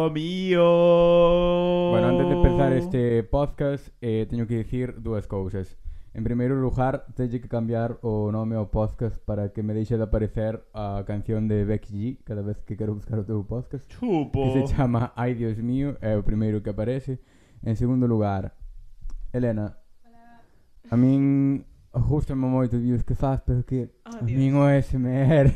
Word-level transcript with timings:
Dios 0.00 0.12
mío. 0.12 1.90
Bueno, 1.90 2.08
antes 2.08 2.26
de 2.26 2.32
empezar 2.32 2.72
este 2.72 3.22
podcast, 3.22 3.88
eh, 4.00 4.26
teño 4.30 4.46
que 4.46 4.56
dicir 4.56 5.02
dúas 5.02 5.26
cousas. 5.26 5.76
En 6.14 6.24
primeiro 6.24 6.54
lugar, 6.54 7.04
teño 7.14 7.32
que 7.32 7.48
cambiar 7.48 7.98
o 8.00 8.32
nome 8.32 8.56
ao 8.56 8.70
podcast 8.70 9.18
para 9.24 9.52
que 9.52 9.62
me 9.62 9.74
deixe 9.74 9.98
de 9.98 10.02
aparecer 10.02 10.64
a 10.72 11.04
canción 11.06 11.48
de 11.48 11.66
Becky 11.66 11.92
G 11.92 12.24
cada 12.24 12.40
vez 12.40 12.56
que 12.64 12.76
quero 12.76 12.94
buscar 12.94 13.18
o 13.18 13.24
teu 13.24 13.44
podcast. 13.44 13.86
Chupo. 13.92 14.54
Que 14.54 14.66
se 14.66 14.74
chama 14.74 15.12
Ai 15.16 15.34
Dios 15.34 15.58
mío, 15.58 15.98
é 16.00 16.16
o 16.16 16.22
primeiro 16.22 16.62
que 16.62 16.70
aparece. 16.70 17.20
En 17.62 17.76
segundo 17.76 18.06
lugar, 18.06 18.56
Elena. 19.34 19.76
Hola. 20.02 20.40
A 20.90 20.96
min 20.96 21.66
gustame 21.92 22.46
moito 22.46 22.76
os 22.76 22.82
vídeos 22.82 23.04
que 23.04 23.14
faz, 23.14 23.42
pero 23.44 23.62
que 23.64 23.90
oh, 24.08 24.16
a 24.16 24.22
min 24.22 24.54
o 24.56 24.64
SMR. 24.64 25.52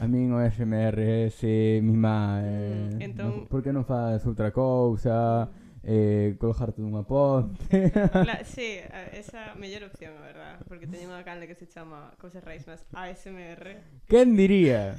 A 0.00 0.06
min 0.06 0.32
o 0.32 0.38
SMR 0.40 1.28
ese 1.28 1.80
mi 1.82 1.94
eh, 1.94 2.90
mm, 2.94 3.02
entón... 3.02 3.44
no, 3.44 3.48
Por 3.48 3.62
que 3.62 3.72
non 3.72 3.84
faz 3.84 4.24
outra 4.26 4.50
cousa? 4.50 5.48
Eh, 5.84 6.36
colgarte 6.40 6.80
dunha 6.80 7.04
ponte 7.04 7.92
La, 8.24 8.40
Sí, 8.40 8.80
esa 9.12 9.52
mellor 9.60 9.92
opción, 9.92 10.16
a 10.16 10.24
verdad 10.24 10.54
Porque 10.64 10.88
teño 10.88 11.12
unha 11.12 11.20
canle 11.20 11.44
que 11.44 11.52
se 11.52 11.68
chama 11.68 12.16
Cosas 12.16 12.40
Reismas 12.40 12.88
ASMR 12.96 13.84
Quen 14.08 14.32
diría? 14.32 14.96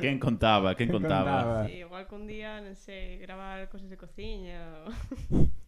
Quen 0.00 0.18
contaba, 0.18 0.74
quen 0.74 0.88
contaba, 0.88 1.66
contaba. 1.66 1.66
Sí, 1.66 1.72
Igual 1.82 2.06
que 2.06 2.14
un 2.14 2.26
día, 2.30 2.62
non 2.62 2.78
sei, 2.78 3.18
gravar 3.18 3.66
cosas 3.66 3.90
de 3.90 3.98
cociña 3.98 4.86
ou... 4.86 4.94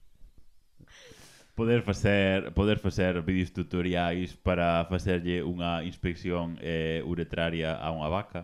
poder 1.57 1.83
facer 1.83 2.53
poder 2.55 2.79
facer 2.79 3.23
vídeos 3.23 3.53
tutoriais 3.53 4.37
para 4.47 4.85
facerlle 4.93 5.43
unha 5.43 5.83
inspección 5.91 6.59
eh, 6.61 7.01
uretraria 7.13 7.71
a 7.75 7.89
unha 7.97 8.09
vaca. 8.13 8.43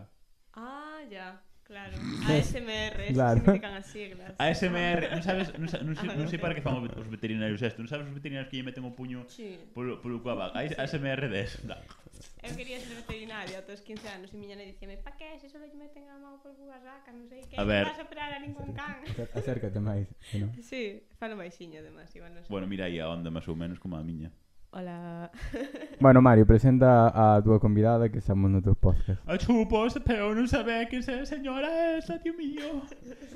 Ah, 0.53 1.01
ya. 1.09 1.42
Claro, 1.73 1.97
ASMR, 2.29 3.13
claro. 3.13 3.39
significan 3.41 3.73
as 3.73 3.87
siglas. 3.89 4.31
ASMR, 4.37 5.09
non 5.09 5.23
sabes, 5.25 5.47
non, 5.57 5.65
non, 5.65 5.97
non, 5.97 6.13
non 6.21 6.27
sei 6.29 6.37
para 6.37 6.53
que 6.53 6.61
fan 6.61 6.77
os 6.77 7.09
veterinarios 7.09 7.65
isto, 7.65 7.81
non 7.81 7.89
sabes 7.89 8.05
os 8.05 8.13
veterinarios 8.13 8.45
que 8.53 8.61
lle 8.61 8.65
meten 8.69 8.85
o 8.85 8.93
puño 8.93 9.25
sí. 9.25 9.57
polo, 9.73 9.97
polo 9.97 10.21
cuaba, 10.21 10.53
sí. 10.53 10.69
ASMR 10.77 11.33
10. 11.33 11.65
Eu 12.45 12.53
quería 12.53 12.77
ser 12.77 12.93
veterinario 12.93 13.57
aos 13.57 13.81
15 13.81 14.05
anos 14.05 14.29
e 14.29 14.37
miña 14.37 14.53
nai 14.53 14.69
dicíame, 14.69 15.01
pa 15.01 15.17
que 15.17 15.25
se 15.41 15.49
solo 15.49 15.65
lle 15.65 15.73
meten 15.73 16.05
a 16.13 16.21
mão 16.21 16.37
por 16.45 16.53
bugas 16.53 16.85
vacas, 16.85 17.09
non 17.09 17.25
sei 17.25 17.41
que, 17.49 17.57
a 17.57 17.65
ver. 17.65 17.89
vas 17.89 17.97
a 17.97 18.05
operar 18.05 18.37
a 18.37 18.39
ningún 18.43 18.69
can. 18.77 19.01
Acércate 19.33 19.81
máis, 19.81 20.05
non? 20.37 20.53
Sí, 20.69 21.01
falo 21.17 21.33
máixiño, 21.33 21.81
además, 21.81 22.13
igual 22.13 22.37
non 22.37 22.45
sei. 22.45 22.53
Bueno, 22.53 22.69
mira 22.69 22.85
aí 22.85 23.01
a 23.01 23.09
onda 23.09 23.33
máis 23.33 23.49
ou 23.49 23.57
menos 23.57 23.81
como 23.81 23.97
a 23.97 24.05
miña. 24.05 24.29
Hola. 24.75 25.29
bueno, 25.99 26.19
Mario, 26.19 26.47
presenta 26.47 27.13
a 27.13 27.39
túa 27.43 27.59
convidada 27.59 28.09
que 28.09 28.17
estamos 28.17 28.49
no 28.49 28.57
teu 28.57 28.73
podcast. 28.73 29.21
A 29.29 29.37
chupo, 29.37 29.85
pero 30.01 30.33
non 30.33 30.49
sabe 30.49 30.89
que 30.89 30.97
se 31.05 31.29
señora 31.29 31.93
esa, 31.93 32.17
tío 32.17 32.33
mío. 32.33 32.81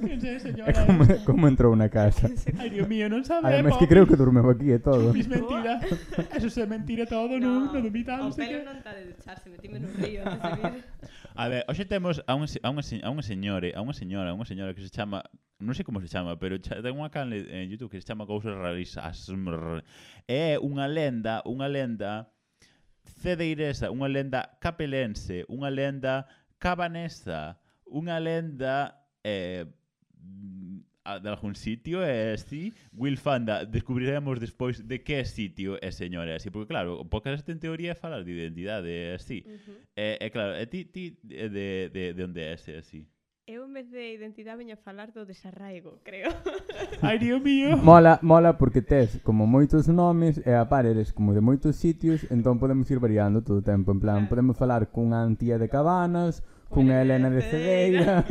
Que 0.01 0.17
se 0.17 0.41
señora 0.41 0.73
é 0.73 0.81
como, 0.81 1.05
esa. 1.05 1.21
como 1.29 1.45
entrou 1.45 1.77
na 1.77 1.93
casa. 1.93 2.25
Ai, 2.57 2.73
tío 2.73 2.89
mío, 2.89 3.05
non 3.05 3.21
sabe. 3.21 3.53
Ademais 3.53 3.77
que 3.77 3.85
creo 3.85 4.09
que 4.09 4.17
dormeu 4.17 4.49
aquí 4.49 4.73
e 4.73 4.81
todo. 4.81 5.13
Mis 5.13 5.29
mentira. 5.29 5.77
Eso 6.33 6.49
se 6.49 6.65
mentira 6.65 7.05
todo, 7.05 7.37
non, 7.37 7.69
non 7.69 7.85
no 7.85 7.85
dubitamos. 7.85 8.33
O 8.33 8.41
pelo 8.41 8.57
que... 8.57 8.65
non 8.65 8.73
está 8.73 8.97
de 8.97 9.13
ducharse, 9.13 9.45
metime 9.53 9.77
no 9.77 9.93
río 9.93 10.25
antes 10.25 10.41
de 10.41 10.61
vir. 10.73 10.85
A 11.37 11.47
ver, 11.49 11.63
hoxe 11.69 11.85
temos 11.85 12.17
a 12.25 12.33
un, 12.33 12.45
a 12.63 12.69
un, 12.73 12.79
a 12.81 13.09
un 13.13 13.21
señore, 13.21 13.69
a 13.77 13.85
unha 13.85 13.93
señora, 13.93 14.33
a 14.33 14.35
unha 14.35 14.49
señora 14.49 14.73
que 14.73 14.81
se 14.81 14.89
chama 14.89 15.21
non 15.61 15.77
sei 15.77 15.85
como 15.85 16.01
se 16.01 16.09
chama, 16.09 16.33
pero 16.41 16.57
ten 16.57 16.97
unha 16.97 17.13
canle 17.13 17.45
en 17.45 17.69
YouTube 17.69 17.93
que 17.93 18.01
se 18.01 18.09
chama 18.09 18.25
Cousas 18.25 18.57
Rarísimas. 18.57 19.29
É 20.25 20.57
unha 20.57 20.89
lenda, 20.89 21.45
unha 21.45 21.69
lenda 21.69 22.33
cedeiresa, 23.21 23.93
unha 23.93 24.09
lenda 24.09 24.57
capelense, 24.57 25.45
unha 25.45 25.69
lenda 25.69 26.25
cabanesa, 26.57 27.61
unha 27.85 28.17
lenda 28.17 28.97
eh, 29.21 29.69
de 31.21 31.29
algún 31.29 31.55
sitio 31.55 32.03
e 32.03 32.35
así 32.35 32.73
Will 32.91 33.17
Fanda 33.17 33.63
descubriremos 33.65 34.39
despois 34.39 34.83
de 34.83 35.03
que 35.03 35.23
sitio 35.23 35.79
é 35.79 35.91
señora 35.91 36.35
así 36.35 36.51
porque 36.51 36.67
claro, 36.67 36.99
o 36.99 37.05
podcast 37.07 37.47
en 37.47 37.59
teoría 37.63 37.95
é 37.95 37.95
falar 37.95 38.27
de 38.27 38.31
identidade 38.35 39.15
así. 39.15 39.47
Uh 39.47 39.55
-huh. 39.55 39.77
e, 39.95 40.07
e 40.19 40.27
claro, 40.29 40.53
e 40.59 40.65
ti, 40.67 40.85
ti 40.85 41.15
de, 41.23 41.89
de, 41.89 42.03
de 42.13 42.21
onde 42.23 42.41
é 42.43 42.53
ese 42.53 42.75
así? 42.75 43.07
Eu 43.47 43.63
en 43.63 43.71
vez 43.71 43.87
de 43.89 44.11
identidade 44.11 44.59
veño 44.59 44.75
a 44.75 44.83
falar 44.83 45.15
do 45.15 45.23
desarraigo, 45.23 46.03
creo. 46.03 46.27
Ai, 47.01 47.15
Dios 47.15 47.39
mío. 47.39 47.77
Mola, 47.79 48.19
mola 48.21 48.57
porque 48.59 48.81
tes 48.83 49.23
como 49.23 49.47
moitos 49.47 49.87
nomes 49.87 50.35
e 50.43 50.51
a 50.51 50.67
par 50.67 50.83
eres 50.83 51.15
como 51.15 51.31
de 51.31 51.39
moitos 51.39 51.79
sitios, 51.79 52.27
entón 52.27 52.59
podemos 52.59 52.91
ir 52.91 52.99
variando 52.99 53.39
todo 53.47 53.63
o 53.63 53.63
tempo, 53.63 53.95
en 53.95 54.03
plan, 54.03 54.27
claro. 54.27 54.31
podemos 54.35 54.59
falar 54.59 54.91
cunha 54.91 55.23
antía 55.23 55.55
de 55.55 55.71
cabanas, 55.71 56.43
cunha 56.69 57.01
Elena 57.01 57.29
de 57.29 57.41
Cedeira. 57.41 58.23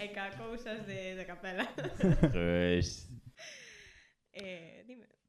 e 0.00 0.08
ca 0.14 0.30
cousas 0.36 0.86
de, 0.86 1.16
de 1.16 1.24
capela. 1.24 1.66
Pois... 2.32 2.32
Pues... 2.32 3.12
Eh, 4.34 4.71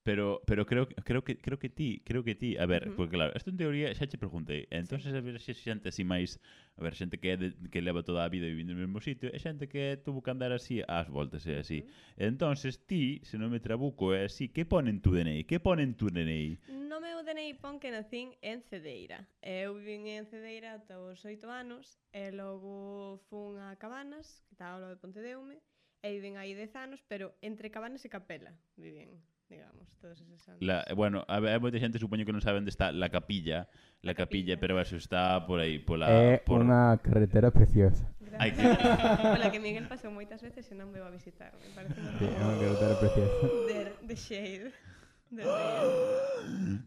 Pero 0.03 0.43
pero 0.45 0.65
creo 0.65 0.87
creo 0.87 1.23
que 1.23 1.37
creo 1.37 1.57
que 1.57 1.69
ti, 1.69 2.01
creo 2.05 2.23
que 2.23 2.35
ti, 2.35 2.57
a 2.57 2.65
ver, 2.65 2.87
uh 2.87 2.91
-huh. 2.91 2.95
porque 2.97 3.15
claro, 3.15 3.31
isto 3.35 3.49
en 3.49 3.57
teoría 3.57 3.87
xa 3.95 4.05
che 4.05 4.17
preguntei. 4.17 4.67
Entonces 4.69 5.11
sí. 5.11 5.17
a 5.17 5.21
ver 5.21 5.39
se 5.39 5.53
xente 5.53 5.89
así 5.89 6.03
máis, 6.03 6.43
a 6.75 6.83
ver, 6.83 6.93
xente 6.93 7.19
que 7.21 7.31
é 7.31 7.37
de, 7.37 7.55
que 7.71 7.79
leva 7.81 8.03
toda 8.03 8.25
a 8.25 8.29
vida 8.29 8.45
vivindo 8.45 8.75
no 8.75 8.83
mesmo 8.83 8.99
sitio, 8.99 9.31
e 9.31 9.39
xente 9.39 9.71
que 9.71 9.95
tuvo 10.03 10.19
que 10.21 10.31
andar 10.35 10.51
así 10.51 10.83
ás 10.87 11.07
voltas 11.07 11.47
e 11.47 11.55
eh, 11.55 11.63
así. 11.63 11.79
Uh 11.79 11.87
-huh. 11.87 12.27
Entonces 12.29 12.83
ti, 12.83 13.23
se 13.23 13.39
non 13.39 13.47
me 13.47 13.63
trabuco, 13.63 14.11
é 14.11 14.27
así, 14.27 14.51
que 14.51 14.67
ponen 14.67 14.99
tu 14.99 15.15
DNI? 15.15 15.47
Que 15.47 15.63
ponen 15.63 15.95
tu 15.95 16.11
DNI? 16.11 16.59
No 16.91 16.99
meu 16.99 17.23
DNI 17.23 17.55
pon 17.63 17.79
que 17.79 17.87
nacín 17.87 18.35
en 18.43 18.59
Cedeira. 18.67 19.23
Eh, 19.39 19.71
eu 19.71 19.79
vivín 19.79 20.03
en 20.11 20.27
Cedeira 20.27 20.75
ata 20.75 20.99
os 20.99 21.23
8 21.23 21.47
anos 21.47 21.95
e 22.11 22.27
logo 22.35 23.23
fun 23.31 23.55
a 23.55 23.79
Cabanas, 23.79 24.43
que 24.51 24.53
está 24.59 24.75
ao 24.75 24.83
lado 24.83 24.93
de 24.95 24.99
Pontedeume, 24.99 25.63
e 26.03 26.11
vivín 26.11 26.35
aí 26.35 26.51
10 26.51 26.75
anos, 26.75 26.99
pero 27.07 27.39
entre 27.39 27.71
Cabanas 27.71 28.03
e 28.03 28.11
Capela 28.11 28.51
vivín 28.75 29.23
digamos, 29.53 29.85
todos 30.01 30.17
esos 30.19 30.41
santos. 30.41 30.65
La, 30.65 30.83
eh, 30.87 30.93
bueno, 30.93 31.23
a, 31.29 31.37
hai 31.37 31.59
moita 31.61 31.77
xente, 31.77 32.01
supoño 32.01 32.25
que 32.25 32.33
non 32.33 32.41
saben 32.41 32.65
onde 32.65 32.73
está 32.73 32.89
la 32.89 33.13
capilla, 33.13 33.69
la, 34.01 34.11
la 34.11 34.13
capilla, 34.17 34.57
capilla, 34.57 34.61
pero 34.61 34.81
eso 34.81 34.97
está 34.97 35.45
por 35.45 35.61
aí, 35.61 35.77
pola... 35.77 36.09
É 36.09 36.35
eh, 36.35 36.37
por... 36.41 36.59
unha 36.65 36.97
carretera 36.99 37.53
preciosa. 37.53 38.09
Hai 38.41 38.49
que... 38.49 38.65
pola 38.65 39.47
que 39.53 39.61
Miguel 39.61 39.85
pasou 39.85 40.09
moitas 40.09 40.41
veces 40.41 40.65
e 40.67 40.73
non 40.73 40.89
veo 40.89 41.05
a 41.05 41.13
visitar, 41.13 41.53
me 41.61 41.69
parece. 41.77 42.01
Sí, 42.17 42.25
é 42.25 42.41
unha 42.41 42.57
carretera 42.57 42.95
preciosa. 42.97 43.35
De, 43.69 43.79
de 44.09 44.15
shade 44.17 44.67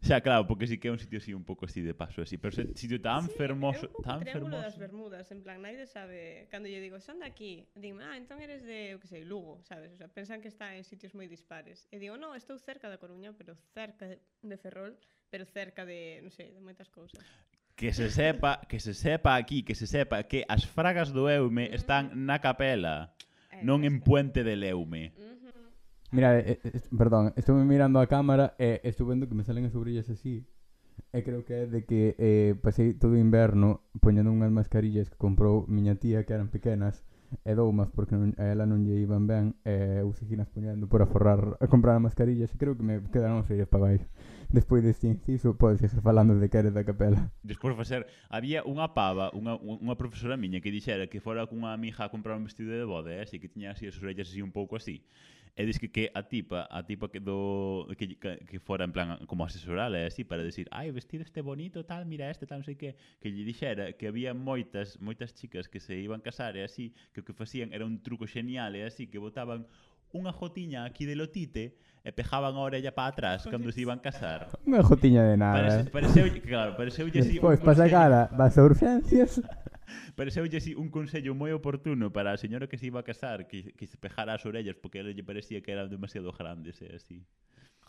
xa, 0.02 0.20
claro, 0.22 0.46
porque 0.46 0.66
sí 0.66 0.78
que 0.78 0.88
é 0.88 0.92
un 0.92 0.98
sitio 0.98 1.18
así 1.18 1.34
un 1.34 1.44
pouco 1.44 1.66
así 1.66 1.82
de 1.82 1.94
paso 1.94 2.22
así, 2.22 2.38
pero 2.38 2.54
é 2.54 2.68
un 2.68 2.76
sitio 2.76 3.00
tan 3.00 3.26
sí, 3.26 3.34
fermoso, 3.34 3.90
un 3.90 4.04
tan 4.04 4.20
triángulo 4.20 4.56
fermoso. 4.56 4.62
das 4.62 4.76
Bermudas, 4.78 5.26
en 5.32 5.40
plan, 5.42 5.58
naide 5.62 5.86
sabe, 5.86 6.46
cando 6.50 6.68
lle 6.68 6.78
digo, 6.80 7.00
"Son 7.00 7.18
de 7.18 7.26
aquí", 7.26 7.66
dime, 7.74 8.04
"Ah, 8.04 8.16
entón 8.16 8.38
eres 8.40 8.62
de, 8.62 8.94
eu 8.94 8.98
que 9.02 9.08
sei, 9.08 9.24
Lugo", 9.24 9.62
sabes? 9.66 9.92
O 9.92 9.96
sea, 9.96 10.08
pensan 10.08 10.40
que 10.40 10.48
está 10.48 10.76
en 10.76 10.84
sitios 10.84 11.14
moi 11.14 11.26
dispares. 11.26 11.88
E 11.90 11.98
digo, 11.98 12.14
"No, 12.14 12.34
estou 12.38 12.58
cerca 12.58 12.86
da 12.86 13.00
Coruña, 13.00 13.34
pero 13.34 13.58
cerca 13.74 14.06
de, 14.06 14.22
de 14.22 14.56
Ferrol, 14.56 14.94
pero 15.30 15.44
cerca 15.44 15.82
de, 15.82 16.22
non 16.22 16.30
sei, 16.30 16.54
de 16.54 16.62
moitas 16.62 16.86
cousas." 16.92 17.24
Que 17.76 17.92
se 17.92 18.08
sepa, 18.08 18.64
que 18.64 18.80
se 18.80 18.96
sepa 18.96 19.36
aquí, 19.36 19.60
que 19.60 19.76
se 19.76 19.84
sepa 19.84 20.24
que 20.24 20.48
as 20.48 20.64
fragas 20.64 21.12
do 21.12 21.28
Eume 21.28 21.68
mm. 21.68 21.76
están 21.76 22.04
na 22.24 22.40
capela, 22.40 23.12
eh, 23.52 23.60
non 23.60 23.84
en 23.84 24.00
Puente 24.00 24.40
de 24.40 24.56
Leume. 24.56 25.12
Mm 25.12 25.35
Mira, 26.16 26.39
eh, 26.39 26.59
eh, 26.65 26.71
eh, 26.72 26.80
perdón, 26.97 27.34
estuve 27.36 27.63
mirando 27.65 28.01
a 28.01 28.07
cámara 28.07 28.54
e 28.59 28.80
eh, 28.80 28.89
estuve 28.89 29.10
vendo 29.10 29.28
que 29.28 29.34
me 29.34 29.45
salen 29.45 29.68
as 29.68 29.77
orellas 29.77 30.09
así. 30.09 30.48
E 31.13 31.21
creo 31.21 31.45
que 31.45 31.53
é 31.53 31.65
de 31.68 31.84
que 31.84 32.16
eh, 32.16 32.57
pasei 32.57 32.97
todo 32.97 33.13
o 33.13 33.21
inverno 33.21 33.84
poñendo 34.01 34.33
unhas 34.33 34.48
mascarillas 34.48 35.13
que 35.13 35.21
comprou 35.21 35.68
miña 35.68 36.01
tía 36.01 36.24
que 36.24 36.33
eran 36.33 36.48
pequenas 36.48 37.04
e 37.45 37.53
eh, 37.53 37.54
doumas 37.54 37.92
porque 37.92 38.16
non, 38.16 38.33
a 38.41 38.48
ela 38.48 38.65
non 38.65 38.89
lle 38.89 38.97
iban 38.97 39.28
ben 39.28 39.60
e 39.68 40.01
eu 40.01 40.09
seguinas 40.16 40.48
poñendo 40.48 40.89
por 40.89 41.04
aforrar 41.04 41.60
a 41.60 41.68
comprar 41.68 42.01
mascarillas 42.01 42.48
e 42.48 42.57
creo 42.57 42.72
que 42.80 42.86
me 42.86 43.04
quedaron 43.12 43.45
os 43.45 43.48
orellas 43.53 43.69
para 43.69 43.92
baixo. 43.92 44.09
Despois 44.48 44.80
deste 44.80 45.12
inciso 45.12 45.60
podes 45.60 45.84
seguir 45.84 46.01
falando 46.01 46.41
de 46.41 46.48
que 46.48 46.57
eres 46.57 46.72
da 46.72 46.80
capela. 46.80 47.28
Despois 47.45 47.77
facer, 47.77 48.09
había 48.33 48.65
unha 48.65 48.97
pava, 48.97 49.28
unha, 49.36 49.60
unha 49.60 50.01
profesora 50.01 50.41
miña 50.41 50.65
que 50.65 50.72
dixera 50.72 51.12
que 51.12 51.21
fora 51.21 51.45
cunha 51.45 51.77
amiga 51.77 52.09
a 52.09 52.12
comprar 52.12 52.41
un 52.41 52.48
vestido 52.48 52.72
de 52.72 52.89
boda, 52.89 53.12
eh, 53.12 53.21
así 53.21 53.36
que 53.36 53.53
tiña 53.53 53.77
así 53.77 53.84
as 53.84 54.01
orellas 54.01 54.33
así 54.33 54.41
un 54.41 54.57
pouco 54.57 54.80
así. 54.80 55.04
E 55.56 55.64
dis 55.64 55.80
que, 55.80 55.88
que 55.88 56.12
a 56.12 56.28
tipa, 56.28 56.68
a 56.68 56.84
tipa 56.84 57.08
que 57.08 57.16
do 57.16 57.88
que, 57.97 58.20
que 58.20 58.58
fora 58.60 58.84
en 58.84 58.92
plan 58.92 59.24
como 59.24 59.41
asesorala 59.48 59.97
e 59.97 60.04
así 60.04 60.20
para 60.20 60.44
decir, 60.44 60.68
"Ai, 60.68 60.92
vestido 60.92 61.24
este 61.24 61.41
bonito, 61.41 61.88
tal, 61.88 62.04
mira 62.04 62.28
este, 62.28 62.44
tal, 62.44 62.60
non 62.60 62.68
sei 62.68 62.76
que", 62.76 62.92
que 63.16 63.32
lle 63.32 63.41
dixera 63.41 63.97
que 63.97 64.04
había 64.04 64.36
moitas 64.36 65.00
moitas 65.00 65.32
chicas 65.32 65.64
que 65.72 65.80
se 65.80 65.97
iban 65.97 66.20
casar 66.20 66.60
e 66.60 66.62
así, 66.62 66.92
que 67.16 67.20
o 67.20 67.24
que 67.24 67.32
facían 67.32 67.72
era 67.72 67.88
un 67.88 68.04
truco 68.04 68.28
genial 68.28 68.76
e 68.76 68.84
así 68.84 69.08
que 69.08 69.16
botaban 69.16 69.64
unha 70.12 70.30
jotiña 70.30 70.84
aquí 70.84 71.08
de 71.08 71.16
lotite 71.16 71.80
e 72.06 72.12
pejaban 72.12 72.54
a 72.54 72.62
orella 72.62 72.92
para 72.94 73.16
atrás 73.16 73.48
cando 73.48 73.72
se 73.72 73.80
iban 73.82 73.98
casar. 73.98 74.52
Unha 74.62 74.84
jotiña 74.84 75.24
de 75.24 75.41
nada. 75.41 75.59
Eh. 75.59 75.88
Parece, 75.91 75.91
pareceu, 75.91 76.26
claro, 76.44 76.70
pareceu 76.76 77.09
así... 77.10 77.41
Pois, 77.41 77.59
pois 77.59 77.60
para 77.64 77.76
sacar 77.80 78.10
as 78.30 78.56
urgencias. 78.60 79.41
Pareceulle 80.15 80.59
así 80.59 80.74
un 80.74 80.91
consello 80.91 81.34
moi 81.34 81.53
oportuno 81.53 82.12
para 82.12 82.33
a 82.33 82.41
señora 82.41 82.66
que 82.66 82.78
se 82.78 82.86
iba 82.86 83.00
a 83.00 83.06
casar, 83.06 83.47
que, 83.47 83.72
que 83.72 83.86
se 83.86 83.97
pejara 83.97 84.34
as 84.34 84.44
orellas 84.47 84.77
porque 84.77 84.98
ela 85.00 85.12
lle 85.12 85.22
parecía 85.22 85.62
que 85.62 85.72
eran 85.72 85.88
demasiado 85.91 86.33
grandes 86.33 86.80
e 86.83 86.91
así. 86.94 87.24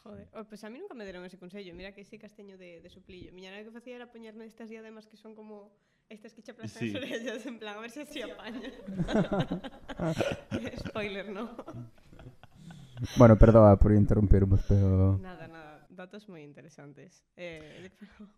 Joder, 0.03 0.29
oh, 0.33 0.45
pues 0.47 0.63
a 0.63 0.69
mí 0.69 0.79
nunca 0.79 0.93
me 0.95 1.03
deron 1.03 1.25
ese 1.25 1.37
consello. 1.37 1.73
Mira 1.75 1.91
que 1.91 2.05
sí 2.05 2.17
casteño 2.17 2.57
de, 2.57 2.79
de 2.79 2.89
suplillo. 2.89 3.33
Miña 3.33 3.51
nai 3.51 3.65
que 3.67 3.71
facía 3.75 3.95
era 3.99 4.07
poñerme 4.07 4.45
estas 4.47 4.69
diademas 4.71 5.07
que 5.07 5.17
son 5.17 5.35
como 5.35 5.71
Estas 6.09 6.33
que 6.33 6.41
che 6.41 6.51
aplastan 6.51 6.83
Sí. 6.83 6.89
as 6.89 6.95
orellas, 7.03 7.45
en 7.45 7.59
plan, 7.59 7.77
a 7.77 7.81
ver 7.81 7.91
se 7.91 8.01
así 8.03 8.21
apaña. 8.21 8.71
Spoiler, 10.87 11.27
no. 11.27 11.51
Bueno, 13.17 13.37
perdoa 13.37 13.75
por 13.75 13.91
interrumpirvos, 13.91 14.61
pero... 14.67 15.17
Nada, 15.21 15.46
datos 15.97 16.29
moi 16.29 16.45
interesantes. 16.45 17.25
Eh, 17.35 17.89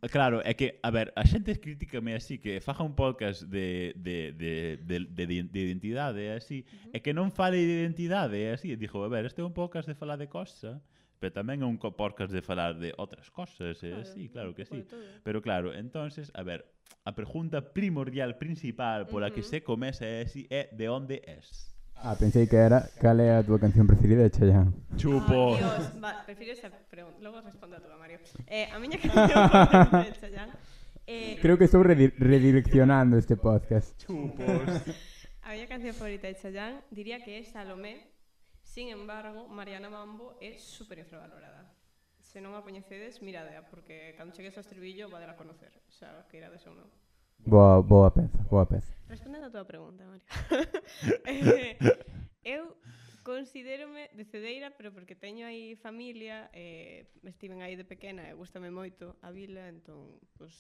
claro, 0.08 0.40
é 0.42 0.56
que, 0.56 0.80
a 0.80 0.90
ver, 0.90 1.12
a 1.14 1.28
xente 1.28 1.60
críticame 1.60 2.16
así 2.16 2.40
que 2.40 2.64
faja 2.64 2.88
un 2.88 2.96
podcast 2.96 3.44
de, 3.44 3.92
de, 4.00 4.32
de, 4.34 4.80
de, 4.80 4.98
de, 5.12 5.26
de 5.44 5.60
identidade 5.60 6.32
así, 6.32 6.64
uh 6.64 6.90
-huh. 6.90 6.96
e 6.96 6.98
que 7.04 7.12
non 7.12 7.30
fale 7.30 7.60
de 7.60 7.86
identidade 7.86 8.56
así, 8.56 8.72
e 8.72 8.80
dixo, 8.80 9.04
a 9.04 9.12
ver, 9.12 9.28
este 9.28 9.44
é 9.44 9.46
un 9.46 9.54
podcast 9.54 9.86
de 9.86 10.00
falar 10.00 10.16
de 10.16 10.32
cosa, 10.32 10.80
pero 11.20 11.36
tamén 11.36 11.60
é 11.60 11.68
un 11.68 11.78
podcast 11.78 12.32
de 12.32 12.40
falar 12.40 12.80
de 12.80 12.96
outras 12.96 13.28
cosas, 13.28 13.84
claro, 13.84 14.00
así, 14.00 14.32
claro 14.32 14.56
que 14.56 14.64
sí. 14.64 14.88
Pero 15.22 15.44
claro, 15.44 15.76
entonces, 15.76 16.32
a 16.32 16.48
ver, 16.48 16.64
a 17.04 17.12
pregunta 17.12 17.60
primordial, 17.76 18.40
principal, 18.40 19.06
pola 19.06 19.28
uh 19.28 19.30
-huh. 19.30 19.36
que 19.36 19.44
se 19.44 19.60
comeza 19.62 20.08
é 20.08 20.24
así, 20.24 20.48
é 20.50 20.72
de 20.72 20.88
onde 20.88 21.20
és. 21.28 21.79
Ah, 22.02 22.16
pensei 22.16 22.48
que 22.48 22.56
era 22.56 22.88
cal 23.02 23.20
é 23.20 23.36
a 23.36 23.44
túa 23.44 23.60
canción 23.60 23.84
preferida 23.84 24.24
de 24.24 24.32
Chayanne. 24.32 24.72
Chupo. 24.96 25.56
Ah, 25.56 25.60
Dios, 25.60 25.84
va, 26.00 26.24
prefiro 26.24 26.56
esa 26.56 26.72
pregunta, 26.72 27.20
logo 27.20 27.42
respondo 27.42 27.76
a 27.76 27.84
túa, 27.84 28.00
Mario. 28.00 28.24
Eh, 28.48 28.72
a 28.72 28.80
miña 28.80 28.96
canción 28.96 29.28
preferida 29.28 30.04
de 30.08 30.16
Chayanne 30.16 30.54
eh, 31.04 31.38
Creo 31.42 31.58
que 31.58 31.68
estou 31.68 31.84
redir 31.84 32.16
redireccionando 32.16 33.18
este 33.20 33.36
podcast. 33.36 34.00
Chupos. 34.00 34.48
a 35.44 35.52
miña 35.52 35.68
canción 35.68 35.92
favorita 35.92 36.32
de 36.32 36.40
Chayanne 36.40 36.88
diría 36.88 37.20
que 37.20 37.36
é 37.36 37.44
Salomé. 37.44 38.08
Sin 38.64 38.88
embargo, 38.88 39.50
Mariana 39.50 39.90
Mambo 39.90 40.38
é 40.40 40.56
super 40.56 41.04
infravalorada. 41.04 41.68
Se 42.24 42.40
non 42.40 42.56
a 42.56 42.64
coñecedes, 42.64 43.20
miradea, 43.20 43.68
porque 43.68 44.16
cando 44.16 44.32
chegues 44.32 44.56
ao 44.56 44.64
estribillo 44.64 45.12
vade 45.12 45.28
a 45.28 45.36
conocer. 45.36 45.74
O 45.90 45.92
sea, 45.92 46.24
que 46.32 46.40
irades 46.40 46.64
ou 46.64 46.78
non. 46.80 46.88
Boa, 47.46 47.82
boa 47.82 48.12
peza, 48.12 48.38
boa 48.50 48.66
peza. 48.66 48.94
Respondendo 49.08 49.48
a 49.48 49.52
túa 49.52 49.66
pregunta, 49.66 50.06
María. 50.06 50.28
Eh, 51.26 51.78
eu 52.44 52.78
considérome 53.24 54.10
de 54.14 54.26
Cedeira, 54.26 54.72
pero 54.72 54.92
porque 54.92 55.16
teño 55.16 55.46
aí 55.46 55.76
familia, 55.76 56.50
eh, 56.54 57.08
estiven 57.24 57.62
aí 57.62 57.76
de 57.76 57.86
pequena 57.86 58.28
e 58.30 58.34
gustame 58.34 58.70
moito 58.70 59.18
a 59.22 59.30
vila, 59.32 59.70
entón, 59.70 60.20
pois, 60.38 60.54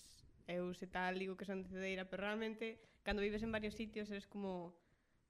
eu 0.47 0.73
se 0.73 0.87
tal 0.87 1.17
digo 1.17 1.37
que 1.37 1.45
son 1.45 1.61
de 1.65 1.69
Cedeira, 1.69 2.05
pero 2.05 2.25
realmente, 2.25 2.79
cando 3.03 3.21
vives 3.21 3.43
en 3.43 3.51
varios 3.51 3.75
sitios, 3.75 4.09
eres 4.09 4.25
como 4.25 4.77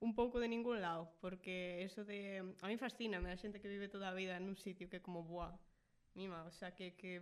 un 0.00 0.14
pouco 0.14 0.40
de 0.40 0.48
ningún 0.48 0.80
lado, 0.80 1.12
porque 1.20 1.84
eso 1.84 2.04
de... 2.04 2.40
A 2.62 2.68
mí 2.68 2.76
fascina, 2.80 3.20
me 3.20 3.28
a 3.28 3.36
xente 3.36 3.60
que 3.60 3.68
vive 3.68 3.88
toda 3.88 4.08
a 4.08 4.16
vida 4.16 4.36
en 4.36 4.48
un 4.48 4.56
sitio 4.56 4.88
que 4.88 5.04
como, 5.04 5.24
boa, 5.24 5.60
mima, 6.14 6.44
o 6.44 6.52
sea, 6.52 6.72
que... 6.72 6.96
que 6.96 7.20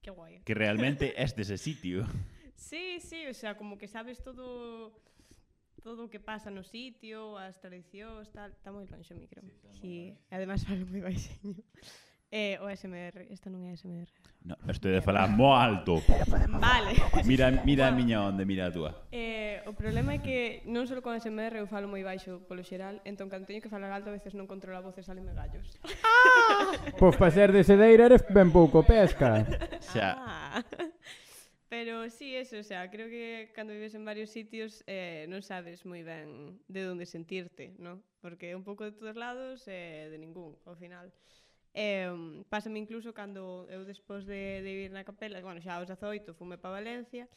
que 0.00 0.10
guai. 0.10 0.40
Que 0.44 0.54
realmente 0.54 1.12
es 1.22 1.36
dese 1.36 1.58
sitio. 1.58 2.06
Sí, 2.60 3.00
sí, 3.00 3.26
o 3.26 3.34
sea, 3.34 3.56
como 3.56 3.78
que 3.78 3.88
sabes 3.88 4.22
todo 4.22 4.92
todo 5.80 6.04
o 6.04 6.10
que 6.12 6.20
pasa 6.20 6.52
no 6.52 6.60
sitio, 6.62 7.40
as 7.40 7.56
tradicións, 7.56 8.28
tal, 8.36 8.52
está 8.52 8.68
moi 8.68 8.84
longe 8.84 9.16
o 9.16 9.16
micro. 9.16 9.40
Sí, 9.80 10.12
e 10.12 10.32
además 10.36 10.60
falo 10.68 10.84
moi 10.84 11.00
baixeño. 11.00 11.56
Eh, 12.30 12.60
o 12.62 12.70
SMR, 12.70 13.26
isto 13.32 13.50
non 13.50 13.64
é 13.66 13.74
SMR. 13.74 14.06
No, 14.44 14.54
estou 14.70 14.92
de 14.92 15.00
falar 15.02 15.26
mo 15.32 15.56
alto. 15.56 15.98
Vale. 16.62 16.94
Mira, 17.24 17.50
mira 17.64 17.88
a 17.88 17.96
miña 17.96 18.22
onde, 18.22 18.44
mira 18.46 18.68
a 18.68 18.70
túa. 18.70 18.92
Eh, 19.10 19.64
o 19.66 19.72
problema 19.72 20.14
é 20.14 20.22
que 20.22 20.62
non 20.68 20.84
só 20.84 21.00
con 21.00 21.16
SMR 21.16 21.58
eu 21.58 21.66
falo 21.66 21.88
moi 21.88 22.04
baixo 22.04 22.44
polo 22.44 22.62
xeral, 22.62 23.00
entón 23.08 23.32
cando 23.32 23.48
teño 23.48 23.64
que 23.64 23.72
falar 23.72 23.90
alto 23.90 24.12
a 24.12 24.16
veces 24.20 24.36
non 24.36 24.46
controlo 24.46 24.78
a 24.78 24.84
voz 24.84 24.94
e 24.94 25.02
salen 25.02 25.26
gallos. 25.32 25.80
Ah! 25.82 26.76
pois 27.00 27.16
para 27.16 27.32
ser 27.32 27.50
de 27.56 27.64
sedeira 27.64 28.06
eres 28.06 28.22
ben 28.28 28.52
pouco 28.52 28.84
pesca. 28.84 29.42
Xa. 29.80 30.08
Ah. 30.14 30.62
Pero 31.70 32.10
sí, 32.10 32.34
eso, 32.34 32.58
o 32.58 32.64
sea, 32.64 32.90
creo 32.90 33.08
que 33.08 33.52
cando 33.54 33.72
vives 33.72 33.94
en 33.94 34.04
varios 34.04 34.30
sitios 34.30 34.82
eh, 34.90 35.30
non 35.30 35.38
sabes 35.38 35.86
moi 35.86 36.02
ben 36.02 36.58
de 36.66 36.82
onde 36.90 37.06
sentirte, 37.06 37.78
¿no? 37.78 38.02
Porque 38.18 38.58
un 38.58 38.66
pouco 38.66 38.82
de 38.82 38.90
todos 38.90 39.14
lados 39.14 39.70
e 39.70 39.78
eh, 39.78 40.04
de 40.10 40.18
ningún, 40.18 40.58
ao 40.66 40.74
final. 40.74 41.14
Eh, 41.70 42.10
pásame 42.50 42.82
incluso 42.82 43.14
cando 43.14 43.70
eu 43.70 43.86
despois 43.86 44.26
de, 44.26 44.66
de 44.66 44.70
vivir 44.74 44.90
na 44.90 45.06
capela, 45.06 45.38
bueno, 45.46 45.62
xa 45.62 45.78
aos 45.78 45.86
18 45.86 46.34
fume 46.34 46.58
para 46.58 46.82
Valencia, 46.82 47.30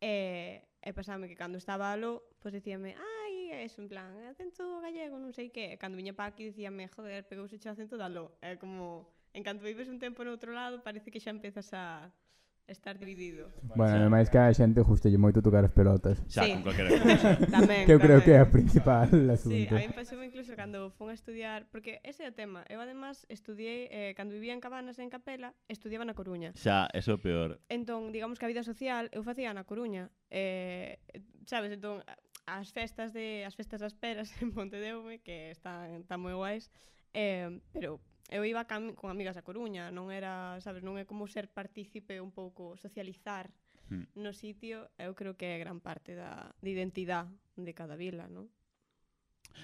e, 0.00 0.64
eh, 0.64 0.88
e 0.88 0.96
pasame 0.96 1.28
que 1.28 1.36
cando 1.36 1.60
estaba 1.60 1.92
alo, 1.92 2.24
pois 2.40 2.56
dicíame, 2.56 2.96
ai, 2.96 3.52
eso, 3.68 3.84
un 3.84 3.92
plan, 3.92 4.16
acento 4.32 4.80
gallego, 4.80 5.20
non 5.20 5.36
sei 5.36 5.52
que, 5.52 5.76
e 5.76 5.76
cando 5.76 6.00
viña 6.00 6.16
pa 6.16 6.24
aquí 6.32 6.48
dicíame, 6.48 6.88
joder, 6.88 7.28
pegouse 7.28 7.60
o 7.60 7.68
acento 7.68 8.00
da 8.00 8.08
aló. 8.08 8.32
é 8.40 8.56
como, 8.56 9.12
en 9.36 9.44
canto 9.44 9.60
vives 9.60 9.92
un 9.92 10.00
tempo 10.00 10.24
no 10.24 10.32
outro 10.32 10.56
lado, 10.56 10.80
parece 10.80 11.12
que 11.12 11.20
xa 11.20 11.36
empezas 11.36 11.68
a 11.76 12.08
estar 12.68 12.98
dividido. 12.98 13.48
Bueno, 13.74 13.96
ademais 13.96 14.28
que 14.28 14.38
a 14.38 14.52
xente 14.52 14.84
gustalle 14.84 15.16
moito 15.16 15.40
tocar 15.40 15.64
as 15.64 15.72
pelotas. 15.72 16.20
Xa, 16.28 16.44
sí. 16.44 16.52
con 16.52 16.62
calquera 16.68 16.88
cousa. 17.00 17.28
tamén, 17.56 17.88
que 17.88 17.92
eu 17.96 18.00
creo 18.00 18.20
que 18.20 18.36
é 18.36 18.40
a 18.44 18.48
principal 18.48 19.08
asunto. 19.32 19.56
Sí, 19.56 19.66
a 19.72 19.80
mí 19.80 19.88
pasou 19.90 20.20
incluso 20.20 20.52
cando 20.54 20.92
fun 20.94 21.08
a 21.08 21.16
estudiar, 21.16 21.64
porque 21.72 22.04
ese 22.04 22.28
é 22.28 22.30
o 22.30 22.34
tema. 22.36 22.62
Eu 22.68 22.78
además 22.84 23.24
estudiei, 23.32 23.88
eh, 23.88 24.12
cando 24.14 24.36
vivía 24.36 24.52
en 24.52 24.60
Cabanas 24.60 25.00
en 25.00 25.08
Capela, 25.08 25.56
estudiaba 25.66 26.04
na 26.04 26.12
Coruña. 26.12 26.52
Xa, 26.54 26.92
eso 26.92 27.16
é 27.16 27.18
peor. 27.18 27.58
Entón, 27.72 28.12
digamos 28.12 28.36
que 28.36 28.44
a 28.44 28.52
vida 28.52 28.62
social 28.62 29.08
eu 29.16 29.24
facía 29.24 29.50
na 29.56 29.64
Coruña. 29.64 30.12
Eh, 30.28 31.00
sabes, 31.48 31.72
entón, 31.72 32.04
as 32.44 32.68
festas 32.72 33.16
de 33.16 33.44
as 33.48 33.56
festas 33.56 33.80
das 33.80 33.96
peras 33.96 34.28
en 34.44 34.52
Pontedeume 34.52 35.24
que 35.24 35.50
están 35.50 36.04
tan 36.04 36.20
moi 36.20 36.36
guais, 36.36 36.68
eh, 37.16 37.48
pero 37.72 38.00
eu 38.28 38.44
iba 38.44 38.68
cam 38.68 38.92
con 38.92 39.08
amigas 39.08 39.40
a 39.40 39.42
Coruña, 39.44 39.88
non 39.88 40.12
era, 40.12 40.60
sabes, 40.60 40.84
non 40.84 41.00
é 41.00 41.08
como 41.08 41.24
ser 41.26 41.48
partícipe 41.48 42.20
un 42.20 42.28
pouco, 42.28 42.76
socializar 42.76 43.48
hmm. 43.88 44.20
no 44.20 44.36
sitio, 44.36 44.92
eu 45.00 45.16
creo 45.16 45.34
que 45.40 45.48
é 45.48 45.56
gran 45.56 45.80
parte 45.80 46.12
da 46.12 46.52
de 46.60 46.70
identidade 46.70 47.32
de 47.56 47.72
cada 47.72 47.96
vila, 47.96 48.28
non? 48.28 48.52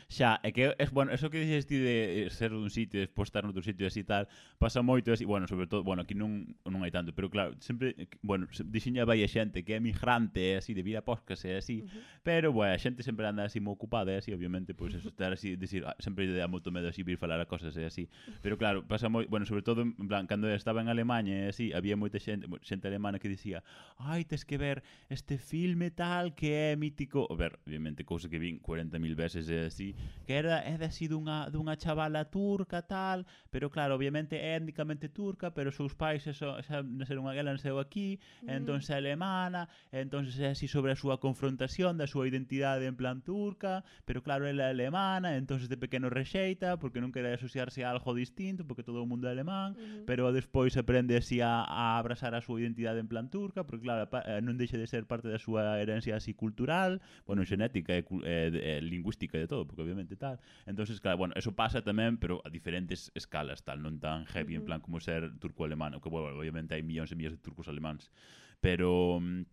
Xa, 0.09 0.41
é 0.43 0.53
que 0.53 0.75
es, 0.79 0.91
bueno, 0.91 1.13
eso 1.13 1.31
que 1.31 1.41
dixes 1.41 1.67
ti 1.67 1.77
de 1.79 2.27
eh, 2.27 2.31
ser 2.31 2.51
dun 2.53 2.71
sitio 2.71 3.01
e 3.01 3.07
despois 3.09 3.29
estar 3.29 3.43
noutro 3.45 3.63
sitio 3.65 3.87
así 3.87 4.05
tal, 4.05 4.29
pasa 4.59 4.83
moito 4.85 5.13
así, 5.13 5.25
bueno, 5.25 5.47
sobre 5.49 5.67
todo, 5.67 5.83
bueno, 5.83 6.05
aquí 6.05 6.15
non 6.15 6.55
non 6.65 6.85
hai 6.85 6.93
tanto, 6.93 7.17
pero 7.17 7.31
claro, 7.33 7.57
sempre, 7.61 7.95
eh, 7.99 8.09
bueno, 8.23 8.47
dixiña 8.69 9.05
vai 9.09 9.25
a 9.25 9.29
xente 9.29 9.65
que 9.65 9.75
é 9.77 9.81
migrante, 9.81 10.55
é 10.55 10.63
así, 10.63 10.77
de 10.77 10.85
vida 10.87 11.03
poscas, 11.03 11.43
é 11.45 11.59
así, 11.59 11.83
uh 11.83 11.89
-huh. 11.89 12.23
pero, 12.23 12.53
bueno, 12.53 12.75
a 12.75 12.79
xente 12.79 13.03
sempre 13.03 13.27
anda 13.27 13.45
así 13.45 13.59
moi 13.59 13.75
ocupada, 13.75 14.13
é 14.13 14.21
así, 14.23 14.31
obviamente, 14.31 14.75
pois, 14.75 14.95
pues, 14.95 15.07
estar 15.07 15.33
así, 15.33 15.57
dicir, 15.57 15.83
ah, 15.89 15.97
sempre 15.99 16.29
dá 16.31 16.47
moito 16.47 16.71
medo 16.71 16.87
así 16.87 17.03
vir 17.03 17.19
falar 17.19 17.41
a 17.41 17.47
cosas, 17.51 17.75
é 17.77 17.85
así, 17.89 18.07
pero 18.45 18.55
claro, 18.57 18.87
pasa 18.87 19.09
moi, 19.11 19.27
bueno, 19.27 19.47
sobre 19.47 19.63
todo, 19.67 19.83
en 19.83 20.07
plan, 20.09 20.27
cando 20.31 20.47
estaba 20.53 20.81
en 20.81 20.89
Alemanha, 20.89 21.47
é 21.47 21.49
así, 21.51 21.73
había 21.75 21.97
moita 21.97 22.23
xente, 22.23 22.47
xente 22.63 22.87
alemana 22.87 23.19
que 23.19 23.29
dicía, 23.29 23.65
ai, 23.99 24.25
tes 24.25 24.45
que 24.45 24.59
ver 24.59 24.83
este 25.11 25.39
filme 25.39 25.91
tal 25.91 26.35
que 26.39 26.73
é 26.73 26.77
mítico, 26.77 27.27
a 27.27 27.35
ver, 27.35 27.59
obviamente, 27.67 28.05
cousa 28.05 28.29
que 28.31 28.39
vin 28.39 28.61
40.000 28.61 29.15
veces, 29.17 29.51
é 29.51 29.67
así, 29.67 29.74
si, 29.75 29.99
que 30.27 30.39
era, 30.39 30.63
era 30.63 30.87
así 30.87 31.11
dunha, 31.11 31.51
dunha 31.51 31.75
chavala 31.75 32.31
turca 32.31 32.87
tal, 32.87 33.27
pero 33.51 33.69
claro, 33.69 33.99
obviamente 33.99 34.39
é 34.39 34.55
étnicamente 34.55 35.11
turca, 35.11 35.51
pero 35.51 35.75
os 35.75 35.77
seus 35.77 35.99
pais 35.99 36.23
eso, 36.31 36.55
xa 36.63 36.87
naceron 36.87 37.27
ela 37.35 37.51
nasceu 37.51 37.83
aquí, 37.83 38.23
mm. 38.47 38.55
entón 38.55 38.79
é 38.79 38.95
alemana, 38.95 39.67
entón 39.91 40.23
é 40.31 40.55
así 40.55 40.71
sobre 40.71 40.95
a 40.95 40.99
súa 40.99 41.19
confrontación 41.19 41.99
da 41.99 42.07
súa 42.07 42.31
identidade 42.31 42.87
en 42.87 42.95
plan 42.95 43.21
turca, 43.27 43.83
pero 44.07 44.23
claro, 44.23 44.47
ela 44.47 44.69
é 44.69 44.73
alemana, 44.73 45.35
entón 45.35 45.59
de 45.59 45.77
pequeno 45.77 46.07
rexeita, 46.09 46.79
porque 46.79 47.03
non 47.03 47.11
quere 47.11 47.35
asociarse 47.35 47.83
a 47.83 47.91
algo 47.91 48.15
distinto, 48.15 48.63
porque 48.63 48.87
todo 48.87 49.03
o 49.03 49.09
mundo 49.11 49.27
é 49.27 49.35
alemán, 49.35 49.75
mm. 49.75 50.07
pero 50.07 50.31
despois 50.31 50.79
aprende 50.79 51.19
así 51.19 51.43
a, 51.43 51.67
a 51.67 51.99
abrazar 51.99 52.39
a 52.39 52.41
súa 52.41 52.63
identidade 52.63 53.03
en 53.03 53.09
plan 53.11 53.29
turca, 53.29 53.67
porque 53.67 53.91
claro, 53.91 54.07
eh, 54.07 54.39
non 54.39 54.55
deixa 54.55 54.79
de 54.79 54.87
ser 54.87 55.09
parte 55.11 55.27
da 55.27 55.43
súa 55.43 55.81
herencia 55.83 56.15
así 56.15 56.33
cultural, 56.37 57.03
bueno, 57.27 57.43
xenética 57.43 57.97
e, 57.97 58.05
eh, 58.25 58.51
e, 58.53 58.59
e 58.59 58.79
eh, 58.79 58.81
lingüística 58.81 59.37
e 59.41 59.47
todo, 59.49 59.64
todo, 59.65 59.67
porque 59.67 59.83
obviamente 59.83 60.17
tal. 60.17 60.41
Entonces, 60.67 61.01
claro, 61.01 61.19
bueno, 61.19 61.35
eso 61.37 61.57
pasa 61.57 61.83
tamén, 61.83 62.21
pero 62.21 62.45
a 62.45 62.51
diferentes 62.53 63.11
escalas, 63.17 63.65
tal, 63.65 63.81
non 63.81 63.99
tan 63.99 64.29
heavy 64.29 64.55
uh 64.55 64.61
-huh. 64.61 64.61
en 64.61 64.65
plan 64.69 64.81
como 64.85 65.01
ser 65.01 65.33
turco-alemán, 65.41 65.97
que 66.01 66.09
bueno, 66.09 66.37
obviamente 66.37 66.77
hai 66.77 66.85
millóns 66.85 67.11
e 67.13 67.17
millóns 67.17 67.41
de 67.41 67.43
turcos 67.43 67.67
alemáns, 67.69 68.13
pero 68.61 69.19
mm, 69.21 69.49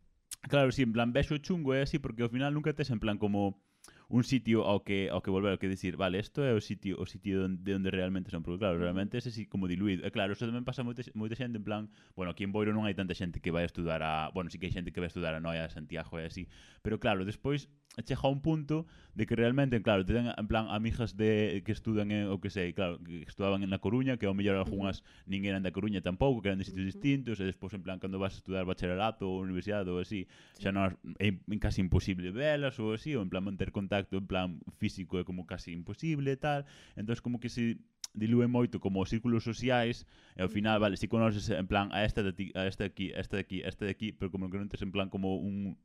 claro, 0.51 0.71
si 0.71 0.83
sí, 0.83 0.83
en 0.83 0.93
plan 0.93 1.15
vexo 1.15 1.39
chungo 1.39 1.73
é 1.73 1.81
así 1.87 1.97
porque 1.97 2.23
ao 2.23 2.31
final 2.31 2.51
nunca 2.53 2.75
tes 2.75 2.91
en 2.91 2.99
plan 2.99 3.17
como 3.17 3.63
un 4.11 4.23
sitio 4.27 4.67
ao 4.67 4.83
que 4.83 5.07
ao 5.07 5.23
que 5.23 5.31
volver, 5.31 5.55
ao 5.55 5.59
que 5.61 5.71
decir, 5.71 5.95
vale, 5.95 6.19
isto 6.19 6.43
é 6.43 6.51
o 6.51 6.59
sitio 6.59 6.99
o 6.99 7.07
sitio 7.07 7.47
de 7.47 7.71
onde 7.71 7.89
realmente 7.89 8.29
son, 8.29 8.43
porque 8.43 8.59
claro, 8.59 8.77
realmente 8.77 9.17
ese 9.17 9.31
si 9.31 9.47
como 9.47 9.71
diluído. 9.71 10.03
E 10.03 10.11
claro, 10.11 10.35
eso 10.35 10.43
tamén 10.43 10.67
pasa 10.67 10.83
moita, 10.83 11.01
moita 11.15 11.39
xente 11.39 11.55
en 11.55 11.63
plan, 11.63 11.83
bueno, 12.13 12.35
aquí 12.35 12.43
en 12.43 12.51
Boiro 12.51 12.75
non 12.75 12.83
hai 12.83 12.93
tanta 12.93 13.15
xente 13.15 13.39
que 13.39 13.55
vai 13.55 13.63
a 13.63 13.71
estudar 13.71 14.03
a, 14.03 14.27
bueno, 14.35 14.51
si 14.51 14.59
sí 14.59 14.59
que 14.59 14.67
hai 14.67 14.75
xente 14.75 14.91
que 14.91 14.99
vai 14.99 15.07
a 15.07 15.13
estudar 15.15 15.33
a 15.33 15.39
Noia, 15.39 15.63
a 15.63 15.71
Santiago 15.71 16.19
e 16.19 16.27
así, 16.27 16.51
pero 16.83 16.99
claro, 16.99 17.23
despois 17.23 17.71
chega 18.05 18.21
a 18.23 18.29
un 18.29 18.41
punto 18.41 18.87
de 19.15 19.25
que 19.25 19.35
realmente, 19.35 19.81
claro, 19.81 20.05
te 20.05 20.13
ten 20.13 20.31
en 20.31 20.47
plan 20.47 20.67
amigas 20.69 21.17
de 21.17 21.61
que 21.65 21.71
estudan 21.71 22.11
en, 22.11 22.31
o 22.31 22.39
que 22.39 22.49
sei, 22.49 22.71
claro, 22.71 23.03
que 23.03 23.27
estudaban 23.27 23.63
en 23.63 23.69
na 23.69 23.83
Coruña, 23.83 24.15
que 24.15 24.25
ao 24.25 24.33
mellor 24.33 24.55
algunhas 24.55 25.03
nin 25.27 25.43
eran 25.43 25.63
da 25.63 25.75
Coruña 25.75 25.99
tampouco, 25.99 26.39
que 26.39 26.47
eran 26.47 26.63
de 26.63 26.67
sitios 26.67 26.87
distintos, 26.87 27.43
e 27.43 27.45
despois 27.45 27.75
en 27.75 27.83
plan 27.83 27.99
cando 27.99 28.15
vas 28.15 28.33
a 28.35 28.39
estudar 28.39 28.63
bacharelato 28.63 29.27
ou 29.27 29.43
universidade 29.43 29.91
ou 29.91 29.99
así, 29.99 30.31
xa 30.55 30.71
non 30.71 30.95
é 31.19 31.35
casi 31.59 31.83
imposible 31.83 32.31
velas 32.31 32.79
ou 32.79 32.95
así, 32.95 33.11
ou 33.19 33.21
en 33.21 33.27
plan 33.27 33.43
manter 33.43 33.75
contacto 33.75 34.15
en 34.15 34.27
plan 34.27 34.47
físico 34.79 35.19
é 35.19 35.27
como 35.27 35.43
casi 35.43 35.75
imposible 35.75 36.31
e 36.31 36.39
tal. 36.39 36.63
Entón 36.95 37.19
como 37.19 37.43
que 37.43 37.51
se 37.51 37.75
dilúe 38.15 38.47
moito 38.47 38.79
como 38.79 39.03
os 39.03 39.11
círculos 39.11 39.43
sociais 39.43 40.07
e 40.35 40.43
ao 40.43 40.51
final, 40.51 40.79
vale, 40.79 40.95
si 40.95 41.07
conoces 41.07 41.47
en 41.51 41.67
plan 41.67 41.91
a 41.91 42.03
esta 42.03 42.23
de 42.23 42.31
ti, 42.31 42.51
a 42.55 42.67
esta 42.67 42.87
de 42.87 42.91
aquí, 42.91 43.07
a 43.11 43.19
esta 43.19 43.35
de 43.35 43.43
aquí, 43.43 43.59
a 43.63 43.67
esta 43.67 43.83
de 43.83 43.91
aquí, 43.91 44.11
pero 44.11 44.31
como 44.31 44.47
que 44.47 44.59
non 44.59 44.71
tes 44.71 44.83
en 44.83 44.91
plan 44.91 45.11
como 45.11 45.39
un 45.39 45.75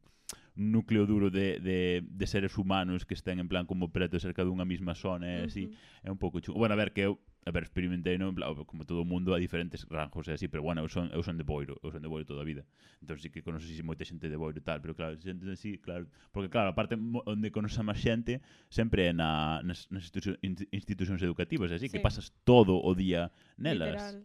núcleo 0.56 1.06
duro 1.06 1.30
de, 1.30 1.60
de, 1.60 2.02
de 2.02 2.26
seres 2.26 2.58
humanos 2.58 3.04
que 3.04 3.14
estén 3.14 3.38
en 3.38 3.48
plan 3.48 3.66
como 3.66 3.92
preto 3.92 4.18
cerca 4.18 4.42
dunha 4.42 4.64
mesma 4.64 4.96
zona 4.96 5.44
e 5.44 5.44
así, 5.46 5.64
uh 5.64 5.70
-huh. 5.70 6.08
é 6.08 6.10
un 6.10 6.18
pouco 6.18 6.40
chungo. 6.40 6.58
Bueno, 6.58 6.74
a 6.74 6.80
ver, 6.80 6.90
que 6.96 7.04
eu 7.04 7.20
a 7.46 7.52
ver, 7.52 7.62
experimentei, 7.62 8.18
non? 8.18 8.34
como 8.66 8.82
todo 8.82 9.02
o 9.02 9.06
mundo, 9.06 9.30
a 9.30 9.38
diferentes 9.38 9.86
ranjos 9.86 10.26
e 10.26 10.34
así, 10.34 10.50
pero 10.50 10.66
bueno, 10.66 10.82
eu 10.82 10.90
son, 10.90 11.06
eu 11.14 11.22
son 11.22 11.38
de 11.38 11.46
Boiro, 11.46 11.78
eu 11.78 11.94
son 11.94 12.02
de 12.02 12.10
Boiro 12.10 12.26
toda 12.26 12.42
a 12.42 12.48
vida. 12.48 12.66
Entón 12.98 13.22
sí 13.22 13.30
que 13.30 13.38
conoces 13.38 13.70
moita 13.86 14.02
xente 14.02 14.26
de 14.26 14.34
Boiro 14.34 14.58
e 14.58 14.66
tal, 14.66 14.82
pero 14.82 14.98
claro, 14.98 15.14
xente 15.14 15.46
así, 15.46 15.78
claro, 15.78 16.10
porque 16.34 16.50
claro, 16.50 16.72
a 16.72 16.74
parte 16.74 16.98
onde 16.98 17.54
conoces 17.54 17.78
máis 17.86 18.02
xente 18.02 18.42
sempre 18.66 19.06
é 19.06 19.12
na, 19.14 19.62
nas, 19.62 19.86
nas 19.94 20.10
institu 20.10 20.34
institucións 20.74 21.22
educativas, 21.22 21.70
así 21.70 21.86
sí. 21.86 21.94
que 21.94 22.02
pasas 22.02 22.34
todo 22.42 22.82
o 22.82 22.90
día 22.98 23.30
nelas. 23.54 23.94
Literal. 23.94 24.16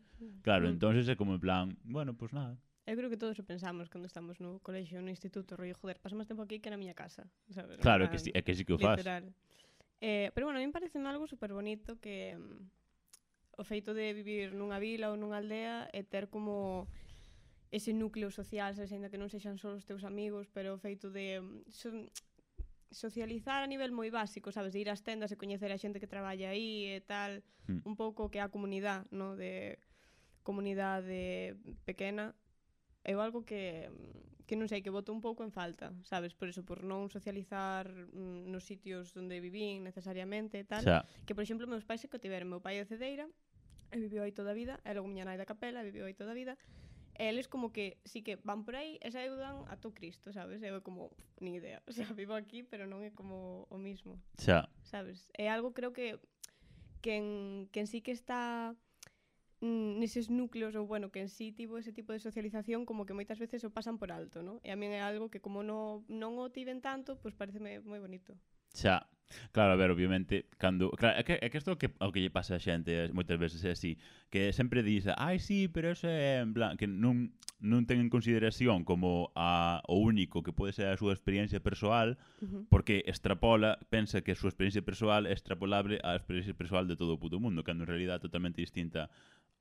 Claro, 0.42 0.66
mm. 0.66 0.74
entonces 0.74 1.06
é 1.06 1.14
como 1.14 1.38
en 1.38 1.42
plan, 1.46 1.78
bueno, 1.86 2.18
pues 2.18 2.34
nada, 2.34 2.58
Eu 2.86 2.98
creo 2.98 3.10
que 3.10 3.18
todos 3.18 3.38
o 3.38 3.44
pensamos 3.46 3.90
cando 3.90 4.10
estamos 4.10 4.42
no 4.42 4.58
colexio, 4.60 5.02
no 5.02 5.14
instituto, 5.14 5.54
rollo, 5.54 5.78
joder, 5.78 6.02
paso 6.02 6.18
máis 6.18 6.26
tempo 6.26 6.42
aquí 6.42 6.58
que 6.58 6.74
na 6.74 6.82
miña 6.82 6.98
casa, 6.98 7.30
sabes? 7.54 7.78
Claro, 7.78 8.06
é 8.06 8.08
que, 8.10 8.18
si, 8.18 8.30
é 8.34 8.42
que 8.42 8.58
sí 8.58 8.66
que 8.66 8.74
o 8.74 8.82
faz. 8.82 8.98
Literal. 8.98 9.30
Eh, 10.02 10.34
pero 10.34 10.50
bueno, 10.50 10.58
a 10.58 10.66
mí 10.66 10.72
parece 10.74 10.98
algo 10.98 11.30
super 11.30 11.54
bonito 11.54 12.02
que 12.02 12.34
um, 12.34 12.66
o 13.54 13.64
feito 13.64 13.94
de 13.94 14.18
vivir 14.18 14.58
nunha 14.58 14.82
vila 14.82 15.14
ou 15.14 15.16
nunha 15.16 15.38
aldea 15.38 15.94
e 15.94 16.02
ter 16.02 16.26
como 16.34 16.90
ese 17.70 17.94
núcleo 17.94 18.34
social, 18.34 18.74
sabes, 18.74 18.90
ainda 18.92 19.14
que 19.14 19.22
non 19.22 19.30
sexan 19.30 19.62
só 19.62 19.78
os 19.78 19.86
teus 19.86 20.02
amigos, 20.02 20.50
pero 20.50 20.74
o 20.74 20.82
feito 20.82 21.14
de 21.14 21.38
mm, 21.38 21.70
so, 21.70 21.94
socializar 22.90 23.62
a 23.62 23.70
nivel 23.70 23.94
moi 23.94 24.10
básico, 24.10 24.50
sabes, 24.50 24.74
de 24.74 24.82
ir 24.82 24.90
ás 24.90 25.06
tendas 25.06 25.30
e 25.30 25.38
coñecer 25.38 25.70
a 25.70 25.78
xente 25.78 26.02
que 26.02 26.10
traballa 26.10 26.50
aí 26.50 26.98
e 26.98 27.02
tal, 27.06 27.46
mm. 27.70 27.86
un 27.86 27.94
pouco 27.94 28.34
que 28.34 28.42
a 28.42 28.50
comunidade, 28.50 29.06
no, 29.14 29.38
de 29.38 29.78
comunidade 30.42 31.54
pequena 31.86 32.34
é 33.04 33.14
algo 33.14 33.44
que, 33.44 33.90
que 34.46 34.60
non 34.60 34.68
sei, 34.68 34.84
que 34.84 34.94
voto 34.94 35.16
un 35.16 35.24
pouco 35.24 35.42
en 35.48 35.52
falta, 35.56 35.96
sabes? 36.04 36.36
Por 36.36 36.52
eso, 36.52 36.62
por 36.62 36.84
non 36.84 37.08
socializar 37.08 37.88
mm, 37.88 38.52
nos 38.52 38.68
sitios 38.68 39.16
onde 39.18 39.40
vivín 39.40 39.82
necesariamente 39.82 40.60
e 40.60 40.66
tal. 40.68 40.84
Xa. 40.84 41.08
Que, 41.26 41.34
por 41.34 41.42
exemplo, 41.42 41.66
meus 41.66 41.88
pais 41.88 42.04
se 42.04 42.12
que 42.12 42.22
tiveron. 42.22 42.52
Meu 42.52 42.62
pai 42.62 42.78
é 42.78 42.86
cedeira, 42.86 43.26
e 43.92 43.98
viviu 43.98 44.22
aí 44.24 44.32
toda 44.32 44.52
a 44.52 44.58
vida, 44.58 44.80
e 44.84 44.92
logo 44.94 45.08
miña 45.10 45.26
nai 45.26 45.40
da 45.40 45.48
capela, 45.48 45.82
e 45.82 45.88
viviu 45.90 46.06
aí 46.06 46.14
toda 46.14 46.32
a 46.32 46.38
vida. 46.38 46.60
E 47.18 47.28
eles 47.28 47.48
como 47.48 47.72
que 47.72 48.00
sí 48.06 48.24
que 48.24 48.40
van 48.44 48.64
por 48.64 48.76
aí 48.76 48.98
e 49.04 49.12
saúdan 49.12 49.68
a 49.68 49.76
tu 49.76 49.92
Cristo, 49.92 50.32
sabes? 50.32 50.64
Eu 50.64 50.82
como, 50.82 51.12
ni 51.40 51.60
idea. 51.60 51.84
O 51.90 51.94
sea, 51.94 52.08
vivo 52.14 52.34
aquí, 52.34 52.64
pero 52.64 52.88
non 52.88 53.04
é 53.04 53.12
como 53.12 53.68
o 53.68 53.78
mismo. 53.78 54.18
Xa. 54.40 54.70
Sabes? 54.84 55.28
É 55.36 55.52
algo 55.52 55.76
creo 55.76 55.92
que 55.92 56.18
que 57.02 57.18
en, 57.18 57.68
que 57.74 57.82
en 57.82 57.88
sí 57.88 58.02
que 58.02 58.14
está 58.14 58.76
Mm, 59.62 60.02
neses 60.02 60.34
núcleos 60.34 60.74
ou 60.74 60.90
bueno, 60.90 61.14
que 61.14 61.22
en 61.22 61.30
sí 61.30 61.54
tivo 61.54 61.78
ese 61.78 61.94
tipo 61.94 62.14
de 62.14 62.20
socialización 62.20 62.82
como 62.82 63.06
que 63.06 63.14
moitas 63.14 63.38
veces 63.38 63.62
o 63.62 63.70
pasan 63.70 64.02
por 64.02 64.10
alto, 64.10 64.42
¿no? 64.42 64.58
E 64.66 64.74
a 64.74 64.78
min 64.78 64.90
é 64.90 65.06
algo 65.06 65.30
que 65.30 65.38
como 65.38 65.62
no, 65.62 66.02
non 66.10 66.42
o 66.42 66.50
tiven 66.50 66.82
tanto, 66.82 67.22
pois 67.22 67.38
pues 67.38 67.38
pareceme 67.38 67.78
moi 67.86 68.02
bonito. 68.02 68.34
Xa. 68.74 69.06
Claro, 69.52 69.72
a 69.74 69.76
ver, 69.76 69.92
obviamente, 69.92 70.50
cando... 70.58 70.92
Claro, 70.92 71.20
é 71.20 71.24
que, 71.24 71.40
é 71.40 71.48
que 71.50 71.58
isto 71.58 71.78
que, 71.78 71.88
o 71.88 72.12
que 72.12 72.20
lle 72.20 72.34
pasa 72.34 72.58
a 72.58 72.60
xente 72.60 72.92
moitas 73.16 73.40
veces 73.40 73.64
é 73.64 73.72
así, 73.72 73.96
que 74.28 74.52
sempre 74.52 74.84
diz, 74.84 75.08
ai, 75.16 75.40
sí, 75.40 75.70
pero 75.72 75.92
eso 75.92 76.10
é 76.10 76.44
en 76.44 76.52
plan, 76.52 76.76
que 76.76 76.88
non, 76.90 77.32
non 77.62 77.88
ten 77.88 78.04
en 78.04 78.12
consideración 78.12 78.84
como 78.84 79.32
a, 79.38 79.80
o 79.88 80.02
único 80.04 80.44
que 80.44 80.52
pode 80.52 80.76
ser 80.76 80.92
a 80.92 81.00
súa 81.00 81.16
experiencia 81.16 81.64
persoal, 81.64 82.20
uh 82.42 82.48
-huh. 82.50 82.62
porque 82.68 83.08
extrapola, 83.08 83.80
pensa 83.88 84.20
que 84.20 84.34
a 84.34 84.40
súa 84.40 84.52
experiencia 84.52 84.84
persoal 84.84 85.24
é 85.30 85.32
extrapolable 85.32 86.02
á 86.04 86.18
experiencia 86.18 86.58
persoal 86.58 86.90
de 86.90 87.00
todo 87.00 87.16
o 87.16 87.22
puto 87.22 87.40
mundo, 87.40 87.64
cando 87.64 87.88
en 87.88 87.90
realidad 87.94 88.20
é 88.20 88.26
totalmente 88.26 88.60
distinta 88.60 89.08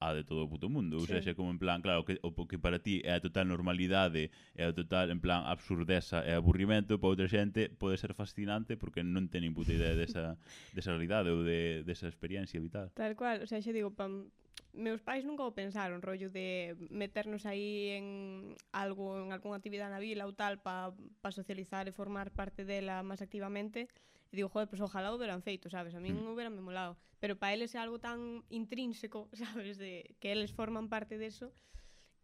a 0.00 0.14
de 0.16 0.24
todo 0.24 0.44
o 0.44 0.48
puto 0.48 0.72
mundo. 0.72 0.98
Sí. 1.00 1.12
sea, 1.12 1.20
seja, 1.20 1.36
como 1.36 1.52
en 1.52 1.60
plan, 1.60 1.84
claro, 1.84 2.04
que, 2.08 2.18
o 2.24 2.32
que 2.48 2.58
para 2.58 2.80
ti 2.80 3.04
é 3.04 3.12
a 3.12 3.20
total 3.20 3.46
normalidade, 3.46 4.32
é 4.56 4.64
a 4.64 4.72
total, 4.72 5.12
en 5.12 5.20
plan, 5.20 5.44
absurdeza 5.44 6.24
e 6.24 6.32
aburrimento, 6.32 6.96
para 6.96 7.12
outra 7.12 7.28
xente 7.28 7.68
pode 7.68 8.00
ser 8.00 8.16
fascinante 8.16 8.80
porque 8.80 9.04
non 9.04 9.28
ten 9.28 9.44
nin 9.44 9.52
puta 9.52 9.76
idea 9.76 9.92
desa, 9.92 10.40
desa 10.76 10.96
realidade 10.96 11.28
ou 11.28 11.44
de, 11.44 11.84
desa 11.84 12.08
experiencia 12.08 12.56
vital. 12.56 12.88
Tal 12.96 13.12
cual, 13.12 13.44
o 13.44 13.46
sea, 13.46 13.60
xa 13.60 13.76
digo, 13.76 13.92
pam, 13.92 14.32
meus 14.72 15.04
pais 15.04 15.28
nunca 15.28 15.44
o 15.44 15.52
pensaron, 15.52 16.00
rollo 16.00 16.32
de 16.32 16.76
meternos 16.88 17.44
aí 17.44 17.92
en 17.92 18.56
algo, 18.72 19.20
en 19.20 19.36
algunha 19.36 19.60
actividade 19.60 19.92
na 19.92 20.00
vila 20.00 20.24
ou 20.24 20.32
tal, 20.32 20.64
para 20.64 20.96
pa 21.20 21.28
socializar 21.28 21.84
e 21.90 21.92
formar 21.92 22.32
parte 22.32 22.64
dela 22.64 23.04
máis 23.04 23.20
activamente, 23.20 23.84
E 24.30 24.36
digo, 24.38 24.48
joder, 24.48 24.70
pues, 24.70 24.80
ojalá 24.80 25.10
o 25.10 25.18
hubieran 25.18 25.42
feito, 25.42 25.70
sabes? 25.70 25.94
A 25.94 26.00
min 26.00 26.14
mm. 26.14 26.30
o 26.30 26.34
me 26.34 26.62
molado. 26.62 26.96
Pero 27.18 27.36
para 27.36 27.52
eles 27.52 27.74
é 27.74 27.78
algo 27.82 27.98
tan 27.98 28.46
intrínseco, 28.48 29.28
sabes? 29.42 29.76
De 29.76 30.14
que 30.22 30.32
eles 30.32 30.54
forman 30.54 30.88
parte 30.88 31.18
deso 31.18 31.52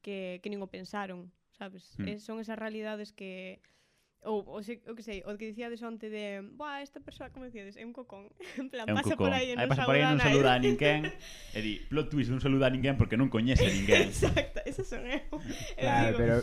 que, 0.03 0.39
que 0.43 0.51
nin 0.51 0.63
o 0.63 0.71
pensaron, 0.71 1.35
sabes? 1.59 1.99
Mm. 1.99 2.09
Es, 2.09 2.23
son 2.23 2.39
esas 2.39 2.59
realidades 2.59 3.11
que 3.11 3.59
ou 4.27 4.43
o, 4.43 4.63
se, 4.63 4.83
o 4.91 4.95
que 4.95 5.03
sei, 5.03 5.23
o 5.23 5.39
que 5.39 5.47
dicíades 5.55 5.83
onte 5.83 6.11
de, 6.11 6.43
"Buah, 6.43 6.83
esta 6.83 6.99
persoa 6.99 7.31
como 7.31 7.47
dicíades, 7.47 7.79
é 7.79 7.87
un 7.87 7.95
cocón." 7.95 8.27
En 8.59 8.71
plan, 8.71 8.87
é 8.89 8.95
pasa 8.95 9.15
cocón. 9.15 9.31
por 9.31 9.33
aí 9.35 9.53
e 9.53 9.55
non, 9.55 9.71
pasa 9.71 9.87
por 9.87 9.95
aí, 9.95 10.03
non 10.03 10.19
saluda 10.19 10.51
a 10.55 10.59
ninguén. 10.59 11.07
e 11.57 11.59
di, 11.63 11.73
"Plot 11.87 12.11
twist, 12.11 12.31
non 12.35 12.43
saluda 12.43 12.67
a 12.67 12.73
ninguén 12.75 12.99
porque 12.99 13.15
non 13.15 13.31
coñece 13.31 13.67
a 13.67 13.71
ninguén." 13.71 14.11
Exacto, 14.11 14.59
esas 14.67 14.91
son 14.91 15.07
eu. 15.07 15.23
Claro, 15.79 16.11
eu 16.11 16.19
digo... 16.19 16.19
pero 16.19 16.35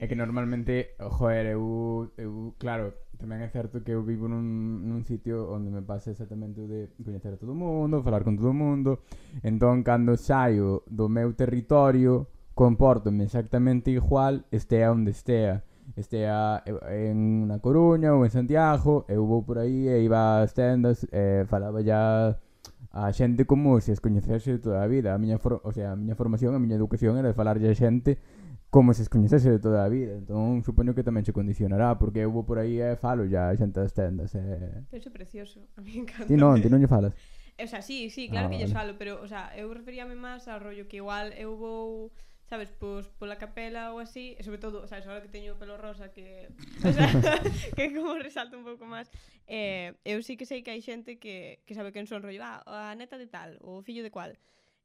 é 0.00 0.04
que 0.04 0.16
normalmente, 0.18 0.96
joder, 1.00 1.56
eu, 1.56 2.12
eu 2.20 2.52
claro, 2.60 2.92
tamén 3.18 3.42
é 3.42 3.48
certo 3.48 3.82
que 3.82 3.92
eu 3.94 4.02
vivo 4.02 4.26
nun, 4.26 4.84
nun 4.86 5.02
sitio 5.04 5.48
onde 5.50 5.70
me 5.70 5.82
pasa 5.82 6.10
exactamente 6.10 6.60
o 6.60 6.66
de 6.66 6.90
coñecer 7.02 7.34
a 7.34 7.40
todo 7.40 7.52
o 7.52 7.58
mundo, 7.58 8.02
falar 8.02 8.24
con 8.24 8.36
todo 8.36 8.50
o 8.50 8.56
mundo. 8.56 9.04
Entón, 9.42 9.82
cando 9.82 10.16
saio 10.16 10.82
do 10.90 11.08
meu 11.08 11.32
territorio, 11.32 12.28
comportome 12.54 13.24
exactamente 13.24 13.90
igual, 13.90 14.44
estea 14.50 14.92
onde 14.92 15.10
estea. 15.10 15.64
Estea 15.96 16.62
eh, 16.64 17.12
en 17.12 17.46
na 17.46 17.60
Coruña 17.60 18.16
ou 18.16 18.24
en 18.24 18.32
Santiago, 18.32 19.04
eu 19.06 19.26
vou 19.26 19.44
por 19.44 19.60
aí 19.60 19.88
e 19.88 20.00
eh, 20.00 20.04
iba 20.04 20.40
ás 20.40 20.54
tendas, 20.56 21.04
e 21.04 21.08
eh, 21.12 21.42
falaba 21.44 21.84
ya 21.84 22.38
a 22.94 23.10
xente 23.10 23.44
como 23.44 23.80
se 23.82 23.90
as 23.90 24.00
coñecese 24.00 24.58
toda 24.58 24.82
a 24.82 24.86
vida. 24.86 25.14
A 25.14 25.18
miña, 25.18 25.38
for, 25.38 25.60
o 25.64 25.72
sea, 25.72 25.92
a 25.92 25.96
miña 25.96 26.14
formación, 26.14 26.54
a 26.54 26.62
miña 26.62 26.78
educación 26.78 27.18
era 27.18 27.28
de 27.28 27.34
falarlle 27.34 27.68
a 27.68 27.74
xente 27.74 28.18
como 28.74 28.92
se 28.92 29.02
escoñecese 29.02 29.52
de 29.52 29.60
toda 29.60 29.84
a 29.84 29.88
vida. 29.88 30.18
Entón, 30.18 30.66
supoño 30.66 30.98
que 30.98 31.06
tamén 31.06 31.22
se 31.22 31.30
condicionará, 31.30 31.94
porque 31.94 32.26
eu 32.26 32.34
vou 32.34 32.42
por 32.42 32.58
aí 32.58 32.82
e 32.82 32.90
eh, 32.90 32.98
falo 32.98 33.22
ya 33.22 33.54
xente 33.54 33.78
das 33.78 33.94
tendas. 33.94 34.34
E... 34.34 34.42
Eso 34.90 35.08
é 35.10 35.14
precioso, 35.14 35.62
a 35.78 35.80
mí 35.80 35.94
encanta. 35.94 36.26
Ti 36.26 36.34
non, 36.34 36.58
ti 36.58 36.66
non 36.66 36.82
lle 36.82 36.90
falas. 36.90 37.14
O 37.54 37.66
sea, 37.70 37.86
sí, 37.86 38.10
sí, 38.10 38.26
claro 38.26 38.50
ah, 38.50 38.50
que 38.50 38.58
vale. 38.58 38.66
lle 38.66 38.74
falo, 38.74 38.98
pero, 38.98 39.22
o 39.22 39.30
sea, 39.30 39.54
eu 39.54 39.70
referíame 39.70 40.18
máis 40.18 40.50
ao 40.50 40.58
rollo 40.58 40.90
que 40.90 40.98
igual 40.98 41.30
eu 41.38 41.54
vou 41.54 42.10
sabes, 42.50 42.66
pois 42.74 43.06
pola 43.14 43.38
capela 43.38 43.94
ou 43.94 44.02
así, 44.02 44.34
e 44.34 44.42
sobre 44.42 44.58
todo, 44.58 44.90
sabes, 44.90 45.06
agora 45.06 45.22
que 45.22 45.30
teño 45.30 45.54
o 45.54 45.60
pelo 45.62 45.78
rosa 45.78 46.10
que 46.10 46.50
o 46.82 46.90
sea, 46.90 47.06
que 47.78 47.94
como 47.94 48.18
resalta 48.18 48.58
un 48.58 48.66
pouco 48.66 48.82
máis, 48.90 49.06
eh, 49.46 49.94
eu 50.02 50.18
sí 50.26 50.34
que 50.34 50.50
sei 50.50 50.66
que 50.66 50.74
hai 50.74 50.82
xente 50.82 51.22
que, 51.22 51.62
que 51.62 51.78
sabe 51.78 51.94
quen 51.94 52.10
son 52.10 52.26
rollo, 52.26 52.42
ah, 52.42 52.66
a 52.66 52.98
neta 52.98 53.22
de 53.22 53.30
tal, 53.30 53.54
o 53.62 53.86
fillo 53.86 54.02
de 54.02 54.10
cual. 54.10 54.34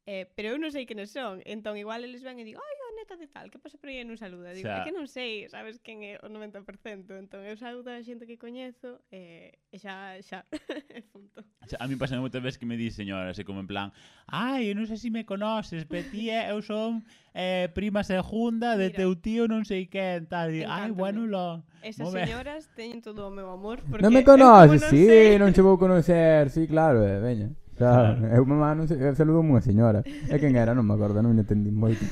Eh, 0.06 0.30
pero 0.38 0.54
eu 0.54 0.62
non 0.62 0.70
sei 0.70 0.86
quenes 0.86 1.10
son, 1.10 1.42
entón 1.42 1.74
igual 1.74 2.06
eles 2.06 2.22
ven 2.22 2.38
e 2.38 2.46
digo, 2.46 2.62
ai, 2.62 2.76
pregunta 3.10 3.16
de 3.18 3.28
tal, 3.28 3.50
que 3.50 3.60
pasa 3.60 3.78
por 3.78 3.90
aí 3.90 3.98
e 3.98 4.06
non 4.06 4.18
saluda? 4.18 4.54
Digo, 4.54 4.70
o 4.70 4.72
sea, 4.72 4.82
é 4.82 4.86
que 4.86 4.94
non 4.94 5.10
sei, 5.10 5.50
sabes 5.50 5.82
quen 5.82 6.06
é 6.06 6.22
o 6.22 6.30
90%, 6.30 7.10
entón 7.18 7.42
eu 7.42 7.58
saludo 7.58 7.90
a 7.90 8.02
xente 8.06 8.30
que 8.30 8.38
coñezo 8.38 9.02
e, 9.10 9.58
e 9.74 9.78
xa, 9.82 10.22
xa, 10.22 10.46
e 10.94 11.02
punto. 11.10 11.42
O 11.42 11.68
sea, 11.68 11.82
a 11.82 11.88
mí 11.90 11.98
pasa 11.98 12.20
moitas 12.22 12.42
veces 12.42 12.62
que 12.62 12.70
me 12.70 12.78
di 12.78 12.94
señora, 12.94 13.34
así 13.34 13.42
como 13.42 13.60
en 13.60 13.68
plan, 13.68 13.90
ai, 14.30 14.74
non 14.78 14.86
sei 14.86 15.02
se 15.02 15.10
si 15.10 15.10
me 15.10 15.26
conoces, 15.26 15.90
pe 15.90 16.06
tía, 16.06 16.46
eu 16.54 16.62
son 16.62 17.02
eh, 17.34 17.70
prima 17.74 18.06
segunda 18.06 18.78
de 18.78 18.94
Mira, 18.94 18.98
teu 19.02 19.12
tío 19.18 19.50
non 19.50 19.66
sei 19.66 19.90
quen, 19.90 20.30
tal, 20.30 20.54
e, 20.54 20.66
ai, 20.66 20.94
bueno, 20.94 21.26
lo... 21.26 21.66
Esas 21.82 22.12
Mome. 22.12 22.28
señoras 22.28 22.68
teñen 22.76 23.02
todo 23.02 23.32
o 23.32 23.34
meu 23.34 23.50
amor, 23.50 23.82
porque... 23.88 24.04
Non 24.06 24.14
me 24.14 24.22
conoces, 24.22 24.82
non 24.86 24.92
sí, 24.94 25.08
sei. 25.08 25.40
non 25.42 25.50
che 25.56 25.64
vou 25.66 25.80
conocer, 25.80 26.52
sí, 26.54 26.68
claro, 26.70 27.02
eh, 27.02 27.18
veña. 27.18 27.50
Claro, 27.80 28.28
eu 28.28 28.46
me 28.46 28.56
mando, 28.60 28.84
eu 28.94 29.16
saludo 29.16 29.40
unha 29.40 29.64
señora. 29.64 30.04
É 30.28 30.36
quen 30.36 30.60
era, 30.60 30.76
non 30.76 30.84
me 30.84 31.00
acordo, 31.00 31.24
non 31.24 31.32
me 31.32 31.48
entendí 31.48 31.72
moito. 31.72 32.04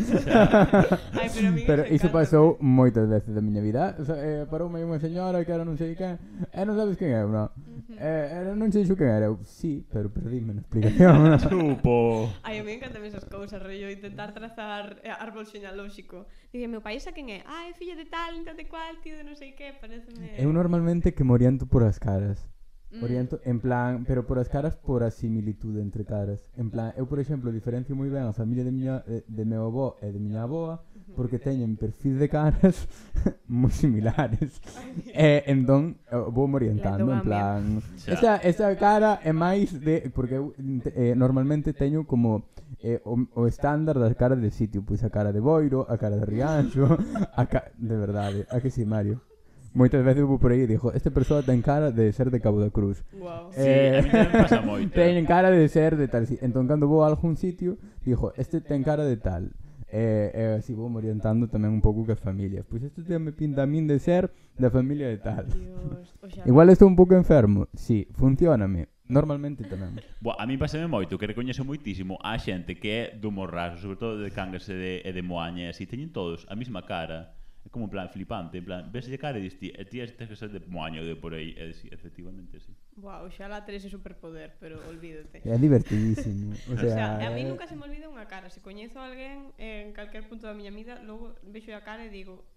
Ai, 1.20 1.28
pero, 1.28 1.52
pero 1.68 1.82
iso 1.92 2.08
pasou 2.08 2.56
moitas 2.64 3.04
veces 3.04 3.36
da 3.36 3.44
miña 3.44 3.60
vida. 3.60 3.92
O 4.00 4.08
sea, 4.08 4.16
eh, 4.16 4.48
paroume 4.48 4.80
unha 4.80 4.96
señora 5.04 5.44
que 5.44 5.52
eh, 5.52 5.60
eh, 5.60 5.60
era 5.60 5.68
non 5.68 5.76
sei 5.76 5.92
quen. 6.00 6.16
E 6.48 6.56
eh, 6.56 6.64
non 6.64 6.80
sabes 6.80 6.96
quen 6.96 7.12
é, 7.12 7.20
non? 7.20 7.52
Uh 7.52 7.84
-huh. 7.84 8.00
eh, 8.00 8.56
non 8.56 8.72
sei 8.72 8.88
xo 8.88 8.96
quen 8.96 9.12
era. 9.12 9.28
Eu, 9.28 9.44
sí, 9.44 9.84
pero 9.92 10.08
perdíme 10.08 10.56
na 10.56 10.64
explicación. 10.64 11.36
Chupo. 11.44 12.32
Ai, 12.48 12.58
a 12.60 12.64
mí 12.64 12.72
encantan 12.80 13.04
esas 13.04 13.28
cousas, 13.28 13.60
rollo, 13.60 13.92
intentar 13.92 14.32
trazar 14.32 15.04
eh, 15.04 15.12
árbol 15.12 15.44
xenalóxico. 15.44 16.32
Dice, 16.48 16.72
meu 16.72 16.80
país 16.80 17.04
a 17.06 17.12
quen 17.12 17.28
é? 17.28 17.44
Ah, 17.44 17.68
é 17.68 17.76
filla 17.76 18.00
de 18.00 18.08
tal, 18.08 18.40
tal 18.48 18.56
de 18.56 18.72
cual, 18.72 19.04
tío, 19.04 19.20
de 19.20 19.28
non 19.28 19.36
sei 19.36 19.52
que, 19.52 19.76
pareceme... 19.76 20.32
Eu 20.40 20.48
normalmente 20.56 21.12
que 21.12 21.28
me 21.28 21.36
oriento 21.36 21.68
por 21.68 21.84
as 21.84 22.00
caras. 22.00 22.40
Mm. 22.92 23.04
Oriento, 23.04 23.40
en 23.44 23.60
plan, 23.60 24.06
pero 24.08 24.26
por 24.26 24.40
as 24.40 24.48
caras 24.48 24.78
por 24.78 25.04
a 25.04 25.12
similitude 25.12 25.82
entre 25.82 26.06
caras. 26.06 26.48
En 26.56 26.72
plan, 26.72 26.94
eu, 26.96 27.04
por 27.06 27.20
exemplo, 27.20 27.52
diferencio 27.52 27.96
moi 28.00 28.08
ben 28.08 28.24
a 28.24 28.32
familia 28.32 28.64
de 28.64 28.72
miña 28.72 29.04
eh, 29.04 29.28
de, 29.28 29.44
de 29.44 29.44
meu 29.44 29.68
avó 29.68 30.00
e 30.00 30.08
de 30.08 30.20
miña 30.24 30.48
avoa 30.48 30.80
porque 31.12 31.40
teñen 31.40 31.76
perfil 31.76 32.16
de 32.16 32.32
caras 32.32 32.88
moi 33.52 33.76
similares. 33.76 34.64
e 35.12 35.44
eh, 35.44 35.52
entón 35.52 36.00
eh, 36.08 36.16
vou 36.32 36.48
me 36.48 36.64
orientando 36.64 37.12
en 37.12 37.22
plan, 37.28 37.84
esta, 38.08 38.40
esta 38.40 38.72
cara 38.80 39.20
é 39.20 39.36
máis 39.36 39.76
de 39.76 40.08
porque 40.16 40.40
eu 40.40 40.56
eh, 40.96 41.12
normalmente 41.12 41.76
teño 41.76 42.08
como 42.08 42.48
eh, 42.80 43.04
o, 43.04 43.20
o 43.36 43.48
estándar 43.48 44.00
das 44.00 44.16
caras 44.16 44.40
de 44.40 44.48
sitio, 44.48 44.80
pois 44.80 45.04
a 45.04 45.12
cara 45.12 45.36
de 45.36 45.44
Boiro, 45.44 45.84
a 45.90 46.00
cara 46.00 46.16
de 46.16 46.26
Rianxo, 46.26 46.88
a 47.36 47.44
ca... 47.52 47.68
de 47.76 47.98
verdade, 48.00 48.48
a 48.48 48.64
que 48.64 48.72
si 48.72 48.82
sí, 48.82 48.86
Mario. 48.88 49.20
Moitas 49.78 50.02
veces 50.02 50.26
vou 50.26 50.42
por 50.42 50.50
aí 50.50 50.66
e 50.66 50.68
dixo 50.68 50.90
Esta 50.90 51.14
persoa 51.14 51.46
ten 51.46 51.62
cara 51.62 51.94
de 51.94 52.10
ser 52.10 52.34
de 52.34 52.42
Cabo 52.42 52.58
da 52.58 52.74
Cruz 52.74 53.06
wow. 53.14 53.54
eh, 53.54 54.02
sí, 54.02 54.10
a 54.10 54.26
mí 54.26 54.34
pasa 54.34 54.58
eh, 54.58 54.66
moito 54.66 54.90
eh. 54.98 55.14
Ten 55.14 55.22
cara 55.30 55.54
de 55.54 55.70
ser 55.70 55.94
de 55.94 56.10
tal 56.10 56.26
Entón 56.42 56.66
cando 56.66 56.90
vou 56.90 57.06
a 57.06 57.14
algún 57.14 57.38
sitio 57.38 57.78
Dixo, 58.02 58.34
este 58.42 58.58
ten 58.66 58.82
cara 58.82 59.06
de 59.06 59.22
tal 59.22 59.54
E, 59.88 60.34
e 60.34 60.44
así 60.58 60.74
vou 60.74 60.90
orientando 60.90 61.46
tamén 61.48 61.72
un 61.72 61.80
pouco 61.86 62.04
que 62.10 62.18
as 62.18 62.20
familias 62.20 62.66
Pois 62.66 62.82
isto 62.82 63.06
me 63.22 63.32
pinta 63.32 63.64
a 63.64 63.70
min 63.70 63.86
de 63.86 64.02
ser 64.02 64.34
da 64.58 64.74
familia 64.74 65.14
de 65.14 65.22
tal 65.22 65.46
Dios, 65.46 66.10
Igual 66.50 66.74
estou 66.74 66.90
un 66.90 66.98
pouco 66.98 67.14
enfermo. 67.16 67.70
Si, 67.72 68.04
sí, 68.04 68.14
funcioname. 68.18 68.90
Normalmente 69.08 69.64
tamén. 69.64 70.04
Bo, 70.20 70.36
a 70.36 70.44
mí 70.44 70.60
pasame 70.60 70.92
moito 70.92 71.16
que 71.16 71.32
recoñezo 71.32 71.64
moitísimo 71.64 72.20
a 72.20 72.36
xente 72.36 72.76
que 72.76 72.92
é 72.92 73.04
do 73.16 73.32
Morraso, 73.32 73.80
sobre 73.80 73.96
todo 73.96 74.20
de 74.20 74.36
Cangas 74.36 74.68
e 74.68 74.76
de, 74.76 74.94
e 75.08 75.12
de 75.16 75.24
Moaña, 75.24 75.72
así 75.72 75.88
teñen 75.88 76.12
todos 76.12 76.44
a 76.52 76.60
mesma 76.60 76.84
cara. 76.84 77.37
É 77.68 77.70
como 77.70 77.84
en 77.84 77.92
plan 77.92 78.08
flipante, 78.08 78.58
en 78.58 78.64
plan, 78.64 78.88
veslle 78.88 79.20
cara 79.20 79.36
e 79.36 79.44
dis 79.44 79.60
ti, 79.60 79.76
e 79.76 79.84
ti 79.84 80.00
tes 80.00 80.32
que 80.32 80.40
ser 80.40 80.48
de 80.48 80.64
moaño 80.72 81.04
de 81.04 81.20
por 81.20 81.36
aí, 81.36 81.52
e 81.60 81.76
si, 81.76 81.92
efectivamente 81.92 82.64
si. 82.64 82.72
Sí. 82.72 83.04
Wow, 83.04 83.28
xa 83.28 83.52
la 83.52 83.68
tres 83.68 83.84
é 83.84 83.92
superpoder, 83.92 84.56
pero 84.56 84.80
olvídate. 84.88 85.44
É 85.44 85.60
divertidísimo. 85.60 86.56
o 86.72 86.80
sea, 86.80 86.88
o 86.88 87.20
sea, 87.20 87.28
a 87.28 87.30
mí 87.36 87.44
eh, 87.44 87.52
nunca 87.52 87.68
se 87.68 87.76
me 87.76 87.84
olvida 87.84 88.08
unha 88.08 88.24
cara, 88.24 88.48
se 88.48 88.64
coñezo 88.64 89.04
a 89.04 89.12
alguén 89.12 89.52
en 89.60 89.92
calquer 89.92 90.24
punto 90.32 90.48
da 90.48 90.56
miña 90.56 90.72
vida, 90.72 91.04
logo 91.04 91.36
vexo 91.44 91.76
a 91.76 91.84
cara 91.84 92.08
e 92.08 92.10
digo, 92.10 92.48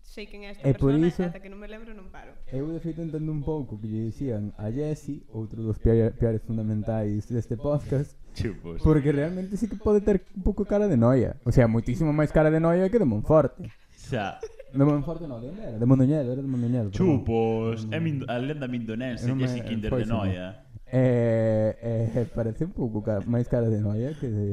sei 0.00 0.24
quen 0.24 0.48
é 0.48 0.56
esta 0.56 0.64
e 0.64 0.72
persona 0.72 1.12
iso, 1.12 1.20
e 1.20 1.28
ata 1.28 1.44
que 1.44 1.52
non 1.52 1.60
me 1.60 1.68
lembro 1.68 1.92
non 1.92 2.08
paro. 2.08 2.32
Eu 2.48 2.72
de 2.72 2.80
feito 2.80 3.04
entendo 3.04 3.28
un 3.28 3.44
pouco 3.44 3.76
que 3.76 3.84
lle 3.84 4.08
dicían 4.08 4.56
a 4.56 4.72
Jesse, 4.72 5.28
outro 5.28 5.60
dos 5.60 5.76
piares 5.76 6.40
fundamentais 6.40 7.28
deste 7.28 7.60
podcast, 7.60 8.16
Chupos. 8.32 8.80
porque 8.80 9.12
realmente 9.12 9.60
sí 9.60 9.68
que 9.68 9.76
pode 9.76 10.00
ter 10.00 10.24
un 10.32 10.40
pouco 10.40 10.64
cara 10.64 10.88
de 10.88 10.96
noia. 10.96 11.36
O 11.44 11.52
sea, 11.52 11.68
moitísimo 11.68 12.16
máis 12.16 12.32
cara 12.32 12.48
de 12.48 12.64
noia 12.64 12.88
que 12.88 12.96
de 12.96 13.04
Monforte. 13.04 13.68
Xa. 14.04 14.38
No 14.74 14.84
Monforte 14.90 15.24
non, 15.30 15.38
lembra? 15.40 15.70
Era 15.70 15.78
De 15.78 15.86
Mondoñedo, 15.86 16.28
era 16.34 16.42
de 16.42 16.50
Mondoñedo. 16.50 16.90
perdón. 16.90 16.98
Chupos, 16.98 17.86
é 17.94 17.98
min 18.02 18.26
a 18.28 18.36
lenda 18.42 18.66
mindonense, 18.68 19.24
Que 19.24 19.30
non 19.30 19.38
me- 19.38 19.46
Jesse 19.48 19.62
Kinder 19.64 19.90
de 19.94 20.04
non. 20.06 20.26
Noia. 20.26 20.60
Eh, 20.94 22.10
eh, 22.14 22.26
parece 22.34 22.66
un 22.68 22.74
pouco 22.76 23.02
ca- 23.02 23.24
máis 23.26 23.48
cara 23.50 23.66
de 23.66 23.80
noia 23.82 24.14
que 24.14 24.28
de... 24.30 24.46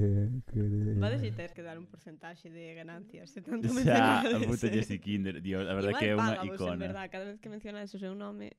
Que 0.49 0.57
de... 0.57 0.97
Vades 0.97 1.21
e 1.21 1.29
ter 1.35 1.53
que 1.53 1.61
dar 1.61 1.77
un 1.77 1.85
porcentaxe 1.85 2.49
de 2.49 2.73
ganancias 2.73 3.29
se 3.29 3.41
tanto 3.45 3.67
Xa, 3.69 3.75
mencionades. 3.77 4.33
a 4.37 4.39
puta 4.49 4.67
Jesse 4.71 4.97
Kinder, 4.97 5.37
Dios, 5.43 5.67
a 5.69 5.73
verdade 5.77 5.93
Igual 5.93 6.01
que 6.01 6.07
é 6.09 6.13
unha 6.17 6.33
págavos, 6.33 6.49
en 6.49 6.55
icona. 6.57 6.81
verdad, 6.81 7.05
cada 7.13 7.25
vez 7.29 7.37
que 7.43 7.49
menciona 7.51 7.83
o 7.85 7.89
seu 7.89 8.13
nome, 8.17 8.57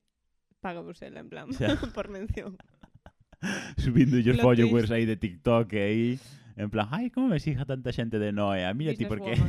págavos 0.63 0.95
ela, 1.03 1.19
en 1.19 1.27
plan, 1.27 1.47
Xa. 1.51 1.75
por 1.97 2.07
mención. 2.07 2.55
Subindo 3.83 4.15
os 4.15 4.23
Plot 4.23 4.39
twist. 4.39 4.41
followers 4.43 4.91
aí 4.91 5.03
de 5.03 5.15
TikTok 5.19 5.75
e 5.75 5.79
aí. 5.83 6.07
En 6.55 6.69
plan, 6.69 6.87
ay, 6.91 7.09
como 7.09 7.27
me 7.27 7.37
exija 7.37 7.65
tanta 7.65 7.91
xente 7.91 8.19
de 8.19 8.31
Noia? 8.31 8.73
Mira 8.73 8.93
ti, 8.93 9.05
porque... 9.05 9.35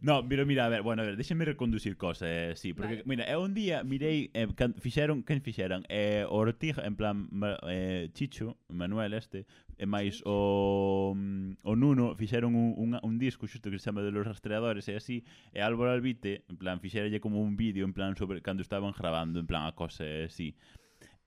no, 0.00 0.26
pero 0.28 0.46
mira, 0.46 0.66
a 0.66 0.68
ver, 0.68 0.82
bueno, 0.82 1.02
a 1.02 1.06
ver, 1.06 1.16
déxenme 1.16 1.44
reconducir 1.44 1.96
cosas, 1.96 2.28
eh, 2.28 2.52
sí, 2.56 2.72
porque, 2.72 2.96
vale. 2.96 3.02
mira, 3.06 3.24
eu 3.30 3.42
un 3.42 3.54
día 3.54 3.84
mirei, 3.84 4.30
eh, 4.34 4.48
can, 4.56 4.74
fixeron, 4.74 5.22
quen 5.22 5.40
fixeron? 5.40 5.84
Eh, 5.88 6.24
Ortig, 6.28 6.76
en 6.78 6.96
plan, 6.96 7.28
eh, 7.68 8.10
Chicho, 8.12 8.56
Manuel 8.68 9.14
este, 9.14 9.46
eh, 9.76 9.84
e 9.84 9.86
máis 9.86 10.20
Chicho. 10.20 10.28
o, 10.28 11.14
mm, 11.16 11.64
o 11.64 11.76
Nuno, 11.76 12.16
fixeron 12.16 12.54
un, 12.54 12.74
un, 12.76 12.98
un 13.00 13.18
disco 13.18 13.46
xusto 13.46 13.70
que 13.70 13.78
se 13.78 13.88
chama 13.88 14.02
de 14.02 14.12
los 14.12 14.26
rastreadores 14.26 14.88
e 14.88 14.96
así, 14.96 15.24
e 15.52 15.60
Álvaro 15.60 15.92
Albite, 15.92 16.44
en 16.48 16.56
plan, 16.56 16.80
fixeralle 16.80 17.20
como 17.20 17.40
un 17.40 17.56
vídeo, 17.56 17.84
en 17.84 17.92
plan, 17.92 18.16
sobre 18.16 18.40
cando 18.40 18.62
estaban 18.62 18.92
grabando, 18.92 19.40
en 19.40 19.46
plan, 19.46 19.66
a 19.66 19.72
cose 19.72 20.24
así. 20.24 20.56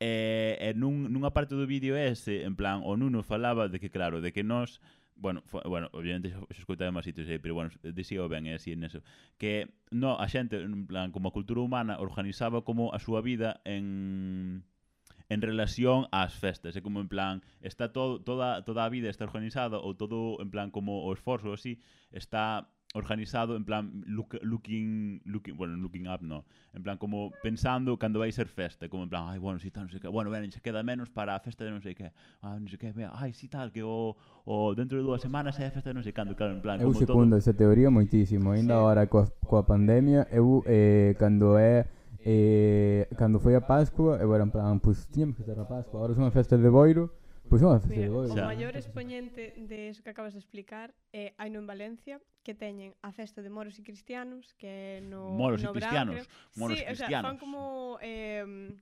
E, 0.04 0.60
e 0.60 0.70
nun, 0.76 1.08
nunha 1.08 1.32
parte 1.32 1.56
do 1.56 1.64
vídeo 1.64 1.96
ese, 1.96 2.44
en 2.44 2.60
plan, 2.60 2.84
o 2.84 3.00
Nuno 3.00 3.24
falaba 3.24 3.72
de 3.72 3.80
que, 3.80 3.88
claro, 3.88 4.20
de 4.20 4.36
que 4.36 4.44
nós 4.44 4.84
bueno, 5.16 5.44
fo, 5.46 5.62
bueno, 5.66 5.88
obviamente 5.94 6.36
se 6.52 6.60
escoita 6.60 6.84
en 6.84 6.92
máis 6.92 7.08
sitios, 7.08 7.30
aí, 7.32 7.40
pero 7.40 7.56
bueno, 7.56 7.72
dixía 7.80 8.20
ben, 8.28 8.44
é 8.52 8.60
así 8.60 8.76
en 8.76 8.84
eso, 8.84 9.00
que 9.40 9.72
no, 9.96 10.20
a 10.20 10.28
xente, 10.28 10.60
en 10.60 10.84
plan, 10.84 11.16
como 11.16 11.32
a 11.32 11.36
cultura 11.36 11.64
humana 11.64 12.04
organizaba 12.04 12.68
como 12.68 12.92
a 12.92 13.00
súa 13.00 13.24
vida 13.24 13.64
en 13.64 14.68
en 15.32 15.40
relación 15.40 16.12
ás 16.12 16.36
festas, 16.36 16.76
é 16.76 16.84
como 16.84 17.00
en 17.00 17.08
plan, 17.08 17.40
está 17.64 17.96
todo 17.96 18.20
toda 18.20 18.68
toda 18.68 18.84
a 18.84 18.92
vida 18.92 19.08
está 19.08 19.24
organizada 19.24 19.80
ou 19.80 19.96
todo 19.96 20.36
en 20.44 20.52
plan 20.52 20.68
como 20.68 21.08
o 21.08 21.10
esforzo 21.16 21.56
así, 21.56 21.80
está 22.12 22.68
organizado 22.94 23.56
en 23.56 23.66
plan 23.66 24.04
look, 24.06 24.38
looking, 24.44 25.22
looking, 25.26 25.58
bueno, 25.58 25.76
looking 25.78 26.08
up 26.08 26.22
no, 26.22 26.46
en 26.74 26.84
plan 26.84 26.98
como 26.98 27.32
pensando 27.42 27.98
cando 27.98 28.20
vai 28.20 28.32
ser 28.32 28.48
festa, 28.48 28.88
como 28.88 29.04
en 29.04 29.10
plan, 29.10 29.28
ai, 29.28 29.40
bueno, 29.40 29.60
si 29.60 29.72
tal, 29.72 29.90
non 29.90 29.92
sei 29.92 29.98
que, 29.98 30.08
bueno, 30.08 30.30
ben, 30.30 30.46
se 30.54 30.62
queda 30.62 30.86
menos 30.86 31.10
para 31.10 31.34
a 31.34 31.42
festa 31.42 31.66
de 31.66 31.74
non 31.74 31.82
sei 31.82 31.98
que, 31.98 32.14
ah, 32.46 32.54
non 32.54 32.70
sei 32.70 32.78
que, 32.78 32.94
mira, 32.94 33.10
ai, 33.18 33.34
si 33.34 33.50
tal, 33.50 33.74
que 33.74 33.82
o, 33.82 34.14
o 34.46 34.78
dentro 34.78 34.94
de 34.94 35.04
dúas 35.04 35.26
semanas 35.26 35.58
é 35.58 35.66
a 35.66 35.74
festa 35.74 35.90
de 35.90 35.98
non 35.98 36.06
sei 36.06 36.14
cando, 36.14 36.38
claro, 36.38 36.54
en 36.54 36.62
plan, 36.62 36.78
eu 36.78 36.94
como 36.94 37.02
segundo 37.02 37.34
todo... 37.34 37.42
esa 37.42 37.54
teoría 37.58 37.90
moitísimo, 37.90 38.54
ainda 38.54 38.78
sí. 38.78 38.80
agora 38.80 39.10
coa, 39.10 39.26
coa 39.42 39.66
pandemia, 39.66 40.30
eu, 40.30 40.62
eh, 40.70 41.18
cando 41.18 41.58
é, 41.58 41.90
eh, 42.22 43.10
cando 43.18 43.42
foi 43.42 43.58
a 43.58 43.66
Pascua, 43.66 44.22
eu 44.22 44.30
era 44.38 44.46
en 44.46 44.54
plan, 44.54 44.78
pois, 44.78 45.02
pues, 45.02 45.10
tiñamos 45.10 45.34
que 45.34 45.42
ter 45.42 45.58
a 45.58 45.66
Pascua, 45.66 45.98
agora 45.98 46.14
son 46.14 46.30
a 46.30 46.34
festa 46.34 46.62
de 46.62 46.70
Boiro, 46.70 47.10
Pois 47.54 47.62
vamos 47.62 47.78
a 47.78 47.86
facer. 47.86 48.10
O 48.10 48.26
Xa. 48.34 48.50
maior 48.50 48.74
expoñente 48.74 49.54
de 49.54 49.94
iso 49.94 50.02
que 50.02 50.10
acabas 50.10 50.34
de 50.34 50.42
explicar 50.42 50.90
é 51.14 51.38
hai 51.38 51.54
no 51.54 51.62
en 51.62 51.70
Valencia 51.70 52.18
que 52.42 52.58
teñen 52.58 52.98
a 53.06 53.14
festa 53.14 53.46
de 53.46 53.54
moros 53.54 53.78
e 53.78 53.86
cristianos 53.86 54.58
que 54.58 54.66
é 54.66 55.06
no 55.06 55.38
Moros 55.38 55.62
no 55.62 55.70
e 55.70 55.78
cristianos, 55.78 56.18
creo. 56.18 56.28
moros 56.58 56.82
sí, 56.82 56.82
o 56.82 56.98
sea, 56.98 57.06
cristianos. 57.14 57.26
fan 57.30 57.38
como 57.38 58.02
eh, 58.02 58.74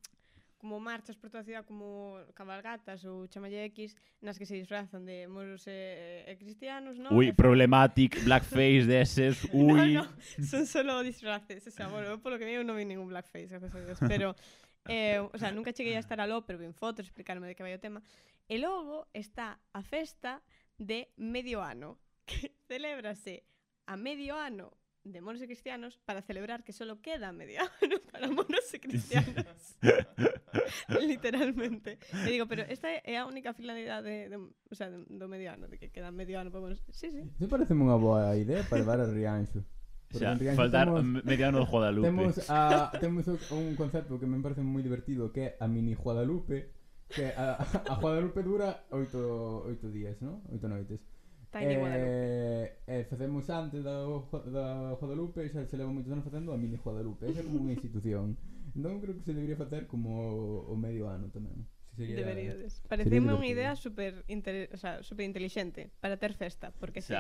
como 0.62 0.78
marchas 0.80 1.18
por 1.18 1.28
toda 1.34 1.42
a 1.42 1.44
cidade 1.44 1.66
como 1.68 2.16
cabalgatas 2.38 3.02
ou 3.04 3.26
chamalle 3.28 3.66
X 3.76 3.92
nas 4.24 4.38
que 4.40 4.46
se 4.48 4.54
disfrazan 4.56 5.04
de 5.04 5.26
moros 5.28 5.66
e, 5.68 6.24
e 6.30 6.38
cristianos, 6.40 6.96
non? 7.02 7.12
Ui, 7.12 7.28
E 7.28 7.36
fan- 7.36 7.42
problematic, 7.44 8.22
blackface 8.24 8.86
deses, 8.88 9.42
ui. 9.58 10.00
No, 10.00 10.06
no, 10.06 10.46
son 10.46 10.64
solo 10.70 11.02
disfraces, 11.04 11.66
o 11.68 11.74
sea, 11.76 11.90
bueno, 11.92 12.14
eu 12.14 12.22
polo 12.24 12.38
que 12.40 12.46
veo 12.48 12.62
non 12.64 12.78
vi 12.80 12.86
ningún 12.86 13.10
blackface, 13.10 13.50
gracias 13.52 13.74
a 13.74 13.82
Dios, 13.82 13.98
pero 14.06 14.32
eh, 14.86 15.18
o 15.18 15.38
sea, 15.42 15.50
nunca 15.50 15.74
cheguei 15.74 15.98
a 15.98 16.02
estar 16.02 16.22
aló, 16.22 16.46
pero 16.46 16.62
vin 16.62 16.78
fotos, 16.78 17.10
explicarme 17.10 17.50
de 17.50 17.58
que 17.58 17.66
vai 17.66 17.74
o 17.74 17.82
tema, 17.82 18.06
E 18.52 18.60
logo 18.60 19.08
está 19.14 19.64
a 19.72 19.80
festa 19.80 20.44
de 20.76 21.08
medio 21.16 21.64
ano, 21.64 22.04
que 22.28 22.52
celebrase 22.68 23.48
a 23.88 23.96
medio 23.96 24.36
ano 24.36 24.76
de 25.08 25.24
monos 25.24 25.40
e 25.40 25.48
cristianos 25.48 25.96
para 26.04 26.20
celebrar 26.20 26.60
que 26.60 26.76
solo 26.76 27.00
queda 27.00 27.32
medio 27.32 27.64
ano 27.80 28.04
para 28.12 28.28
monos 28.28 28.68
e 28.76 28.78
cristianos. 28.84 29.80
Literalmente. 31.00 31.96
E 32.28 32.30
digo, 32.36 32.44
pero 32.44 32.68
esta 32.68 32.92
é 32.92 33.16
a 33.16 33.24
única 33.24 33.56
finalidade 33.56 34.28
de, 34.28 34.36
de, 34.36 34.38
o 34.44 34.76
sea, 34.76 34.92
do 34.92 35.32
medio 35.32 35.56
ano, 35.56 35.72
de 35.72 35.80
que 35.80 35.88
queda 35.88 36.12
medio 36.12 36.36
ano 36.36 36.52
para 36.52 36.68
monos. 36.68 36.84
Sí, 36.92 37.08
sí. 37.08 37.24
Me 37.40 37.48
parece 37.48 37.72
unha 37.72 37.96
boa 37.96 38.36
idea 38.36 38.68
para 38.68 38.84
levar 38.84 39.00
a 39.00 39.08
Rianxo. 39.08 39.64
Porque 40.12 40.28
o 40.28 40.36
sea, 40.36 40.60
faltar 40.60 40.92
temos, 40.92 41.24
mediano 41.24 41.64
de 41.64 41.72
Guadalupe. 41.72 42.12
Temos, 42.12 42.36
a, 42.52 42.92
temos 43.00 43.32
un 43.48 43.80
concepto 43.80 44.20
que 44.20 44.28
me 44.28 44.44
parece 44.44 44.60
moi 44.60 44.84
divertido 44.84 45.32
que 45.32 45.40
é 45.40 45.50
a 45.64 45.72
mini 45.72 45.96
Guadalupe 45.96 46.81
que 47.12 47.28
a, 47.36 47.60
a 47.60 47.96
Guadalupe 48.00 48.42
dura 48.42 48.88
oito, 48.92 49.68
oito 49.68 49.92
días, 49.92 50.18
non? 50.24 50.42
Oito 50.50 50.66
noites. 50.72 51.04
Tiny 51.52 51.76
Guadalupe. 51.76 52.08
Eh, 52.08 52.68
eh, 52.88 53.04
facemos 53.12 53.44
antes 53.52 53.84
da, 53.84 54.08
da 54.48 54.96
Guadalupe, 54.96 55.44
xa 55.52 55.68
se 55.68 55.76
leva 55.76 55.92
moitos 55.92 56.12
anos 56.12 56.24
facendo 56.24 56.56
a 56.56 56.58
mini 56.58 56.80
Guadalupe, 56.80 57.28
esa 57.28 57.44
é 57.44 57.48
como 57.48 57.60
unha 57.60 57.76
institución. 57.76 58.40
Non 58.72 59.04
creo 59.04 59.20
que 59.20 59.28
se 59.28 59.36
debería 59.36 59.60
facer 59.60 59.84
como 59.84 60.64
o 60.64 60.76
medio 60.80 61.12
ano 61.12 61.28
tamén. 61.28 61.68
Se 61.92 62.08
sería, 62.08 62.24
Deberíades. 62.24 62.80
Pareceme 62.88 63.36
unha 63.36 63.52
idea 63.52 63.76
super, 63.76 64.24
inter, 64.32 64.72
o 64.72 64.80
sea, 64.80 65.04
super 65.04 65.28
inteligente 65.28 65.92
para 66.00 66.16
ter 66.16 66.32
festa, 66.32 66.72
porque 66.80 67.04
o 67.04 67.06
sí 67.06 67.20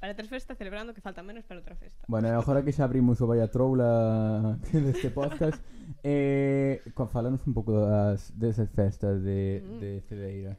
Para 0.00 0.16
ter 0.16 0.26
festa 0.26 0.54
celebrando 0.54 0.94
que 0.94 1.04
falta 1.04 1.22
menos 1.22 1.44
para 1.44 1.60
outra 1.60 1.76
festa. 1.76 2.08
Bueno, 2.08 2.32
agora 2.32 2.64
que 2.64 2.72
xa 2.72 2.88
abrimos 2.88 3.20
o 3.20 3.28
Vaya 3.28 3.52
Troula 3.52 4.56
deste 4.72 5.12
podcast, 5.12 5.60
eh, 6.02 6.80
falanos 7.12 7.44
un 7.44 7.52
pouco 7.52 7.76
das 7.76 8.32
desas 8.32 8.72
festas 8.72 9.20
de, 9.20 9.60
mm. 9.60 9.76
de 9.76 9.90
Cedeira. 10.08 10.52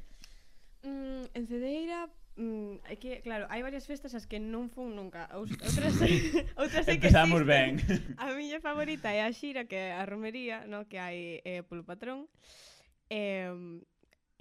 Mm, 0.86 1.26
en 1.34 1.44
Cedeira, 1.50 2.06
mm, 2.38 2.86
é 2.86 2.96
que, 3.02 3.26
claro, 3.26 3.50
hai 3.50 3.66
varias 3.66 3.90
festas 3.90 4.14
as 4.14 4.30
que 4.30 4.38
non 4.38 4.70
fun 4.70 4.94
nunca. 4.94 5.26
Outras, 5.34 5.74
outras 6.62 6.86
é 6.86 7.02
que 7.02 7.10
Empezamos 7.10 7.42
existen. 7.42 7.82
ben. 7.82 8.22
A 8.22 8.38
miña 8.38 8.62
favorita 8.62 9.10
é 9.10 9.26
a 9.26 9.34
xira, 9.34 9.66
que 9.66 9.90
é 9.90 9.98
a 9.98 10.06
romería, 10.06 10.70
no? 10.70 10.86
que 10.86 11.02
hai 11.02 11.42
eh, 11.42 11.66
polo 11.66 11.82
patrón. 11.82 12.30
Eh, 13.10 13.50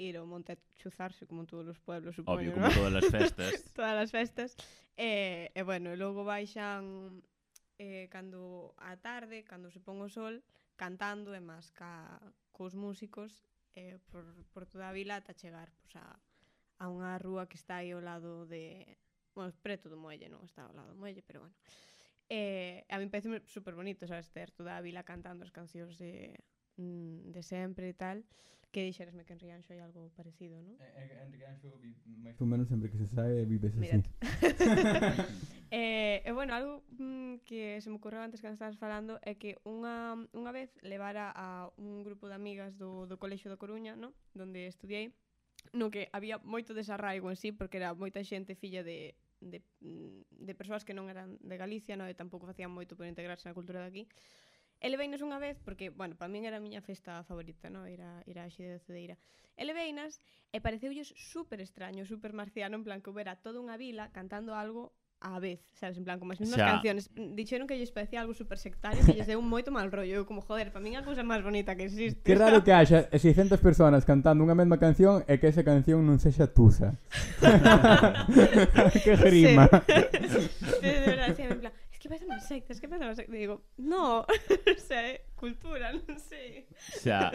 ir 0.00 0.16
ao 0.16 0.24
monte 0.24 0.56
a 0.56 0.58
chuzarse 0.80 1.28
como 1.28 1.44
todos 1.44 1.68
os 1.68 1.78
pueblos, 1.78 2.16
supoño, 2.16 2.50
Obvio, 2.50 2.52
como 2.56 2.66
¿no? 2.66 2.72
todas 2.72 3.04
as 3.04 3.08
festas. 3.12 3.52
todas 3.76 3.96
as 4.00 4.10
festas. 4.10 4.50
E, 4.96 5.52
e 5.52 5.60
bueno, 5.62 5.92
logo 5.92 6.24
baixan 6.24 7.20
eh, 7.76 8.08
cando 8.08 8.72
a 8.80 8.96
tarde, 8.96 9.44
cando 9.44 9.68
se 9.68 9.80
pon 9.80 10.00
o 10.00 10.08
sol, 10.08 10.40
cantando 10.80 11.36
e 11.36 11.40
máis 11.44 11.68
ca, 11.76 12.16
cos 12.56 12.72
músicos 12.72 13.44
eh, 13.76 14.00
por, 14.08 14.24
por 14.52 14.64
toda 14.64 14.88
a 14.88 14.96
vila 14.96 15.20
ata 15.20 15.36
chegar 15.36 15.68
pues, 15.84 15.96
a, 16.00 16.16
a 16.80 16.84
unha 16.88 17.20
rúa 17.20 17.44
que 17.44 17.60
está 17.60 17.84
aí 17.84 17.92
ao 17.92 18.00
lado 18.00 18.48
de... 18.48 18.96
Bueno, 19.36 19.54
preto 19.62 19.86
do 19.86 20.00
muelle, 20.00 20.26
non 20.32 20.42
está 20.42 20.64
ao 20.64 20.74
lado 20.74 20.90
do 20.92 20.98
muelle, 20.98 21.22
pero 21.22 21.44
bueno. 21.44 21.56
Eh, 22.30 22.84
a 22.88 22.98
mí 22.98 23.06
parece 23.08 23.28
super 23.46 23.74
bonito, 23.74 24.06
sabes, 24.06 24.30
ter 24.30 24.50
toda 24.50 24.76
a 24.76 24.84
vila 24.84 25.02
cantando 25.02 25.42
as 25.44 25.52
cancións 25.54 25.98
de, 25.98 26.36
mm, 26.80 27.36
de 27.36 27.42
sempre 27.44 27.92
e 27.92 27.94
tal, 27.94 28.24
que 28.70 28.84
dixeresme 28.84 29.24
que 29.26 29.34
en 29.34 29.40
Rianxo 29.42 29.74
hai 29.74 29.82
algo 29.82 30.14
parecido, 30.14 30.62
non? 30.62 30.78
Eh, 30.78 30.94
eh 30.94 31.26
Henry 31.26 31.42
Anxo, 31.42 31.74
máis 32.22 32.38
ou 32.38 32.46
menos, 32.46 32.70
sempre 32.70 32.86
que 32.86 32.98
se 33.02 33.10
sae, 33.10 33.42
vives 33.42 33.74
así. 33.74 33.98
eh, 35.74 36.22
e, 36.22 36.30
bueno, 36.30 36.54
algo 36.54 36.86
mm, 36.94 37.42
que 37.42 37.82
se 37.82 37.90
me 37.90 37.98
ocorreu 37.98 38.22
antes 38.22 38.38
que 38.38 38.46
estabas 38.46 38.78
falando 38.78 39.18
é 39.26 39.34
que 39.34 39.58
unha, 39.66 40.14
unha 40.30 40.52
vez 40.54 40.70
levara 40.86 41.34
a 41.34 41.66
un 41.82 42.06
grupo 42.06 42.30
de 42.30 42.38
amigas 42.38 42.78
do, 42.78 43.10
do 43.10 43.18
Colexo 43.18 43.50
da 43.50 43.58
Coruña, 43.58 43.98
non? 43.98 44.14
Donde 44.38 44.70
estudiei, 44.70 45.10
no 45.74 45.90
que 45.90 46.06
había 46.14 46.38
moito 46.38 46.70
desarraigo 46.70 47.26
en 47.26 47.36
sí, 47.36 47.50
porque 47.50 47.82
era 47.82 47.90
moita 47.98 48.22
xente 48.22 48.54
filla 48.54 48.86
de, 48.86 49.18
de, 49.42 49.66
mm, 49.82 50.46
de 50.46 50.54
persoas 50.54 50.86
que 50.86 50.94
non 50.94 51.10
eran 51.10 51.42
de 51.42 51.58
Galicia, 51.58 51.98
non? 51.98 52.06
e 52.06 52.14
tampouco 52.14 52.46
facían 52.46 52.70
moito 52.70 52.94
por 52.94 53.10
integrarse 53.10 53.50
na 53.50 53.56
cultura 53.58 53.82
de 53.82 53.90
aquí 53.90 54.04
Ele 54.80 54.96
veinas 54.96 55.20
unha 55.20 55.36
vez, 55.36 55.60
porque, 55.60 55.92
bueno, 55.92 56.16
para 56.16 56.32
min 56.32 56.48
era 56.48 56.56
a 56.56 56.64
miña 56.64 56.80
festa 56.80 57.20
favorita, 57.28 57.68
no? 57.68 57.84
ir, 57.84 58.00
a, 58.00 58.24
ir 58.24 58.40
a 58.40 58.48
Xide 58.48 58.76
de 58.76 58.80
Cedeira. 58.80 59.16
Ele 59.60 59.76
veinas 59.76 60.16
e 60.56 60.58
pareceulles 60.64 61.12
super 61.12 61.60
extraño, 61.60 62.08
super 62.08 62.32
marciano, 62.32 62.80
en 62.80 62.84
plan 62.88 63.04
que 63.04 63.12
houbera 63.12 63.36
toda 63.36 63.60
unha 63.60 63.76
vila 63.76 64.08
cantando 64.16 64.56
algo 64.56 64.96
á 65.20 65.36
vez, 65.38 65.60
sabes, 65.76 66.00
en 66.00 66.04
plan, 66.04 66.16
como 66.16 66.32
as 66.32 66.40
mesmas 66.40 66.56
xa. 66.56 66.80
canciones. 66.80 67.12
Dixeron 67.12 67.68
que 67.68 67.76
lles 67.76 67.92
parecía 67.92 68.24
algo 68.24 68.32
super 68.32 68.56
sectario 68.56 69.04
que 69.04 69.12
lles 69.12 69.28
deu 69.28 69.44
moito 69.44 69.68
mal 69.68 69.92
rollo. 69.92 70.24
Eu 70.24 70.24
como, 70.24 70.40
joder, 70.40 70.72
para 70.72 70.80
min 70.80 70.96
a 70.96 71.04
cousa 71.04 71.20
máis 71.20 71.44
bonita 71.44 71.76
que 71.76 71.84
existe. 71.84 72.24
Que 72.24 72.32
raro 72.32 72.64
que 72.64 72.72
haxa 72.72 73.04
600 73.12 73.60
personas 73.60 74.08
cantando 74.08 74.40
unha 74.40 74.56
mesma 74.56 74.80
canción 74.80 75.20
e 75.28 75.36
que 75.36 75.52
esa 75.52 75.60
canción 75.60 76.08
non 76.08 76.16
sexa 76.16 76.48
tusa. 76.48 76.96
que 79.04 79.12
grima. 79.20 79.68
Sí 79.68 80.19
sectas, 82.40 82.81
que 82.81 82.88
pensan 82.88 83.14
sectas? 83.16 83.37
Digo, 83.37 83.62
no, 83.76 84.26
xa 84.88 84.98
é 85.00 85.11
eh, 85.14 85.16
cultura, 85.37 85.92
non 85.92 86.18
sei. 86.18 86.66
Xa. 86.79 87.33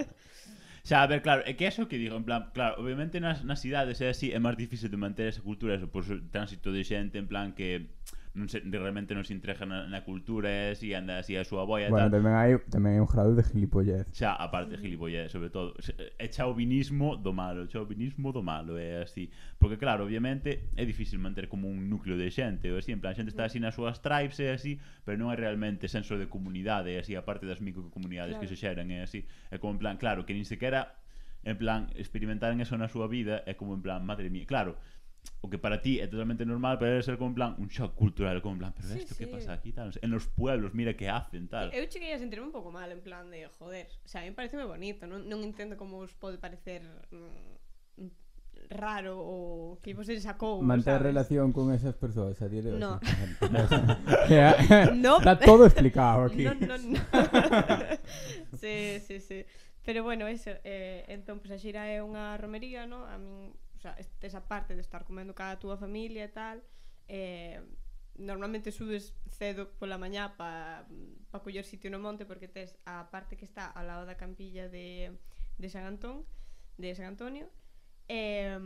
Xa, 0.85 1.01
a 1.01 1.07
ver, 1.09 1.25
claro, 1.25 1.41
é 1.49 1.57
que 1.57 1.65
é 1.65 1.73
eso 1.73 1.89
que 1.89 1.97
digo, 1.97 2.13
en 2.13 2.21
plan, 2.21 2.53
claro, 2.53 2.77
obviamente 2.77 3.17
nas, 3.17 3.41
nas 3.41 3.57
cidades 3.57 3.97
é 4.05 4.13
así, 4.13 4.29
é 4.29 4.37
máis 4.37 4.53
difícil 4.53 4.89
de 4.93 5.01
manter 5.01 5.25
esa 5.25 5.41
cultura, 5.41 5.73
eso, 5.73 5.89
por 5.89 6.05
o 6.05 6.21
tránsito 6.29 6.69
de 6.69 6.85
xente, 6.85 7.17
en 7.17 7.25
plan, 7.25 7.57
que 7.57 7.89
non 8.35 8.51
se, 8.51 8.59
realmente 8.59 9.15
non 9.15 9.23
se 9.23 9.31
entrega 9.31 9.63
na, 9.63 9.87
na 9.87 10.03
cultura, 10.03 10.51
eh, 10.51 10.75
si 10.75 10.91
anda 10.91 11.23
así 11.23 11.39
a 11.39 11.47
súa 11.47 11.63
boia 11.63 11.87
bueno, 11.87 12.11
tal. 12.11 12.19
tamén 12.19 12.35
hai, 12.35 12.51
tamén 12.67 12.99
hai 12.99 13.01
un 13.01 13.07
grado 13.07 13.31
de 13.31 13.43
gilipollez. 13.47 14.11
Xa, 14.11 14.35
aparte 14.35 14.75
de 14.75 14.79
gilipollez, 14.83 15.31
sobre 15.31 15.47
todo, 15.47 15.71
é 16.19 16.27
chauvinismo 16.27 17.15
do 17.15 17.31
malo, 17.31 17.63
chauvinismo 17.71 18.35
do 18.35 18.43
malo, 18.43 18.75
é 18.75 19.07
así. 19.07 19.31
Porque 19.55 19.79
claro, 19.79 20.03
obviamente, 20.03 20.67
é 20.75 20.83
difícil 20.83 21.17
manter 21.17 21.47
como 21.47 21.71
un 21.71 21.87
núcleo 21.87 22.19
de 22.19 22.27
xente, 22.27 22.67
ou 22.67 22.77
así, 22.83 22.91
en 22.91 22.99
plan, 22.99 23.15
a 23.15 23.17
xente 23.17 23.31
está 23.31 23.47
así 23.47 23.63
nas 23.63 23.73
súas 23.73 24.03
tribes, 24.03 24.35
e 24.43 24.51
así, 24.51 24.75
pero 25.07 25.15
non 25.15 25.31
hai 25.31 25.39
realmente 25.39 25.87
senso 25.87 26.19
de 26.19 26.27
comunidade, 26.27 26.91
e 26.91 26.99
así, 26.99 27.15
aparte 27.15 27.47
das 27.47 27.63
microcomunidades 27.63 28.35
claro. 28.35 28.43
que 28.43 28.51
se 28.51 28.59
xeran, 28.59 28.91
e 28.91 28.99
así. 28.99 29.23
É 29.47 29.55
como 29.63 29.73
en 29.73 29.79
plan, 29.79 29.95
claro, 29.95 30.27
que 30.27 30.35
nin 30.35 30.43
sequera 30.43 30.99
en 31.45 31.57
plan, 31.57 31.93
experimentaran 31.95 32.59
eso 32.59 32.73
na 32.73 32.89
súa 32.89 33.05
vida 33.05 33.45
é 33.45 33.53
como 33.53 33.77
en 33.77 33.85
plan, 33.85 34.01
madre 34.01 34.33
mía, 34.33 34.49
claro, 34.49 34.81
o 35.41 35.49
que 35.49 35.57
para 35.57 35.81
ti 35.81 35.99
é 35.99 36.07
totalmente 36.07 36.45
normal, 36.45 36.77
pero 36.77 36.91
debe 36.91 37.03
ser 37.03 37.17
como 37.17 37.29
en 37.29 37.35
plan 37.35 37.51
un 37.57 37.67
shock 37.67 37.95
cultural, 37.95 38.41
como 38.41 38.55
en 38.55 38.59
plan, 38.59 38.73
pero 38.75 38.87
sí, 38.89 38.99
isto 38.99 39.13
sí. 39.15 39.25
que 39.25 39.27
pasa 39.27 39.53
aquí 39.53 39.71
tal, 39.71 39.87
no 39.87 39.93
sé, 39.93 39.99
en 40.01 40.11
los 40.11 40.27
pueblos, 40.27 40.73
mira 40.73 40.95
que 40.97 41.09
hacen 41.09 41.47
tal. 41.47 41.73
Eu 41.73 41.85
cheguei 41.87 42.13
a 42.13 42.19
sentirme 42.19 42.45
un 42.47 42.53
pouco 42.53 42.71
mal 42.71 42.91
en 42.91 43.01
plan 43.01 43.29
de, 43.29 43.47
joder, 43.59 43.87
o 44.03 44.07
sea, 44.07 44.21
a 44.21 44.25
mí 44.25 44.31
pareceme 44.31 44.65
bonito, 44.65 45.05
non, 45.05 45.25
non 45.29 45.45
entendo 45.45 45.77
como 45.77 46.01
os 46.01 46.13
pode 46.17 46.37
parecer 46.37 46.81
mm, 47.13 47.65
raro 48.69 49.17
ou 49.19 49.77
que 49.81 49.93
vos 49.93 50.07
sacou. 50.21 50.61
Manter 50.61 50.97
sabes? 50.97 51.01
relación 51.01 51.53
con 51.53 51.73
esas 51.73 51.95
persoas 51.95 52.41
a 52.41 52.47
día 52.47 52.61
de 52.61 52.73
hoxe. 52.73 52.79
No. 52.79 52.99
no. 54.95 55.17
Está 55.17 55.37
todo 55.39 55.65
explicado 55.65 56.25
aquí. 56.25 56.43
No, 56.43 56.53
no, 56.53 56.77
no. 56.77 56.99
sí, 58.59 58.99
sí, 59.05 59.19
sí. 59.19 59.45
Pero 59.83 60.03
bueno, 60.03 60.27
eso, 60.27 60.51
eh, 60.63 61.05
entón, 61.07 61.39
pues 61.39 61.51
a 61.53 61.61
xira 61.61 61.85
é 61.85 62.01
unha 62.01 62.33
romería, 62.41 62.89
no? 62.89 63.05
A 63.05 63.21
min 63.21 63.53
sea, 63.85 63.97
esa 64.21 64.47
parte 64.47 64.75
de 64.75 64.81
estar 64.81 65.05
comendo 65.05 65.35
cada 65.35 65.59
túa 65.59 65.77
familia 65.77 66.25
e 66.25 66.31
tal, 66.33 66.63
eh, 67.07 67.61
normalmente 68.17 68.71
subes 68.71 69.13
cedo 69.29 69.75
pola 69.77 69.99
mañá 69.99 70.37
para 70.39 70.87
pa 71.29 71.43
coller 71.43 71.67
sitio 71.67 71.91
no 71.91 71.99
monte 71.99 72.25
porque 72.25 72.47
tes 72.47 72.79
a 72.87 73.11
parte 73.11 73.35
que 73.37 73.45
está 73.45 73.69
ao 73.69 73.85
lado 73.85 74.07
da 74.07 74.15
campilla 74.15 74.71
de, 74.71 75.13
de 75.59 75.67
San 75.69 75.85
Antón, 75.85 76.25
de 76.79 76.95
San 76.95 77.13
Antonio, 77.13 77.51
e 78.07 78.49
eh, 78.49 78.59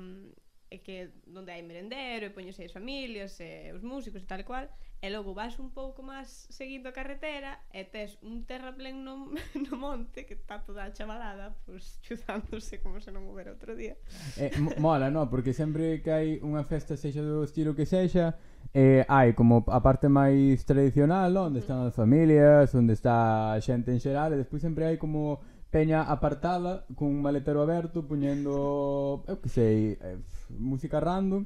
e 0.69 0.79
que 0.86 1.10
onde 1.34 1.51
hai 1.51 1.65
merendero 1.65 2.29
e 2.29 2.32
poñese 2.32 2.65
as 2.65 2.73
familias 2.73 3.41
e 3.41 3.73
os 3.73 3.82
músicos 3.82 4.21
e 4.21 4.27
tal 4.29 4.39
e 4.41 4.45
cual 4.45 4.65
e 5.01 5.08
logo 5.10 5.34
vas 5.34 5.58
un 5.58 5.71
pouco 5.71 6.03
máis 6.03 6.45
seguindo 6.51 6.91
a 6.91 6.93
carretera 6.93 7.58
e 7.71 7.88
tes 7.88 8.19
un 8.21 8.43
terraplén 8.45 9.01
no, 9.01 9.32
no 9.65 9.73
monte 9.79 10.27
que 10.27 10.36
está 10.36 10.60
toda 10.60 10.86
a 10.86 10.93
chavalada 10.93 11.55
pois 11.65 11.97
chuzándose 12.05 12.84
como 12.84 13.01
se 13.01 13.10
non 13.10 13.25
houbera 13.25 13.55
outro 13.55 13.73
día 13.73 13.95
eh, 14.38 14.51
mola, 14.77 15.10
no, 15.10 15.25
porque 15.32 15.55
sempre 15.55 16.03
que 16.03 16.12
hai 16.12 16.27
unha 16.43 16.62
festa 16.67 16.99
sexa 16.99 17.23
do 17.23 17.41
estilo 17.47 17.73
que 17.73 17.88
sexa 17.88 18.36
eh, 18.73 19.05
hai 19.10 19.34
como 19.34 19.65
a 19.65 19.82
parte 19.82 20.05
máis 20.05 20.62
tradicional, 20.62 21.34
no? 21.34 21.49
onde 21.49 21.60
están 21.63 21.89
as 21.89 21.95
familias, 21.95 22.69
onde 22.77 22.93
está 22.93 23.55
a 23.55 23.58
xente 23.58 23.89
en 23.89 23.97
xeral, 23.97 24.29
e 24.34 24.38
despois 24.38 24.62
sempre 24.62 24.86
hai 24.86 25.01
como 25.01 25.41
peña 25.69 26.01
apartada 26.01 26.86
cun 26.97 27.21
maletero 27.21 27.62
aberto 27.62 28.01
poñendo, 28.10 29.23
eu 29.29 29.38
que 29.38 29.49
sei, 29.49 29.97
eh, 30.01 30.17
música 30.49 30.97
random 30.99 31.45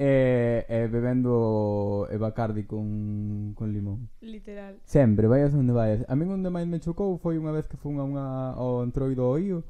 e 0.00 0.64
eh, 0.64 0.84
eh, 0.84 0.86
bebendo 0.88 2.08
eh, 2.08 2.16
Bacardi 2.16 2.64
con, 2.64 3.52
con 3.54 3.72
limón. 3.72 4.08
Literal. 4.20 4.80
Sempre, 4.84 5.28
vaias 5.28 5.52
onde 5.52 5.72
vaias. 5.76 6.00
A 6.08 6.16
min 6.16 6.32
onde 6.32 6.48
máis 6.48 6.64
me 6.64 6.80
chocou 6.80 7.20
foi 7.20 7.36
unha 7.36 7.52
vez 7.52 7.68
que 7.68 7.76
fun 7.76 8.00
a 8.00 8.04
unha 8.08 8.26
ao 8.56 8.80
Entroido 8.80 9.28
Oío 9.28 9.60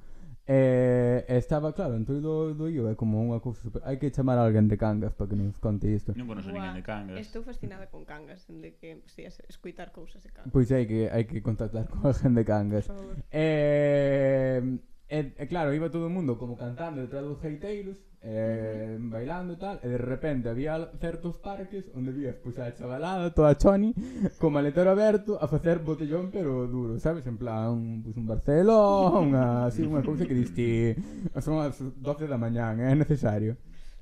Eh, 0.50 1.26
estaba 1.28 1.74
claro, 1.74 1.94
entre 1.94 2.20
do, 2.20 2.54
do 2.54 2.70
IO 2.70 2.88
é 2.88 2.96
como 2.96 3.20
unha 3.20 3.36
cousa 3.36 3.60
super... 3.60 3.84
Hai 3.84 4.00
que 4.00 4.08
chamar 4.08 4.40
a 4.40 4.48
alguén 4.48 4.64
de 4.64 4.80
Cangas 4.80 5.12
para 5.12 5.28
que 5.28 5.36
nos 5.36 5.60
conte 5.60 5.92
isto. 5.92 6.16
Non 6.16 6.24
conozco 6.24 6.48
ninguén 6.48 6.72
de 6.72 6.80
Cangas. 6.80 7.20
Estou 7.20 7.44
fascinada 7.44 7.92
con 7.92 8.08
Cangas, 8.08 8.48
de 8.48 8.72
que 8.80 9.04
si, 9.04 9.28
escuitar 9.28 9.92
cousas 9.92 10.24
de 10.24 10.32
Cangas. 10.32 10.48
Pois 10.48 10.72
hai 10.72 10.88
que 10.88 11.12
hai 11.12 11.28
que 11.28 11.44
contactar 11.44 11.84
con 11.92 12.00
alguén 12.00 12.32
de 12.32 12.44
Cangas. 12.48 12.88
Eh, 13.28 14.80
E, 15.08 15.32
e 15.40 15.44
claro, 15.48 15.72
iba 15.72 15.88
todo 15.88 16.06
o 16.06 16.12
mundo 16.12 16.36
como 16.36 16.56
cantando 16.56 17.00
detrás 17.00 17.24
dos 17.24 17.40
heiteiros 17.40 17.96
eh, 18.20 18.98
bailando 19.00 19.54
e 19.54 19.56
tal, 19.56 19.80
e 19.80 19.88
de 19.88 19.96
repente 19.96 20.48
había 20.48 20.74
certos 21.00 21.38
parques 21.38 21.86
onde 21.94 22.10
vías 22.12 22.36
pois 22.42 22.58
a 22.58 22.74
chavalada, 22.74 23.32
toda 23.32 23.54
choni, 23.54 23.94
co 24.36 24.50
maletero 24.50 24.90
aberto, 24.90 25.38
a 25.40 25.46
facer 25.46 25.78
botellón 25.78 26.28
pero 26.28 26.66
duro, 26.66 26.98
sabes? 26.98 27.24
En 27.26 27.38
plan, 27.38 28.02
pois 28.02 28.16
un 28.18 28.26
Barcelona, 28.26 29.16
unha, 29.22 29.44
así, 29.70 29.86
unha 29.86 30.02
cousa 30.02 30.26
que 30.26 30.34
diste, 30.34 30.98
son 31.40 31.62
as 31.62 31.78
12 31.78 32.26
da 32.26 32.36
mañán, 32.36 32.82
é 32.82 32.90
eh? 32.90 32.96
necesario. 32.98 33.56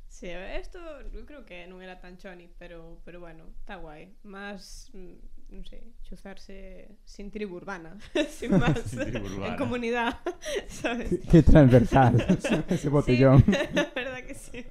Sí, 0.08 0.32
isto 0.58 0.80
eu 1.12 1.28
creo 1.28 1.44
que 1.44 1.68
non 1.68 1.84
era 1.84 2.00
tan 2.00 2.16
choni, 2.16 2.48
pero, 2.56 3.04
pero 3.04 3.20
bueno, 3.20 3.52
está 3.60 3.76
guai. 3.76 4.16
Más, 4.24 4.88
mm, 4.96 5.35
non 5.48 5.62
sei, 5.62 5.94
chuzarse 6.02 6.98
sin 7.06 7.30
tribu 7.30 7.54
urbana, 7.56 7.94
sin 8.36 8.58
máis, 8.58 8.90
en 8.98 9.54
comunidade, 9.54 10.18
sabes? 10.68 11.10
Que 11.30 11.42
transversal 11.42 12.18
ese 12.74 12.88
botellón. 12.90 13.44
Sí, 13.46 13.54
a 13.78 13.90
verdad 13.94 14.22
que 14.26 14.34
sí. 14.34 14.66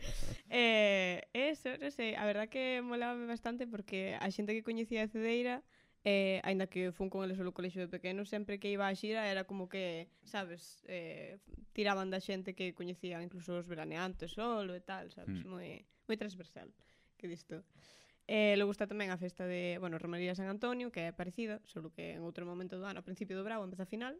Eh, 0.51 1.23
eso, 1.31 1.71
non 1.79 1.91
sei, 1.95 2.19
a 2.19 2.27
verdad 2.27 2.51
que 2.51 2.83
molaba 2.83 3.15
bastante 3.23 3.67
porque 3.67 4.19
a 4.19 4.27
xente 4.31 4.51
que 4.51 4.67
coñecía 4.67 5.07
a 5.07 5.11
Cedeira 5.11 5.63
eh, 6.05 6.39
aínda 6.45 6.67
que 6.67 6.93
fun 6.93 7.09
con 7.09 7.25
eles 7.25 7.41
ao 7.41 7.49
colexio 7.49 7.81
de 7.81 7.89
pequeno, 7.89 8.29
sempre 8.29 8.61
que 8.61 8.69
iba 8.69 8.85
a 8.85 8.93
xira 8.93 9.25
era 9.25 9.49
como 9.49 9.65
que, 9.65 10.13
sabes, 10.21 10.85
eh, 10.85 11.41
tiraban 11.73 12.13
da 12.13 12.21
xente 12.21 12.53
que 12.53 12.77
coñecía 12.77 13.23
incluso 13.25 13.57
os 13.57 13.65
veraneantes 13.65 14.37
solo 14.37 14.77
e 14.77 14.83
tal, 14.85 15.09
sabes, 15.09 15.41
mm. 15.41 15.49
moi, 15.49 15.81
moi 16.05 16.15
transversal 16.19 16.69
que 17.17 17.25
disto. 17.25 17.65
Eh, 18.27 18.53
e 18.53 18.57
logo 18.57 18.73
está 18.73 18.89
tamén 18.89 19.13
a 19.13 19.21
festa 19.21 19.45
de, 19.45 19.77
bueno, 19.77 20.01
Romería 20.01 20.33
San 20.33 20.49
Antonio, 20.49 20.89
que 20.89 21.09
é 21.09 21.11
parecida, 21.13 21.61
solo 21.69 21.93
que 21.93 22.17
en 22.17 22.25
outro 22.25 22.41
momento 22.49 22.81
do 22.81 22.85
ano, 22.89 23.01
a 23.01 23.05
principio 23.05 23.37
do 23.37 23.45
bravo, 23.45 23.61
empeza 23.61 23.85
a 23.85 23.91
final. 23.91 24.17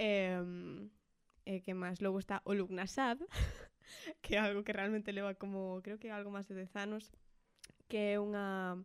E, 0.00 0.40
e 1.44 1.60
que 1.60 1.76
máis 1.76 2.00
logo 2.00 2.16
está 2.16 2.40
o 2.48 2.56
Lugnasad, 2.56 3.20
que 4.24 4.36
é 4.36 4.40
algo 4.40 4.64
que 4.64 4.72
realmente 4.72 5.12
leva 5.12 5.36
como, 5.36 5.84
creo 5.84 6.00
que 6.00 6.08
algo 6.08 6.32
máis 6.32 6.48
de 6.48 6.56
10 6.56 6.72
anos, 6.80 7.12
que 7.92 8.16
é 8.16 8.20
unha 8.20 8.80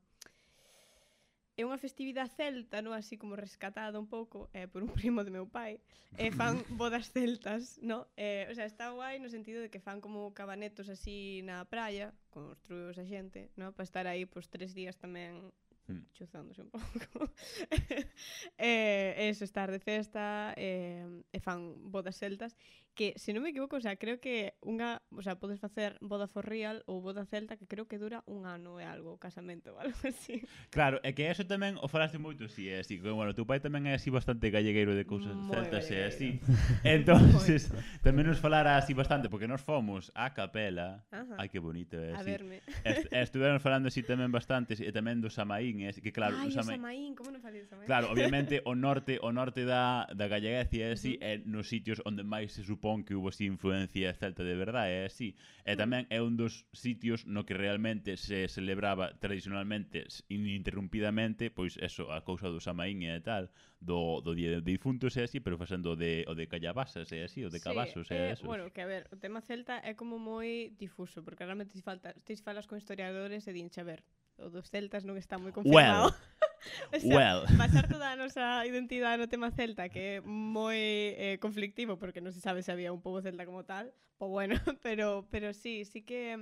é 1.59 1.67
unha 1.67 1.77
festividade 1.77 2.31
celta, 2.31 2.79
no 2.79 2.95
así 2.95 3.19
como 3.19 3.35
rescatada 3.35 3.99
un 3.99 4.07
pouco 4.07 4.47
eh, 4.55 4.71
por 4.71 4.81
un 4.83 4.91
primo 4.99 5.23
de 5.23 5.31
meu 5.31 5.47
pai, 5.47 5.83
e 6.15 6.27
eh, 6.27 6.31
fan 6.31 6.63
bodas 6.79 7.11
celtas, 7.11 7.79
no? 7.83 8.07
Eh, 8.15 8.47
o 8.49 8.53
sea, 8.55 8.65
está 8.65 8.91
guai 8.91 9.19
no 9.19 9.27
sentido 9.27 9.59
de 9.59 9.69
que 9.69 9.83
fan 9.83 9.99
como 9.99 10.31
cabanetos 10.31 10.87
así 10.87 11.43
na 11.43 11.67
praia, 11.67 12.15
construídos 12.31 12.97
a 12.97 13.05
xente, 13.05 13.51
no? 13.59 13.75
Para 13.75 13.87
estar 13.87 14.05
aí 14.07 14.23
pois 14.23 14.47
tres 14.47 14.71
días 14.71 14.95
tamén 14.95 15.51
mm. 15.91 16.15
chuzándose 16.15 16.63
un 16.63 16.71
pouco. 16.71 17.27
eh, 18.57 19.29
eso, 19.29 19.43
estar 19.43 19.71
de 19.71 19.79
festa, 19.79 20.55
eh, 20.55 21.03
e 21.31 21.39
fan 21.43 21.91
bodas 21.91 22.15
celtas, 22.15 22.55
que, 22.93 23.13
se 23.15 23.33
non 23.33 23.41
me 23.43 23.55
equivoco, 23.55 23.77
o 23.77 23.83
sea, 23.83 23.95
creo 23.95 24.19
que 24.19 24.59
unha, 24.61 24.99
o 25.11 25.23
sea, 25.23 25.39
podes 25.39 25.59
facer 25.59 25.95
boda 26.03 26.27
for 26.27 26.43
real 26.43 26.83
ou 26.85 26.99
boda 26.99 27.23
celta 27.25 27.55
que 27.55 27.65
creo 27.65 27.87
que 27.87 27.97
dura 27.97 28.23
un 28.27 28.45
ano 28.45 28.79
e 28.79 28.85
algo, 28.85 29.15
casamento 29.17 29.73
ou 29.73 29.79
algo 29.79 29.97
así. 30.03 30.43
Claro, 30.69 30.99
é 31.01 31.15
que 31.15 31.27
eso 31.27 31.47
tamén 31.47 31.79
o 31.79 31.87
falaste 31.87 32.19
moito 32.19 32.47
si 32.51 32.67
é 32.67 32.83
así, 32.83 32.99
que 32.99 33.11
bueno, 33.11 33.31
tu 33.31 33.47
pai 33.47 33.63
tamén 33.63 33.87
é 33.87 33.95
así 33.95 34.11
bastante 34.11 34.51
gallegueiro 34.51 34.95
de 34.95 35.07
cousas 35.07 35.35
Moi 35.35 35.55
celtas 35.55 35.87
e 35.91 35.97
así. 36.03 36.29
Entonces, 36.83 37.71
tamén 38.03 38.27
nos 38.27 38.39
falara 38.43 38.75
así 38.75 38.91
bastante 38.91 39.31
porque 39.31 39.47
nos 39.47 39.63
fomos 39.63 40.11
a 40.15 40.33
capela. 40.35 41.05
Ajá. 41.11 41.35
Ai 41.39 41.47
que 41.47 41.59
bonito 41.59 41.95
é 41.95 42.15
así. 42.15 42.27
A 42.27 42.37
verme. 42.37 42.57
Est 42.83 43.07
estuveron 43.11 43.63
falando 43.63 43.87
así 43.87 44.03
tamén 44.03 44.31
bastante 44.31 44.75
e 44.75 44.91
tamén 44.91 45.23
do 45.23 45.31
Samaín, 45.31 45.87
é 45.87 45.95
así, 45.95 46.03
que 46.03 46.11
claro, 46.11 46.35
Ai, 46.35 46.49
o 46.49 46.51
Samaín, 46.51 46.81
Samaín 46.81 47.11
como 47.15 47.29
non 47.31 47.39
falei 47.39 47.63
do 47.63 47.69
Samaín? 47.69 47.87
Claro, 47.87 48.11
obviamente 48.11 48.59
o 48.67 48.75
norte, 48.75 49.19
o 49.21 49.31
norte 49.31 49.63
da 49.63 50.07
da 50.11 50.27
galleguez 50.27 50.69
é 50.73 50.91
así 50.91 51.15
uh 51.15 51.23
-huh. 51.23 51.29
é 51.29 51.33
nos 51.45 51.67
sitios 51.71 52.01
onde 52.05 52.23
máis 52.23 52.51
se 52.51 52.63
supón 52.81 53.05
que 53.05 53.13
hubo 53.13 53.29
así 53.29 53.45
influencia 53.45 54.13
celta 54.13 54.43
de 54.43 54.55
verdade, 54.55 55.03
é 55.03 55.05
así. 55.05 55.37
E 55.61 55.77
tamén 55.77 56.09
é 56.09 56.17
un 56.17 56.33
dos 56.33 56.65
sitios 56.73 57.29
no 57.29 57.45
que 57.45 57.53
realmente 57.53 58.17
se 58.17 58.49
celebraba 58.49 59.13
tradicionalmente 59.21 60.09
ininterrumpidamente, 60.33 61.53
pois 61.53 61.77
eso, 61.77 62.09
a 62.09 62.25
cousa 62.25 62.49
do 62.49 62.57
Samaín 62.57 63.05
e 63.05 63.21
tal, 63.21 63.53
do, 63.77 64.25
do 64.25 64.33
Día 64.33 64.57
de 64.57 64.65
Difuntos 64.65 65.13
é 65.21 65.29
así, 65.29 65.37
pero 65.37 65.61
facendo 65.61 65.93
o 65.93 65.95
de, 65.95 66.25
o 66.25 66.33
de 66.33 66.49
Callabasas 66.49 67.13
e 67.13 67.21
así, 67.21 67.45
o 67.45 67.53
de 67.53 67.61
Cabazos 67.61 68.09
sí, 68.09 68.17
e 68.17 68.33
eh, 68.33 68.33
esos. 68.33 68.49
Bueno, 68.49 68.73
que 68.73 68.81
a 68.81 68.89
ver, 68.89 69.05
o 69.13 69.17
tema 69.21 69.45
celta 69.45 69.77
é 69.85 69.93
como 69.93 70.17
moi 70.17 70.73
difuso, 70.73 71.21
porque 71.21 71.45
realmente 71.45 71.77
se 71.77 71.85
falta, 71.85 72.17
te 72.25 72.33
falas 72.41 72.65
con 72.65 72.81
historiadores 72.81 73.45
e 73.45 73.53
dinche, 73.53 73.77
a 73.77 73.85
ver, 73.85 74.01
o 74.41 74.49
dos 74.49 74.73
celtas 74.73 75.05
non 75.05 75.21
está 75.21 75.37
moi 75.37 75.53
confirmado. 75.53 76.09
Well, 76.09 76.17
o 76.93 76.99
sea, 76.99 77.15
well. 77.15 77.45
Pasar 77.57 77.87
toda 77.87 78.11
a 78.11 78.15
nosa 78.15 78.65
identidade 78.65 79.17
no 79.17 79.27
tema 79.27 79.51
celta, 79.51 79.89
que 79.89 80.19
é 80.19 80.23
moi 80.25 80.77
eh, 81.17 81.37
conflictivo, 81.41 81.97
porque 81.97 82.21
non 82.21 82.33
se 82.33 82.41
sabe 82.43 82.61
se 82.63 82.71
había 82.71 82.93
un 82.93 83.01
pobo 83.01 83.21
celta 83.21 83.45
como 83.45 83.65
tal, 83.65 83.93
po 84.17 84.29
bueno, 84.29 84.55
pero, 84.85 85.25
pero 85.31 85.53
sí, 85.53 85.85
sí 85.85 86.01
que 86.01 86.37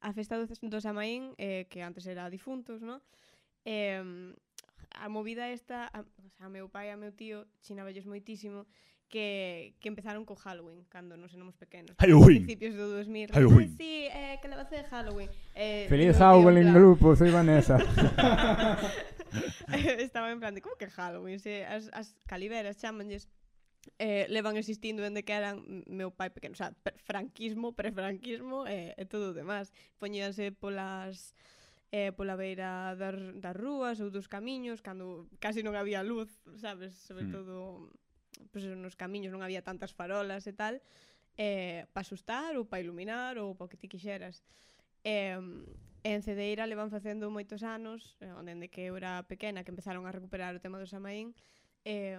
a 0.00 0.10
festa 0.12 0.36
dos, 0.36 0.52
dos 0.60 0.84
Amaín, 0.86 1.34
eh, 1.38 1.66
que 1.68 1.82
antes 1.82 2.06
era 2.06 2.28
difuntos, 2.30 2.82
¿no? 2.82 3.02
Eh, 3.64 4.34
a 4.94 5.08
movida 5.08 5.50
esta, 5.50 5.90
a, 5.92 6.00
o 6.00 6.30
sea, 6.30 6.46
a 6.46 6.48
meu 6.48 6.68
pai 6.68 6.88
e 6.88 6.92
a 6.92 6.96
meu 6.96 7.12
tío 7.12 7.46
chinabellos 7.60 8.06
moitísimo 8.06 8.66
que, 9.08 9.74
que 9.78 9.88
empezaron 9.88 10.24
co 10.24 10.34
Halloween 10.34 10.82
cando 10.88 11.16
nos 11.16 11.32
éramos 11.34 11.56
pequenos. 11.56 11.94
Halloween. 11.98 12.46
Principios 12.46 12.74
do 12.74 12.88
2000. 12.88 13.30
Halloween. 13.32 13.76
Sí, 13.76 14.08
eh, 14.10 14.38
que 14.42 14.48
levaste 14.48 14.76
de 14.76 14.84
Halloween. 14.84 15.30
Eh, 15.54 15.86
Feliz 15.88 16.16
Halloween 16.18 16.74
grupo, 16.74 17.14
soy 17.14 17.30
Vanessa. 17.30 17.78
Estaba 19.98 20.30
en 20.30 20.40
plan 20.40 20.54
de, 20.54 20.62
como 20.62 20.76
que 20.76 20.88
Halloween? 20.90 21.38
Se, 21.38 21.64
as, 21.64 21.90
as 21.92 22.16
caliberas 22.26 22.78
chamanlles 22.78 23.28
eh, 23.98 24.26
levan 24.30 24.56
existindo 24.56 25.02
dende 25.02 25.22
que 25.22 25.32
eran 25.32 25.84
meu 25.86 26.10
pai 26.10 26.30
pequeno, 26.30 26.54
o 26.54 26.56
sea, 26.56 26.72
franquismo, 27.04 27.74
prefranquismo 27.74 28.66
e 28.66 28.96
eh, 28.96 29.02
e 29.02 29.04
todo 29.04 29.30
o 29.30 29.36
demás. 29.36 29.70
Poñíanse 30.00 30.50
polas 30.52 31.36
eh, 31.94 32.10
pola 32.10 32.34
beira 32.34 32.98
das, 32.98 33.14
das 33.38 33.54
rúas 33.54 34.02
ou 34.02 34.10
dos 34.10 34.26
camiños, 34.26 34.82
cando 34.82 35.30
casi 35.38 35.62
non 35.62 35.78
había 35.78 36.02
luz, 36.02 36.26
sabes, 36.58 36.98
sobre 36.98 37.30
hmm. 37.30 37.34
todo 37.38 37.54
pues, 38.50 38.66
nos 38.66 38.98
camiños 38.98 39.30
non 39.30 39.46
había 39.46 39.62
tantas 39.62 39.94
farolas 39.94 40.42
e 40.50 40.54
tal, 40.58 40.82
eh, 41.38 41.86
para 41.94 42.02
asustar 42.02 42.58
ou 42.58 42.66
para 42.66 42.82
iluminar 42.82 43.38
ou 43.38 43.54
para 43.54 43.66
o 43.66 43.70
que 43.70 43.78
ti 43.78 43.86
quixeras. 43.86 44.42
Eh, 45.06 45.38
en 45.38 46.18
Cedeira 46.26 46.66
le 46.66 46.74
van 46.74 46.90
facendo 46.90 47.30
moitos 47.30 47.62
anos, 47.62 48.18
eh, 48.18 48.34
onde 48.34 48.58
que 48.66 48.90
eu 48.90 48.98
era 48.98 49.22
pequena, 49.30 49.62
que 49.62 49.70
empezaron 49.70 50.02
a 50.02 50.10
recuperar 50.10 50.50
o 50.50 50.58
tema 50.58 50.82
do 50.82 50.90
Samaín, 50.90 51.30
eh, 51.86 52.18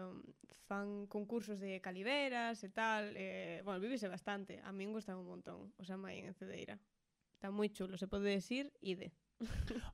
fan 0.72 1.04
concursos 1.12 1.60
de 1.60 1.84
caliveras 1.84 2.64
e 2.64 2.72
tal, 2.72 3.12
eh, 3.20 3.60
bueno, 3.68 3.84
vivise 3.84 4.08
bastante, 4.08 4.64
a 4.64 4.72
min 4.72 4.96
gusta 4.96 5.20
un 5.20 5.28
montón 5.28 5.76
o 5.76 5.84
Samaín 5.84 6.32
en 6.32 6.36
Cedeira. 6.40 6.80
Está 7.36 7.52
moi 7.52 7.68
chulo, 7.76 8.00
se 8.00 8.08
pode 8.08 8.32
decir, 8.32 8.72
ide. 8.80 9.12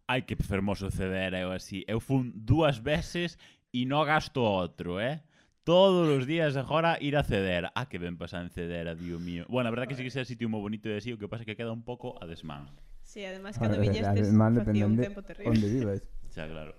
Ai, 0.07 0.23
que 0.27 0.35
fermoso 0.35 0.91
ceder 0.91 1.33
eu 1.33 1.51
así. 1.51 1.83
Eu 1.87 1.99
fun 1.99 2.31
dúas 2.35 2.83
veces 2.83 3.39
e 3.71 3.87
non 3.87 4.03
gasto 4.03 4.43
outro, 4.43 4.99
eh? 4.99 5.23
Todos 5.63 6.09
os 6.09 6.25
días 6.25 6.57
agora 6.57 6.97
ir 6.99 7.15
a 7.15 7.23
ceder. 7.23 7.69
Ah, 7.77 7.85
que 7.85 8.01
ben 8.01 8.17
pasar 8.17 8.41
en 8.43 8.49
cedera, 8.49 8.97
dios 8.97 9.21
mío. 9.21 9.45
Bueno, 9.47 9.69
a 9.69 9.71
verdade 9.71 9.87
que 9.87 9.95
sí 9.95 10.03
que 10.03 10.09
sea 10.09 10.25
sitio 10.25 10.49
moi 10.49 10.59
bonito 10.59 10.89
de 10.89 10.97
así, 10.97 11.13
o 11.13 11.21
que 11.21 11.29
pasa 11.29 11.45
que 11.45 11.53
queda 11.53 11.71
un 11.71 11.85
pouco 11.85 12.17
a 12.17 12.25
desmán. 12.25 12.67
Sí, 13.05 13.23
además 13.23 13.61
cando 13.61 13.77
viñestes 13.83 14.33
facía 14.33 14.85
un 14.89 14.97
tempo 14.97 15.21
terrible. 15.21 15.53
Onde 15.53 15.67
vives. 15.69 16.01
Xa, 16.33 16.49
claro. 16.49 16.73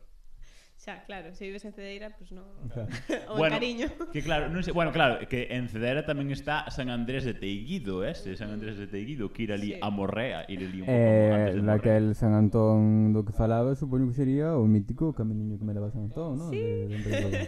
Xa, 0.82 1.04
claro, 1.06 1.32
se 1.32 1.46
vives 1.46 1.64
en 1.64 1.72
Cedeira, 1.72 2.10
pois 2.10 2.34
pues 2.34 2.42
non. 2.42 2.50
Claro. 2.66 2.90
o 3.30 3.38
bueno, 3.38 3.54
cariño. 3.54 3.86
Que 4.10 4.18
claro, 4.18 4.50
non 4.50 4.66
sei, 4.66 4.74
bueno, 4.74 4.90
claro, 4.90 5.22
que 5.30 5.46
en 5.54 5.70
Cedeira 5.70 6.02
tamén 6.02 6.34
está 6.34 6.66
San 6.74 6.90
Andrés 6.90 7.22
de 7.22 7.38
Teiguido, 7.38 8.02
eh, 8.02 8.10
ese, 8.10 8.34
San 8.34 8.50
Andrés 8.50 8.74
de 8.74 8.90
Teiguido, 8.90 9.30
que 9.30 9.46
ir 9.46 9.54
ali 9.54 9.78
sí. 9.78 9.78
a 9.78 9.94
Morrea, 9.94 10.42
ir 10.50 10.66
ali 10.66 10.82
un 10.82 10.90
pouco 10.90 10.98
eh, 10.98 11.54
pouco 11.54 11.62
Naquel 11.62 12.06
San 12.18 12.34
Antón 12.34 13.14
do 13.14 13.22
que 13.22 13.30
falaba, 13.30 13.78
supoño 13.78 14.10
que 14.10 14.18
sería 14.18 14.58
o 14.58 14.66
mítico 14.66 15.14
camiño 15.14 15.54
que 15.54 15.62
me 15.62 15.70
leva 15.70 15.94
San 15.94 16.10
Antón, 16.10 16.34
non? 16.34 16.50
Sí. 16.50 16.58
De, 16.58 16.98
de, 16.98 17.30
de 17.30 17.42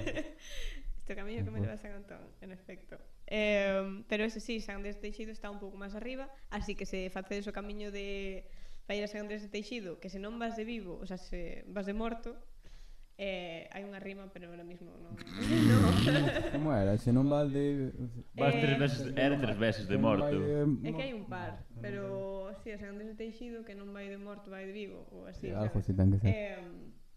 este 1.03 1.18
camiño 1.18 1.42
que 1.42 1.51
me 1.51 1.59
leva 1.59 1.75
San 1.75 1.90
Antón, 1.90 2.23
en 2.38 2.55
efecto. 2.55 3.03
Eh, 3.27 3.83
pero 4.07 4.23
eso 4.23 4.38
sí, 4.38 4.62
San 4.62 4.79
Andrés 4.79 5.03
de 5.03 5.11
Teixido 5.11 5.35
está 5.35 5.51
un 5.51 5.59
pouco 5.59 5.75
máis 5.75 5.99
arriba, 5.99 6.31
así 6.55 6.79
que 6.79 6.87
se 6.87 7.11
facedes 7.11 7.51
o 7.51 7.53
camiño 7.53 7.90
de 7.90 8.47
para 8.87 8.94
ir 8.94 9.03
a 9.03 9.11
San 9.11 9.27
Andrés 9.27 9.42
de 9.42 9.51
Teixido, 9.51 9.99
que 9.99 10.07
se 10.07 10.23
non 10.23 10.38
vas 10.38 10.55
de 10.55 10.62
vivo, 10.62 11.03
o 11.03 11.07
sea, 11.11 11.18
se 11.18 11.66
vas 11.66 11.90
de 11.90 11.99
morto, 11.99 12.38
Eh, 13.14 13.70
hai 13.70 13.87
unha 13.87 14.03
rima, 14.03 14.27
pero 14.35 14.50
ahora 14.50 14.66
mismo 14.66 14.90
non. 14.98 15.14
no. 15.14 15.88
Como 16.55 16.74
era? 16.74 16.98
Se 16.98 17.14
non 17.14 17.31
vas 17.31 17.46
de... 17.46 17.94
Vas 18.35 18.59
tres 18.59 18.74
eh, 18.74 18.83
veces, 18.83 19.00
era 19.14 19.38
tres 19.38 19.55
veces 19.55 19.85
de 19.87 19.98
morto. 20.03 20.35
Eh, 20.35 20.66
é 20.83 20.90
que 20.90 21.03
hai 21.07 21.14
un 21.14 21.31
par, 21.31 21.62
pero 21.79 22.50
si, 22.59 22.70
sí, 22.70 22.74
a 22.74 22.79
San 22.83 22.98
Andrés 22.98 23.14
de 23.14 23.16
Teixido 23.18 23.62
que 23.62 23.79
non 23.79 23.94
vai 23.94 24.11
de 24.11 24.18
morto, 24.18 24.50
vai 24.50 24.66
de 24.66 24.74
vivo, 24.74 25.07
ou 25.14 25.31
así. 25.31 25.46
Sí, 25.46 25.55
algo 25.55 25.79
así 25.79 25.94
ten 25.94 26.11
que 26.11 26.18
ser. 26.18 26.31
Eh, 26.35 26.59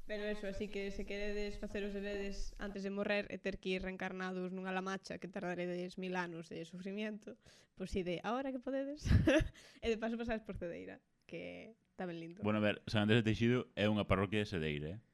pero 0.05 0.23
eso, 0.23 0.45
así 0.45 0.69
que 0.69 0.93
se 0.93 1.05
queredes 1.09 1.57
facer 1.57 1.83
os 1.83 1.97
deberes 1.97 2.53
antes 2.61 2.85
de 2.85 2.93
morrer 2.93 3.25
e 3.33 3.41
ter 3.41 3.57
que 3.57 3.75
ir 3.75 3.81
reencarnados 3.81 4.53
nunha 4.53 4.71
lamacha 4.71 5.17
que 5.17 5.27
tardaredes 5.27 5.97
mil 5.97 6.13
anos 6.13 6.47
de 6.47 6.61
sufrimiento, 6.63 7.35
pois 7.73 7.89
si 7.89 8.05
de 8.05 8.21
ahora 8.21 8.53
que 8.53 8.61
podedes, 8.61 9.01
e 9.83 9.87
de 9.89 9.97
paso 9.97 10.13
pasades 10.13 10.45
por 10.45 10.55
Cedeira, 10.61 11.01
que 11.25 11.73
tamén 11.97 12.21
lindo. 12.21 12.45
Bueno, 12.45 12.61
a 12.61 12.63
ver, 12.63 12.85
San 12.85 13.03
Andrés 13.03 13.25
de 13.25 13.33
Teixido 13.33 13.65
é 13.73 13.89
unha 13.89 14.05
parroquia 14.05 14.45
de 14.45 14.47
Cedeira, 14.47 14.87
eh? 14.95 15.06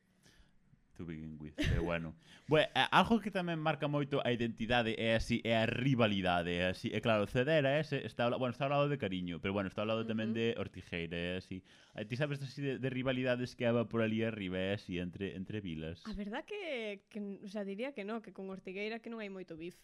to 0.93 1.05
begin 1.05 1.37
with, 1.39 1.53
pero 1.55 1.83
bueno. 1.83 2.13
bueno, 2.47 2.67
algo 2.91 3.19
que 3.19 3.31
tamén 3.31 3.57
marca 3.59 3.89
moito 3.89 4.21
a 4.21 4.29
identidade 4.29 4.93
é 4.97 5.17
así, 5.17 5.41
é 5.41 5.57
a 5.57 5.65
rivalidade, 5.65 6.53
é 6.53 6.69
así, 6.69 6.93
e 6.93 6.99
claro, 7.01 7.25
Cedera 7.25 7.79
ese 7.79 8.05
está, 8.05 8.29
bueno, 8.35 8.53
está 8.53 8.65
ao 8.65 8.73
lado 8.73 8.87
de 8.89 8.97
Cariño, 8.97 9.41
pero 9.41 9.53
bueno, 9.53 9.67
está 9.67 9.81
ao 9.81 9.89
lado 9.89 10.05
tamén 10.05 10.31
de 10.31 10.53
Ortigeira, 10.57 11.17
é 11.17 11.41
así. 11.41 11.65
Ti 11.93 12.15
sabes 12.17 12.41
así 12.41 12.61
de, 12.61 12.77
de 12.77 12.89
rivalidades 12.89 13.55
que 13.57 13.65
haba 13.65 13.89
por 13.89 14.01
ali 14.01 14.21
arriba, 14.21 14.57
é 14.57 14.77
así, 14.77 14.99
entre, 14.99 15.35
entre 15.35 15.61
vilas. 15.61 16.01
A 16.05 16.13
verdad 16.13 16.45
que, 16.45 17.05
que 17.09 17.19
o 17.41 17.49
sea, 17.49 17.63
diría 17.65 17.93
que 17.93 18.05
no, 18.05 18.21
que 18.21 18.33
con 18.33 18.49
Ortigueira 18.49 19.01
que 19.01 19.09
non 19.09 19.21
hai 19.21 19.29
moito 19.33 19.57
bif. 19.57 19.77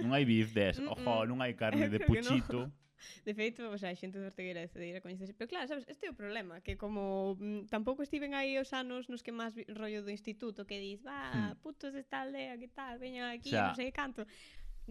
Non 0.00 0.12
hai 0.12 0.28
bif 0.28 0.52
des, 0.52 0.76
mm, 0.82 0.92
ojo, 0.92 1.24
mm. 1.24 1.28
non 1.28 1.38
hai 1.40 1.56
carne 1.56 1.88
de 1.92 2.00
puchito. 2.04 2.68
De 3.26 3.32
feito, 3.34 3.70
o 3.70 3.78
sea, 3.78 3.90
a 3.90 3.96
xente 3.96 4.18
de 4.18 4.26
Ortegueira 4.26 4.60
de 4.60 4.68
Cedeira 4.68 5.00
coñecerse. 5.00 5.34
Pero 5.34 5.48
claro, 5.48 5.66
sabes, 5.68 5.88
este 5.88 6.06
é 6.06 6.10
o 6.10 6.16
problema, 6.16 6.60
que 6.60 6.76
como 6.76 7.36
mm, 7.38 7.72
tampouco 7.72 8.04
estiven 8.04 8.34
aí 8.34 8.58
os 8.60 8.70
anos 8.76 9.08
nos 9.08 9.24
que 9.24 9.32
máis 9.32 9.56
rollo 9.72 10.04
do 10.04 10.10
instituto, 10.12 10.68
que 10.68 10.78
dis, 10.78 11.00
va, 11.02 11.32
hmm. 11.32 11.64
putos 11.64 11.92
desta 11.96 12.22
aldea, 12.22 12.60
que 12.60 12.68
tal, 12.68 13.00
veñan 13.00 13.32
aquí, 13.32 13.50
non 13.52 13.76
sei 13.76 13.90
canto. 13.90 14.24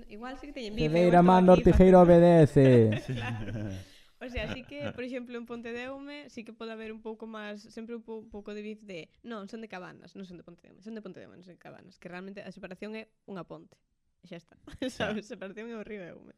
Igual 0.07 0.37
sí 0.39 0.47
que 0.47 0.55
teñen 0.55 0.75
vive. 0.75 0.89
Cedeira 0.89 1.21
manda, 1.21 1.53
Ortigueira 1.53 2.01
obedece. 2.01 2.93
claro. 3.17 3.73
O 4.21 4.27
sea, 4.27 4.51
así 4.51 4.63
que, 4.63 4.91
por 4.91 5.03
exemplo, 5.03 5.37
en 5.37 5.45
Pontedeume 5.45 6.29
sí 6.29 6.43
que 6.43 6.51
pode 6.51 6.71
haber 6.71 6.91
un 6.91 7.01
pouco 7.01 7.23
máis, 7.23 7.63
sempre 7.71 7.95
un 7.95 8.03
pouco, 8.03 8.27
pouco 8.27 8.51
de 8.51 8.61
bif 8.61 8.83
de, 8.83 9.07
non, 9.23 9.47
son 9.47 9.63
de 9.63 9.71
Cabanas, 9.71 10.11
non 10.11 10.27
son 10.27 10.35
de 10.35 10.43
Pontedeume, 10.43 10.83
son 10.83 10.91
de 10.91 10.99
Pontedeume, 10.99 11.39
non 11.39 11.45
son 11.47 11.55
de 11.55 11.63
Cabanas, 11.63 11.95
que 11.95 12.11
realmente 12.11 12.43
a 12.43 12.51
separación 12.51 12.99
é 12.99 13.07
unha 13.31 13.47
ponte. 13.47 13.79
Xa 14.27 14.35
está. 14.35 14.55
Sabes, 14.91 15.23
separación 15.23 15.71
é 15.71 15.75
o 15.79 15.87
río 15.87 16.03
Eume. 16.03 16.35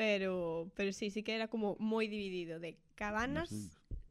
Pero, 0.00 0.72
pero 0.76 0.94
sí, 0.94 1.10
sí 1.10 1.22
que 1.22 1.34
era 1.34 1.48
como 1.52 1.76
moi 1.76 2.08
dividido 2.08 2.56
de 2.56 2.80
Cabanas. 2.96 3.52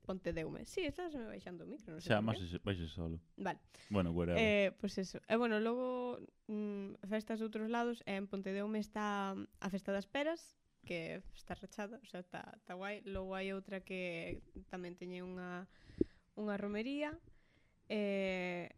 Pontedeume. 0.06 0.62
Sí, 0.70 0.86
estás 0.86 1.18
me 1.18 1.26
baixando 1.26 1.66
o 1.66 1.70
micro, 1.70 1.98
non 1.98 2.02
sei. 2.06 2.14
Xa, 2.14 2.22
máis 2.22 2.38
baixe 2.62 2.86
solo. 2.94 3.18
Vale. 3.42 3.58
Bueno, 3.90 4.14
whatever. 4.14 4.38
Eh, 4.38 4.70
pois 4.78 4.94
pues 4.94 5.10
eso. 5.10 5.18
E 5.26 5.34
eh, 5.34 5.38
bueno, 5.42 5.58
logo 5.58 6.22
mm, 6.46 7.02
festas 7.10 7.42
de 7.42 7.50
outros 7.50 7.74
lados, 7.74 8.06
eh, 8.06 8.22
en 8.22 8.30
Pontedeume 8.30 8.78
está 8.78 9.34
mm, 9.34 9.50
a 9.66 9.68
Festa 9.74 9.90
das 9.90 10.06
Peras, 10.06 10.62
que 10.86 11.26
está 11.34 11.58
rachada, 11.58 11.98
o 11.98 12.06
sea, 12.06 12.22
está, 12.22 12.54
está 12.54 12.78
guai. 12.78 13.02
Logo 13.10 13.34
hai 13.34 13.50
outra 13.50 13.82
que 13.82 14.46
tamén 14.70 14.94
teñe 14.94 15.26
unha 15.26 15.66
unha 16.38 16.54
romería. 16.54 17.18
Eh, 17.90 18.70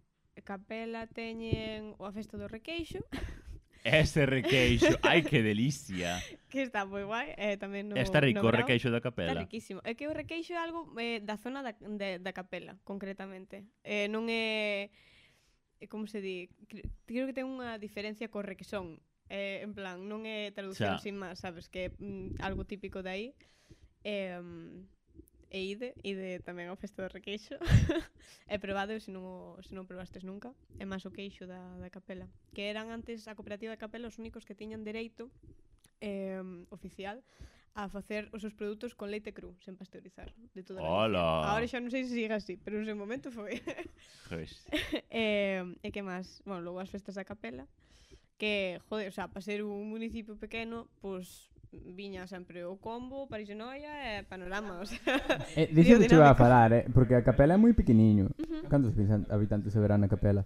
capela 0.48 1.12
teñen 1.12 1.92
o 2.00 2.08
a 2.08 2.16
Festa 2.16 2.40
do 2.40 2.48
Requeixo. 2.48 3.04
Ese 3.84 4.26
requeixo, 4.26 4.94
ai 5.02 5.26
que 5.26 5.42
delicia. 5.42 6.22
Que 6.52 6.62
está 6.62 6.86
moi 6.86 7.02
guai, 7.02 7.34
eh, 7.34 7.58
tamén 7.58 7.90
no 7.90 7.98
Está 7.98 8.22
rico 8.22 8.46
no 8.46 8.50
o 8.50 8.54
requeixo 8.54 8.94
da 8.94 9.02
capela. 9.02 9.34
Está 9.34 9.42
riquísimo. 9.42 9.82
É 9.82 9.98
que 9.98 10.06
o 10.06 10.14
requeixo 10.14 10.54
é 10.54 10.62
algo 10.62 10.86
eh, 11.02 11.18
da 11.18 11.42
zona 11.42 11.66
da, 11.66 11.74
de, 11.74 12.22
da 12.22 12.32
capela, 12.36 12.78
concretamente. 12.86 13.66
Eh, 13.82 14.06
non 14.06 14.30
é 14.30 14.94
eh, 15.82 15.88
como 15.90 16.06
se 16.06 16.22
di, 16.22 16.54
creo 17.10 17.26
que 17.26 17.34
ten 17.34 17.50
unha 17.50 17.82
diferencia 17.82 18.30
co 18.30 18.46
requesón. 18.46 19.02
Eh, 19.32 19.66
en 19.66 19.74
plan, 19.74 20.06
non 20.06 20.30
é 20.30 20.54
traducción 20.54 21.00
Xa. 21.00 21.02
sin 21.02 21.18
máis, 21.18 21.42
sabes, 21.42 21.66
que 21.66 21.90
é 21.90 21.96
mm, 21.98 22.38
algo 22.46 22.70
típico 22.70 23.02
de 23.02 23.10
aí. 23.10 23.28
Eh, 24.06 24.38
e 25.52 25.60
ide, 25.68 25.92
ide 26.08 26.40
tamén 26.48 26.72
ao 26.72 26.80
Festa 26.80 27.04
do 27.04 27.12
Requeixo. 27.12 27.60
e 28.48 28.56
probado, 28.56 28.96
se 28.96 29.12
non, 29.12 29.28
o, 29.28 29.60
se 29.60 29.76
non 29.76 29.84
probastes 29.84 30.24
nunca. 30.24 30.56
É 30.80 30.88
máis 30.88 31.04
o 31.04 31.12
queixo 31.12 31.44
da, 31.44 31.60
da 31.76 31.92
capela. 31.92 32.32
Que 32.56 32.72
eran 32.72 32.88
antes 32.88 33.28
a 33.28 33.36
cooperativa 33.36 33.76
da 33.76 33.82
capela 33.84 34.08
os 34.08 34.16
únicos 34.16 34.48
que 34.48 34.56
tiñan 34.56 34.88
dereito 34.88 35.28
eh, 36.00 36.40
oficial 36.72 37.20
a 37.76 37.88
facer 37.92 38.32
os 38.32 38.44
seus 38.44 38.56
produtos 38.56 38.96
con 38.96 39.12
leite 39.12 39.36
cru, 39.36 39.56
sen 39.64 39.76
pasteurizar, 39.80 40.32
de 40.56 40.64
toda 40.64 40.84
Hola. 40.84 41.44
a 41.44 41.56
Ahora 41.56 41.68
xa 41.68 41.84
non 41.84 41.92
sei 41.92 42.04
se 42.08 42.16
siga 42.16 42.40
así, 42.40 42.56
pero 42.56 42.80
ese 42.80 42.96
momento 42.96 43.28
foi. 43.32 43.60
Jois. 44.28 44.56
eh, 45.12 45.64
e 45.84 45.88
que 45.92 46.04
máis? 46.04 46.44
Bueno, 46.48 46.64
logo 46.64 46.80
as 46.80 46.92
festas 46.92 47.16
da 47.16 47.28
capela, 47.28 47.68
que, 48.36 48.80
joder, 48.88 49.08
o 49.08 49.16
sea, 49.16 49.28
para 49.28 49.44
ser 49.44 49.64
un 49.64 49.88
municipio 49.88 50.36
pequeno, 50.36 50.88
pois 51.00 51.51
pues, 51.51 51.51
viña 51.72 52.28
sempre 52.28 52.66
o 52.66 52.76
combo, 52.78 53.28
París 53.28 53.50
e 53.50 54.24
Panorama, 54.28 54.84
o 54.84 54.86
sea... 54.86 55.00
Eh, 55.56 55.72
dice 55.76 55.98
que 55.98 56.10
chegaba 56.10 56.32
a 56.32 56.36
falar, 56.36 56.74
eh, 56.74 56.86
porque 56.94 57.16
a 57.16 57.24
capela 57.24 57.56
é 57.56 57.58
moi 57.58 57.74
pequeniño. 57.74 58.28
Uh 58.36 58.44
-huh. 58.44 58.68
Cantos 58.68 58.94
habitantes 59.32 59.76
haberá 59.76 59.96
na 59.98 60.12
capela? 60.12 60.44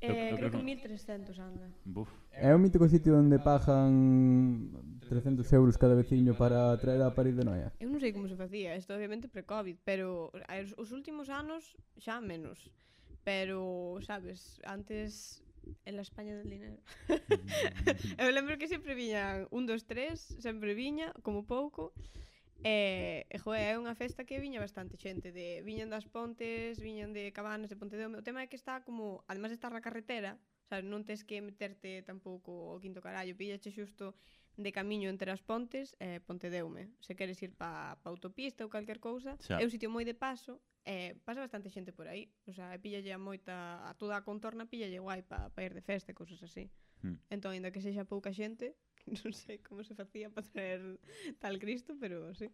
Eh, 0.00 0.30
creo, 0.30 0.36
creo 0.36 0.50
que 0.50 0.62
1300 0.62 1.38
anda. 1.40 1.66
Buf. 1.84 2.08
É 2.30 2.54
un 2.54 2.62
mítico 2.62 2.86
sitio 2.86 3.18
onde 3.18 3.42
pagan 3.42 4.70
300 5.02 5.42
euros 5.58 5.74
cada 5.74 5.98
veciño 5.98 6.38
para 6.38 6.70
traer 6.78 7.02
a 7.02 7.10
París 7.10 7.34
de 7.34 7.42
Noia. 7.42 7.74
Eu 7.82 7.90
non 7.90 7.98
sei 7.98 8.14
como 8.14 8.30
se 8.30 8.38
facía, 8.38 8.78
isto 8.78 8.94
obviamente 8.94 9.26
pre-Covid, 9.26 9.82
pero 9.82 10.30
os 10.78 10.94
últimos 10.94 11.26
anos 11.34 11.74
xa 11.98 12.22
menos. 12.22 12.70
Pero, 13.26 13.98
sabes, 14.06 14.62
antes 14.62 15.42
en 15.84 15.96
la 15.96 16.02
España 16.02 16.36
del 16.36 16.50
dinero. 16.50 16.78
eu 18.20 18.30
lembro 18.30 18.58
que 18.58 18.68
sempre 18.68 18.94
viñan 18.94 19.48
un, 19.50 19.66
dos, 19.66 19.84
tres, 19.84 20.36
sempre 20.38 20.74
viña, 20.74 21.12
como 21.22 21.44
pouco, 21.44 21.92
E, 22.64 23.26
e 23.30 23.38
joe, 23.38 23.54
é 23.54 23.78
unha 23.78 23.94
festa 23.94 24.26
que 24.26 24.42
viña 24.42 24.58
bastante 24.58 24.98
xente 24.98 25.30
de 25.30 25.62
Viñan 25.62 25.94
das 25.94 26.10
Pontes, 26.10 26.82
viñan 26.82 27.14
de 27.14 27.30
Cabanas, 27.30 27.70
de 27.70 27.78
Pontedeume 27.78 28.18
O 28.18 28.26
tema 28.26 28.42
é 28.42 28.50
que 28.50 28.58
está 28.58 28.82
como, 28.82 29.22
además 29.30 29.54
de 29.54 29.58
estar 29.62 29.70
na 29.70 29.78
carretera 29.78 30.42
sabes, 30.66 30.82
non 30.82 31.06
tes 31.06 31.22
que 31.22 31.38
meterte 31.38 32.02
tampouco 32.02 32.74
o 32.74 32.82
quinto 32.82 32.98
carallo 32.98 33.38
Pillache 33.38 33.70
xusto 33.70 34.18
de 34.58 34.74
camiño 34.74 35.06
entre 35.06 35.30
as 35.30 35.38
pontes 35.38 35.94
e 36.02 36.18
de 36.18 36.20
Pontedeume 36.20 36.90
Se 36.98 37.14
queres 37.14 37.38
ir 37.46 37.54
pa, 37.54 37.94
pa 38.02 38.10
autopista 38.10 38.66
ou 38.66 38.72
calquer 38.74 38.98
cousa 38.98 39.38
xa. 39.38 39.62
É 39.62 39.64
un 39.64 39.70
sitio 39.70 39.86
moi 39.86 40.02
de 40.02 40.18
paso 40.18 40.58
Eh, 40.88 41.20
pasa 41.28 41.44
bastante 41.44 41.68
xente 41.68 41.92
por 41.92 42.08
aí, 42.08 42.32
o 42.48 42.52
sea, 42.56 42.72
pillalle 42.80 43.12
a 43.12 43.20
moita, 43.20 43.84
a 43.84 43.92
toda 44.00 44.16
a 44.16 44.24
contorna 44.24 44.64
pillalle 44.72 45.04
guai 45.04 45.20
para 45.20 45.52
pa 45.52 45.60
ir 45.60 45.76
de 45.76 45.84
festa 45.84 46.08
e 46.12 46.16
cousas 46.16 46.40
así. 46.40 46.72
Mm. 47.04 47.16
Entón, 47.28 47.52
ainda 47.52 47.68
que 47.68 47.84
sexa 47.84 48.08
pouca 48.08 48.32
xente, 48.32 48.72
non 49.20 49.36
sei 49.36 49.60
como 49.60 49.84
se 49.84 49.92
facía 49.92 50.32
para 50.32 50.48
traer 50.48 50.80
tal 51.44 51.60
Cristo, 51.60 51.92
pero 52.00 52.32
sí. 52.32 52.48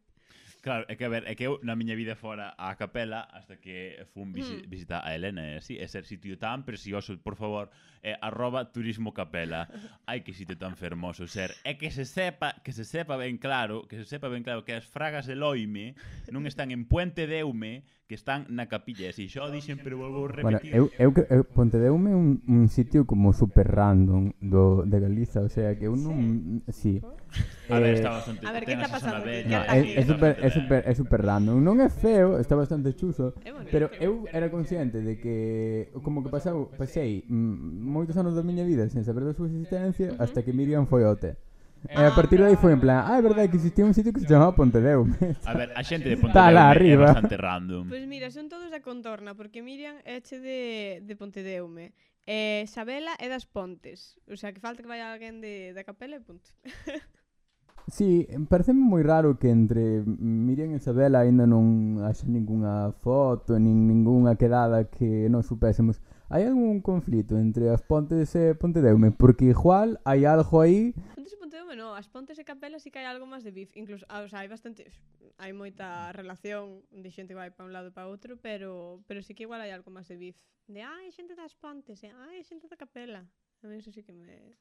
Claro, 0.66 0.88
é 0.88 0.96
que 0.96 1.04
a 1.04 1.12
ver, 1.12 1.28
é 1.28 1.36
que 1.36 1.44
eu 1.44 1.60
na 1.60 1.76
miña 1.76 1.92
vida 1.92 2.16
fora 2.16 2.56
a 2.56 2.72
capela 2.80 3.20
hasta 3.20 3.60
que 3.60 4.00
fun 4.16 4.32
visi 4.32 4.64
mm. 4.64 4.66
visitar 4.66 5.04
a 5.04 5.12
Helena, 5.12 5.44
e 5.44 5.60
así, 5.60 5.76
ese 5.76 6.00
sitio 6.08 6.40
tan 6.40 6.64
precioso, 6.64 7.14
por 7.20 7.36
favor, 7.36 7.68
é 8.00 8.16
arroba 8.18 8.72
turismo 8.72 9.12
capela. 9.12 9.68
Ai, 10.08 10.24
que 10.24 10.32
sitio 10.32 10.56
tan 10.56 10.74
fermoso 10.74 11.28
ser. 11.28 11.52
É 11.68 11.76
que 11.76 11.92
se 11.92 12.08
sepa, 12.08 12.56
que 12.64 12.72
se 12.72 12.88
sepa 12.88 13.20
ben 13.20 13.36
claro, 13.36 13.84
que 13.84 14.00
se 14.00 14.08
sepa 14.08 14.32
ben 14.32 14.40
claro 14.40 14.64
que 14.64 14.72
as 14.72 14.88
fragas 14.88 15.28
de 15.28 15.36
Loime 15.36 15.94
non 16.32 16.48
están 16.48 16.72
en 16.72 16.88
Puente 16.88 17.28
de 17.28 17.44
Eume, 17.44 17.84
que 18.14 18.22
están 18.22 18.46
na 18.48 18.70
capilla. 18.70 19.10
E 19.10 19.12
si 19.12 19.26
xa 19.26 19.42
o 19.42 19.50
dixen, 19.50 19.82
pero 19.82 19.98
volvo 19.98 20.30
a 20.30 20.38
repetir. 20.38 20.70
Bueno, 20.70 20.86
eu, 20.94 21.10
eu, 21.10 21.10
eu 21.26 21.42
Pontedeume 21.42 22.14
un, 22.14 22.38
un 22.46 22.70
sitio 22.70 23.02
como 23.10 23.34
super 23.34 23.66
random 23.66 24.30
do, 24.38 24.86
de 24.86 25.02
Galiza, 25.02 25.42
o 25.42 25.50
sea, 25.50 25.74
que 25.74 25.90
eu 25.90 25.98
non... 25.98 26.62
Sí. 26.70 27.02
sí. 27.02 27.72
A 27.74 27.82
ver, 27.82 27.90
eh, 27.90 27.98
está 27.98 28.14
bastante... 28.14 28.46
A 28.46 28.54
ver, 28.54 28.62
que 28.62 28.78
está 28.78 28.86
pasando? 28.86 29.26
No, 29.26 29.58
é, 29.66 29.98
é, 29.98 30.02
super, 30.06 30.32
é, 30.38 30.50
super, 30.54 30.80
é 30.86 30.92
super 30.94 31.20
random. 31.26 31.58
Non 31.58 31.82
é 31.82 31.90
feo, 31.90 32.38
está 32.38 32.54
bastante 32.54 32.94
chuso, 32.94 33.34
pero 33.74 33.90
eu 33.98 34.30
era 34.30 34.46
consciente 34.46 35.02
de 35.02 35.18
que 35.18 35.90
como 36.06 36.22
que 36.22 36.30
pasou, 36.30 36.70
pasei 36.78 37.26
moitos 37.26 38.14
anos 38.14 38.38
da 38.38 38.46
miña 38.46 38.62
vida 38.62 38.86
sen 38.86 39.02
saber 39.02 39.26
da 39.26 39.34
súa 39.34 39.50
existencia 39.50 40.14
hasta 40.22 40.46
que 40.46 40.54
Miriam 40.54 40.86
foi 40.86 41.02
ao 41.02 41.18
té. 41.18 41.34
Eh, 41.88 42.00
a 42.00 42.08
ah, 42.08 42.14
partir 42.14 42.40
de 42.40 42.48
aí 42.48 42.56
foi 42.56 42.72
en 42.72 42.80
plan, 42.80 43.04
ah, 43.04 43.18
é 43.18 43.22
verdade 43.22 43.50
que 43.52 43.60
existía 43.60 43.84
un 43.84 43.92
sitio 43.92 44.12
que 44.12 44.20
se 44.20 44.26
chamaba 44.26 44.56
Pontedeume. 44.56 45.36
A 45.44 45.52
ver, 45.52 45.68
a 45.76 45.82
xente 45.84 46.08
de 46.08 46.16
Pontedeume 46.16 46.32
Está 46.32 46.48
lá 46.48 46.72
é 46.72 46.96
bastante 46.96 47.36
random. 47.36 47.84
Pois 47.88 48.00
pues 48.00 48.08
mira, 48.08 48.32
son 48.32 48.48
todos 48.48 48.72
da 48.72 48.80
contorna, 48.80 49.36
porque 49.36 49.60
Miriam 49.60 50.00
é 50.04 50.24
che 50.24 50.40
de, 50.40 51.04
de 51.04 51.14
Pontedeume. 51.14 51.92
Eh, 52.24 52.64
e 52.64 52.66
Sabela 52.66 53.12
é 53.20 53.28
das 53.28 53.44
Pontes. 53.44 54.16
O 54.32 54.36
sea, 54.40 54.56
que 54.56 54.64
falta 54.64 54.80
que 54.80 54.88
vaya 54.88 55.12
alguén 55.12 55.44
de, 55.44 55.76
da 55.76 55.84
capela 55.84 56.16
e 56.16 56.24
punto. 56.24 56.48
Sí, 57.86 58.26
parece 58.48 58.72
moi 58.72 59.04
raro 59.04 59.36
que 59.36 59.52
entre 59.52 60.00
Miriam 60.08 60.72
e 60.72 60.80
Isabela 60.80 61.20
aínda 61.20 61.44
non 61.44 62.00
haxa 62.00 62.24
ningunha 62.24 62.96
foto, 63.04 63.60
nin 63.60 63.84
ningunha 63.84 64.40
quedada 64.40 64.88
que 64.88 65.28
non 65.28 65.44
supésemos. 65.44 66.00
Hai 66.32 66.48
algún 66.48 66.80
conflito 66.80 67.36
entre 67.36 67.68
as 67.68 67.84
Pontes 67.84 68.32
e 68.40 68.56
Pontedeume, 68.56 69.12
porque 69.12 69.52
igual 69.52 70.00
hai 70.08 70.24
algo 70.24 70.64
aí... 70.64 70.96
Pontes 71.12 71.36
e 71.36 71.43
Ponteo 71.54 71.76
no, 71.76 71.94
as 71.94 72.10
Pontes 72.10 72.34
e 72.38 72.44
Capela 72.44 72.82
si 72.82 72.90
que 72.90 72.98
hai 72.98 73.06
algo 73.06 73.30
máis 73.30 73.46
de 73.46 73.54
bif, 73.54 73.70
incluso, 73.78 74.02
ah, 74.10 74.26
o 74.26 74.28
sea, 74.28 74.42
hai 74.42 74.50
bastante 74.50 74.90
hai 75.38 75.54
moita 75.54 76.10
relación 76.10 76.82
de 76.90 77.14
xente 77.14 77.38
vai 77.38 77.54
para 77.54 77.62
un 77.62 77.70
lado 77.70 77.88
e 77.90 77.94
para 77.94 78.10
outro, 78.10 78.34
pero 78.42 78.98
pero 79.06 79.22
si 79.22 79.30
sí 79.30 79.38
que 79.38 79.46
igual 79.46 79.62
hai 79.62 79.70
algo 79.70 79.94
máis 79.94 80.10
de 80.10 80.18
bif 80.18 80.36
De 80.66 80.82
ai, 80.82 81.12
xente 81.14 81.38
das 81.38 81.54
Pontes, 81.54 82.02
e 82.02 82.10
ai, 82.10 82.42
xente 82.42 82.66
da 82.66 82.74
Capela. 82.74 83.22
A 83.62 83.66
mí 83.68 83.78
eso 83.78 83.92
sí 83.94 84.02
que 84.02 84.10
me 84.10 84.58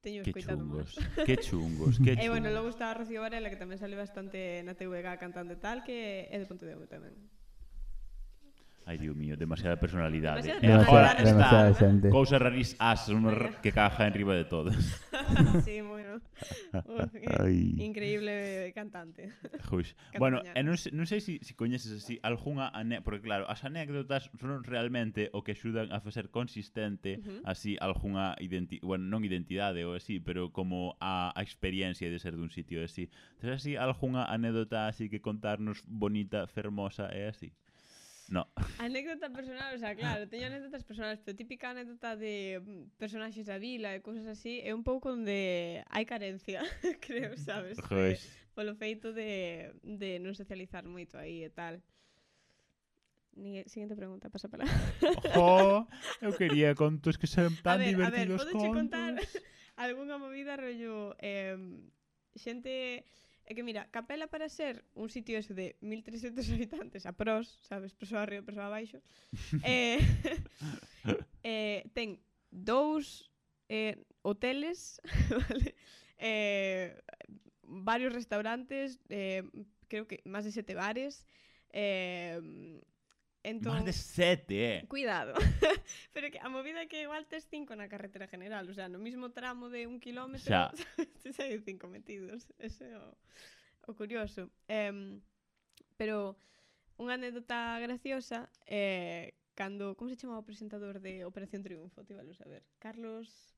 teño 0.00 0.22
que 0.22 0.30
escoitado 0.30 0.62
chungos, 0.62 0.90
que 1.26 1.36
chungos, 1.36 1.94
que 2.04 2.12
chungos. 2.16 2.24
E 2.24 2.32
bueno, 2.32 2.48
logo 2.48 2.72
está 2.72 2.94
Rocío 2.94 3.20
Varela 3.20 3.52
que 3.52 3.60
tamén 3.60 3.76
sale 3.76 3.98
bastante 3.98 4.64
na 4.64 4.72
TVG 4.72 5.20
cantando 5.20 5.52
e 5.52 5.60
tal, 5.60 5.84
que 5.84 6.30
é 6.32 6.36
de 6.40 6.48
Pontedeume 6.48 6.88
tamén. 6.88 7.12
Ai, 8.86 8.98
Dios 8.98 9.16
mío, 9.16 9.36
demasiada 9.36 9.76
personalidade. 9.76 10.46
Demasiada, 10.46 10.62
demasiada, 10.62 11.24
demasiada 11.24 11.74
xente. 11.74 12.06
Cousa 12.08 12.38
rarís 12.38 12.78
as, 12.78 13.10
ah, 13.10 13.50
que 13.58 13.72
caja 13.74 14.06
en 14.06 14.14
riba 14.14 14.38
de 14.38 14.46
todos. 14.46 14.78
sí, 15.66 15.82
moi 15.82 15.95
bueno. 16.84 17.10
Uf, 17.10 17.14
increíble 17.80 18.72
cantante. 18.74 19.32
Jux. 19.70 19.94
bueno, 20.18 20.42
e 20.42 20.62
non, 20.62 20.76
sei, 20.76 20.92
non 20.92 21.06
sei 21.06 21.20
se, 21.20 21.38
se 21.42 21.54
coñeces 21.54 21.92
así 21.92 22.18
algunha 22.22 22.68
anécdota, 22.72 23.04
porque 23.04 23.22
claro, 23.22 23.44
as 23.48 23.62
anécdotas 23.64 24.30
son 24.38 24.64
realmente 24.64 25.30
o 25.32 25.42
que 25.42 25.52
axudan 25.52 25.92
a 25.92 26.00
facer 26.00 26.30
consistente 26.30 27.18
uh 27.18 27.22
-huh. 27.22 27.40
así 27.44 27.76
algunha 27.80 28.36
identi 28.40 28.80
bueno, 28.82 29.06
non 29.06 29.24
identidade 29.24 29.84
ou 29.84 29.94
así, 29.94 30.20
pero 30.20 30.52
como 30.52 30.96
a, 31.00 31.32
a 31.34 31.40
experiencia 31.42 32.08
de 32.08 32.18
ser 32.18 32.36
dun 32.36 32.50
sitio 32.50 32.82
así. 32.82 33.08
Tens 33.40 33.62
así 33.62 33.76
algunha 33.76 34.24
anécdota 34.26 34.88
así 34.88 35.08
que 35.08 35.20
contarnos 35.20 35.84
bonita, 35.86 36.46
fermosa 36.46 37.08
e 37.12 37.28
así? 37.28 37.52
No. 38.28 38.48
Anécdota 38.78 39.30
personal, 39.30 39.74
o 39.74 39.78
sea, 39.78 39.94
claro, 39.94 40.28
teño 40.28 40.46
anécdotas 40.46 40.82
personales, 40.82 41.20
pero 41.24 41.36
típica 41.36 41.70
anécdota 41.70 42.16
de 42.16 42.60
mm, 42.64 42.98
personaxes 42.98 43.46
da 43.46 43.58
vila 43.58 43.94
e 43.94 44.02
cousas 44.02 44.26
así, 44.26 44.58
é 44.66 44.74
un 44.74 44.82
pouco 44.82 45.14
onde 45.14 45.82
hai 45.94 46.02
carencia, 46.02 46.62
creo, 47.06 47.38
sabes? 47.38 47.78
Joder. 47.78 48.18
Polo 48.58 48.74
feito 48.74 49.12
de, 49.14 49.70
de 49.84 50.18
non 50.18 50.34
socializar 50.34 50.82
moito 50.88 51.14
aí 51.14 51.46
e 51.46 51.50
tal. 51.54 51.78
Siguiente 53.66 53.94
pregunta, 53.94 54.30
pasa 54.30 54.48
para. 54.48 54.64
Ojo, 55.36 55.86
eu 56.24 56.32
quería 56.34 56.74
contos 56.74 57.20
que 57.20 57.28
sean 57.28 57.52
tan 57.60 57.78
a 57.78 57.84
ver, 57.84 57.92
divertidos 57.92 58.42
a 58.42 58.44
ver, 58.48 58.72
contar 58.72 59.12
algunha 59.76 60.16
movida 60.16 60.56
rollo 60.56 61.14
eh, 61.20 61.54
xente 62.34 63.04
É 63.46 63.54
que 63.54 63.62
mira, 63.62 63.86
Capela 63.94 64.26
para 64.26 64.48
ser 64.50 64.82
un 64.98 65.08
sitio 65.08 65.38
ese 65.38 65.54
de 65.54 65.78
1300 65.80 66.42
habitantes 66.50 67.06
a 67.06 67.12
pros, 67.14 67.62
sabes, 67.62 67.94
persoa 67.94 68.22
arriba, 68.26 68.42
persoa 68.42 68.66
abaixo, 68.66 68.98
eh, 69.62 70.02
eh, 71.46 71.86
ten 71.94 72.18
dous 72.50 73.30
eh, 73.70 74.02
hoteles, 74.26 74.98
vale? 75.30 75.78
Eh, 76.18 76.90
varios 77.62 78.12
restaurantes, 78.12 78.98
eh, 79.08 79.46
creo 79.86 80.10
que 80.10 80.26
máis 80.26 80.42
de 80.42 80.50
sete 80.50 80.74
bares, 80.74 81.22
eh, 81.70 82.42
Entón, 83.46 83.74
Más 83.74 83.84
de 83.84 83.92
sete. 83.92 84.76
Eh. 84.78 84.84
Cuidado. 84.88 85.34
Pero 86.12 86.30
que 86.34 86.42
a 86.42 86.50
movida 86.50 86.82
é 86.82 86.90
que 86.90 87.06
igual 87.06 87.30
tes 87.30 87.46
cinco 87.46 87.78
na 87.78 87.86
carretera 87.86 88.26
general, 88.26 88.66
o 88.66 88.74
sea, 88.74 88.90
no 88.90 88.98
mismo 88.98 89.30
tramo 89.30 89.70
de 89.70 89.86
un 89.86 90.02
kilómetro, 90.02 90.50
xa. 90.50 90.74
tes 91.22 91.38
hai 91.38 91.54
cinco 91.62 91.86
metidos. 91.86 92.50
Ese 92.58 92.90
é 92.90 92.98
o, 92.98 93.06
o 93.86 93.94
curioso. 93.94 94.50
Eh, 94.66 95.22
pero 95.94 96.34
unha 96.98 97.14
anécdota 97.14 97.78
graciosa 97.78 98.50
eh, 98.66 99.38
cando, 99.54 99.94
como 99.94 100.10
se 100.10 100.18
chamaba 100.18 100.42
o 100.42 100.48
presentador 100.48 100.98
de 100.98 101.22
Operación 101.22 101.62
Triunfo, 101.62 102.02
te 102.02 102.18
valo 102.18 102.34
saber? 102.34 102.66
Carlos 102.82 103.54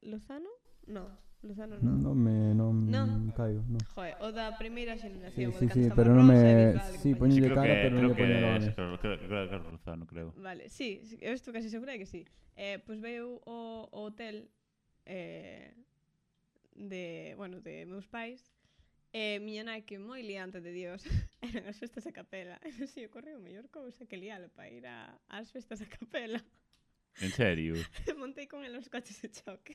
Lozano? 0.00 0.50
No, 0.86 1.10
Luzano 1.42 1.78
non. 1.78 2.00
Non 2.00 2.16
me 2.16 2.54
non 2.54 2.86
no. 2.86 3.32
caigo, 3.34 3.62
non. 3.66 3.82
Joder, 3.94 4.16
o 4.20 4.32
da 4.32 4.52
primeira 4.56 4.96
xeneración, 4.96 5.52
sí, 5.52 5.68
sí, 5.68 5.84
sí, 5.84 5.90
pero 5.94 6.14
non 6.14 6.26
me 6.26 6.74
sí, 7.02 7.14
poñelle 7.14 7.50
sí, 7.50 7.54
cara, 7.54 7.74
que, 7.74 7.82
pero 7.86 7.94
non 7.98 8.10
lle 8.10 8.16
poño 8.16 8.38
nome. 8.40 8.66
Creo 8.72 8.98
que 8.98 9.26
creo 9.26 9.44
que 9.50 9.56
Luzano, 9.70 10.04
creo. 10.06 10.28
Vale, 10.38 10.68
sí, 10.68 11.02
eu 11.20 11.34
estou 11.34 11.52
casi 11.52 11.68
segura 11.68 11.98
que 11.98 12.06
sí. 12.06 12.24
Eh, 12.56 12.78
pois 12.82 12.98
pues 12.98 13.04
veu 13.04 13.42
o, 13.44 13.86
o 13.90 13.98
hotel 14.06 14.48
eh, 15.04 15.74
de, 16.74 17.34
bueno, 17.36 17.60
de 17.60 17.84
meus 17.86 18.06
pais 18.06 18.56
E 19.16 19.36
eh, 19.36 19.38
miña 19.40 19.64
nai 19.64 19.80
que 19.88 19.96
moi 19.96 20.20
liante 20.20 20.60
de 20.60 20.72
Dios 20.76 21.00
eran 21.40 21.64
as 21.64 21.80
festas 21.80 22.04
a 22.04 22.12
capela. 22.12 22.60
E 22.60 22.68
non 22.76 22.84
sei, 22.84 23.08
ocorreu 23.08 23.40
a 23.40 23.40
mellor 23.40 23.72
cousa 23.72 24.04
que 24.04 24.20
lialo 24.20 24.52
para 24.52 24.68
ir 24.68 24.84
a, 24.84 25.16
ás 25.32 25.48
festas 25.48 25.80
a 25.80 25.88
capela. 25.88 26.36
En 27.24 27.32
serio? 27.32 27.80
Montei 28.20 28.44
con 28.44 28.60
el 28.60 28.76
os 28.76 28.92
coches 28.92 29.16
de 29.24 29.32
choque. 29.32 29.72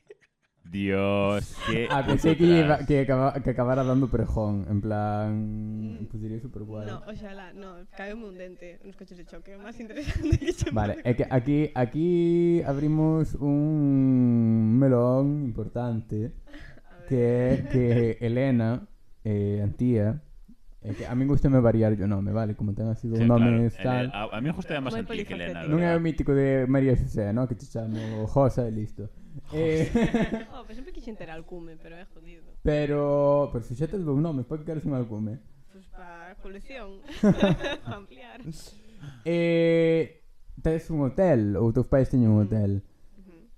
Dios, 0.64 1.54
qué. 1.66 1.86
Ah, 1.90 2.02
pensé 2.06 2.36
que, 2.36 2.44
iba, 2.44 2.78
que, 2.86 3.00
acaba, 3.00 3.34
que, 3.34 3.50
acabara 3.50 3.84
dando 3.84 4.08
Prejón, 4.08 4.66
en 4.70 4.80
plan. 4.80 6.00
Mm. 6.00 6.06
Pues 6.06 6.22
diría 6.22 6.40
super 6.40 6.62
guay. 6.62 6.86
No, 6.86 7.02
oxalá, 7.06 7.52
no, 7.52 7.76
caeme 7.96 8.24
un 8.24 8.38
dente 8.38 8.80
nos 8.84 8.96
coches 8.96 9.18
de 9.18 9.26
choque, 9.26 9.58
más 9.58 9.78
interesante 9.80 10.38
que 10.38 10.52
sempre. 10.52 10.74
Vale, 10.74 10.96
é 11.04 11.14
que 11.14 11.26
aquí, 11.28 11.70
aquí 11.74 12.62
abrimos 12.64 13.34
un 13.34 14.78
melón 14.78 15.44
importante 15.44 16.32
que 17.08 17.66
que 17.70 18.18
Elena, 18.20 18.88
eh, 19.24 19.60
Antía, 19.62 20.22
É 20.82 20.94
que 20.98 21.06
a 21.06 21.14
min 21.14 21.30
gusta 21.30 21.46
me 21.46 21.62
variar 21.62 21.94
o 21.94 22.08
nome, 22.10 22.32
vale? 22.34 22.58
Como 22.58 22.74
ten 22.74 22.90
así 22.90 23.06
sí, 23.06 23.14
un 23.14 23.30
nome 23.30 23.70
claro. 23.70 24.10
tal... 24.10 24.34
A, 24.34 24.36
a 24.36 24.40
mí 24.42 24.50
gusta 24.50 24.74
máis 24.82 24.98
Antía 24.98 25.22
que 25.22 25.34
Elena. 25.38 25.62
Non 25.62 25.78
é 25.78 25.94
o 25.94 26.02
mítico 26.02 26.34
de 26.34 26.66
María 26.66 26.98
Xosé, 26.98 27.30
no? 27.30 27.46
Que 27.46 27.54
te 27.54 27.70
chamo 27.70 28.26
Josa 28.26 28.66
e 28.66 28.74
listo. 28.74 29.06
Eh... 29.52 29.90
oh, 30.52 30.62
pero 30.66 30.74
sempre 30.74 30.92
quixen 30.92 31.16
ter 31.16 31.30
alcume, 31.30 31.76
pero 31.76 31.96
é 31.96 32.04
jodido. 32.06 32.44
Pero, 32.62 33.50
pero 33.52 33.64
fixete 33.64 33.98
dous 33.98 34.20
nomes, 34.20 34.46
para 34.46 34.60
que 34.60 34.66
queres 34.66 34.84
un 34.84 34.94
alcume? 34.94 35.40
Pois 35.72 35.84
pues 35.84 35.86
para 35.88 36.34
colección, 36.36 37.00
para 37.20 37.96
ampliar. 37.96 38.40
Eh, 39.24 40.22
tes 40.62 40.90
un 40.90 41.02
hotel, 41.02 41.56
ou 41.56 41.72
teus 41.72 41.86
pais 41.86 42.08
teñen 42.08 42.30
un 42.30 42.44
hotel. 42.44 42.82
Uh. 43.18 43.48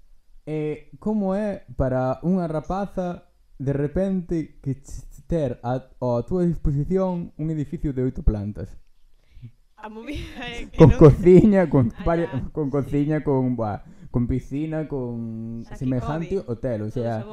Eh, 0.46 0.90
como 0.98 1.34
é 1.34 1.66
para 1.76 2.22
unha 2.22 2.46
rapaza 2.46 3.28
de 3.58 3.72
repente 3.72 4.58
que 4.62 4.78
ter 5.26 5.58
a, 5.62 5.78
a 5.78 6.10
túa 6.26 6.44
disposición 6.44 7.32
un 7.38 7.50
edificio 7.50 7.92
de 7.92 8.02
oito 8.02 8.22
plantas? 8.22 8.68
A 9.76 9.88
movida 9.88 10.40
é 10.48 10.64
que 10.64 10.78
con 10.80 10.96
non... 10.96 10.98
cociña, 10.98 11.68
con, 11.68 11.92
ah, 11.92 12.04
varias, 12.08 12.30
con 12.56 12.72
cociña, 12.72 13.20
con... 13.20 13.52
Bah, 13.52 13.84
con 14.14 14.28
piscina, 14.28 14.86
con 14.86 15.64
Xa 15.66 15.74
semejante 15.74 16.38
COVID, 16.38 16.48
hotel, 16.48 16.82
o 16.86 16.90
sea, 16.94 17.26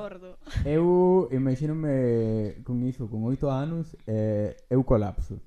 eu 0.65 1.29
imagínome 1.29 2.57
con 2.65 2.81
iso, 2.81 3.05
con 3.05 3.21
oito 3.21 3.53
anos, 3.53 3.93
eh, 4.09 4.57
eu 4.65 4.81
colapso. 4.81 5.37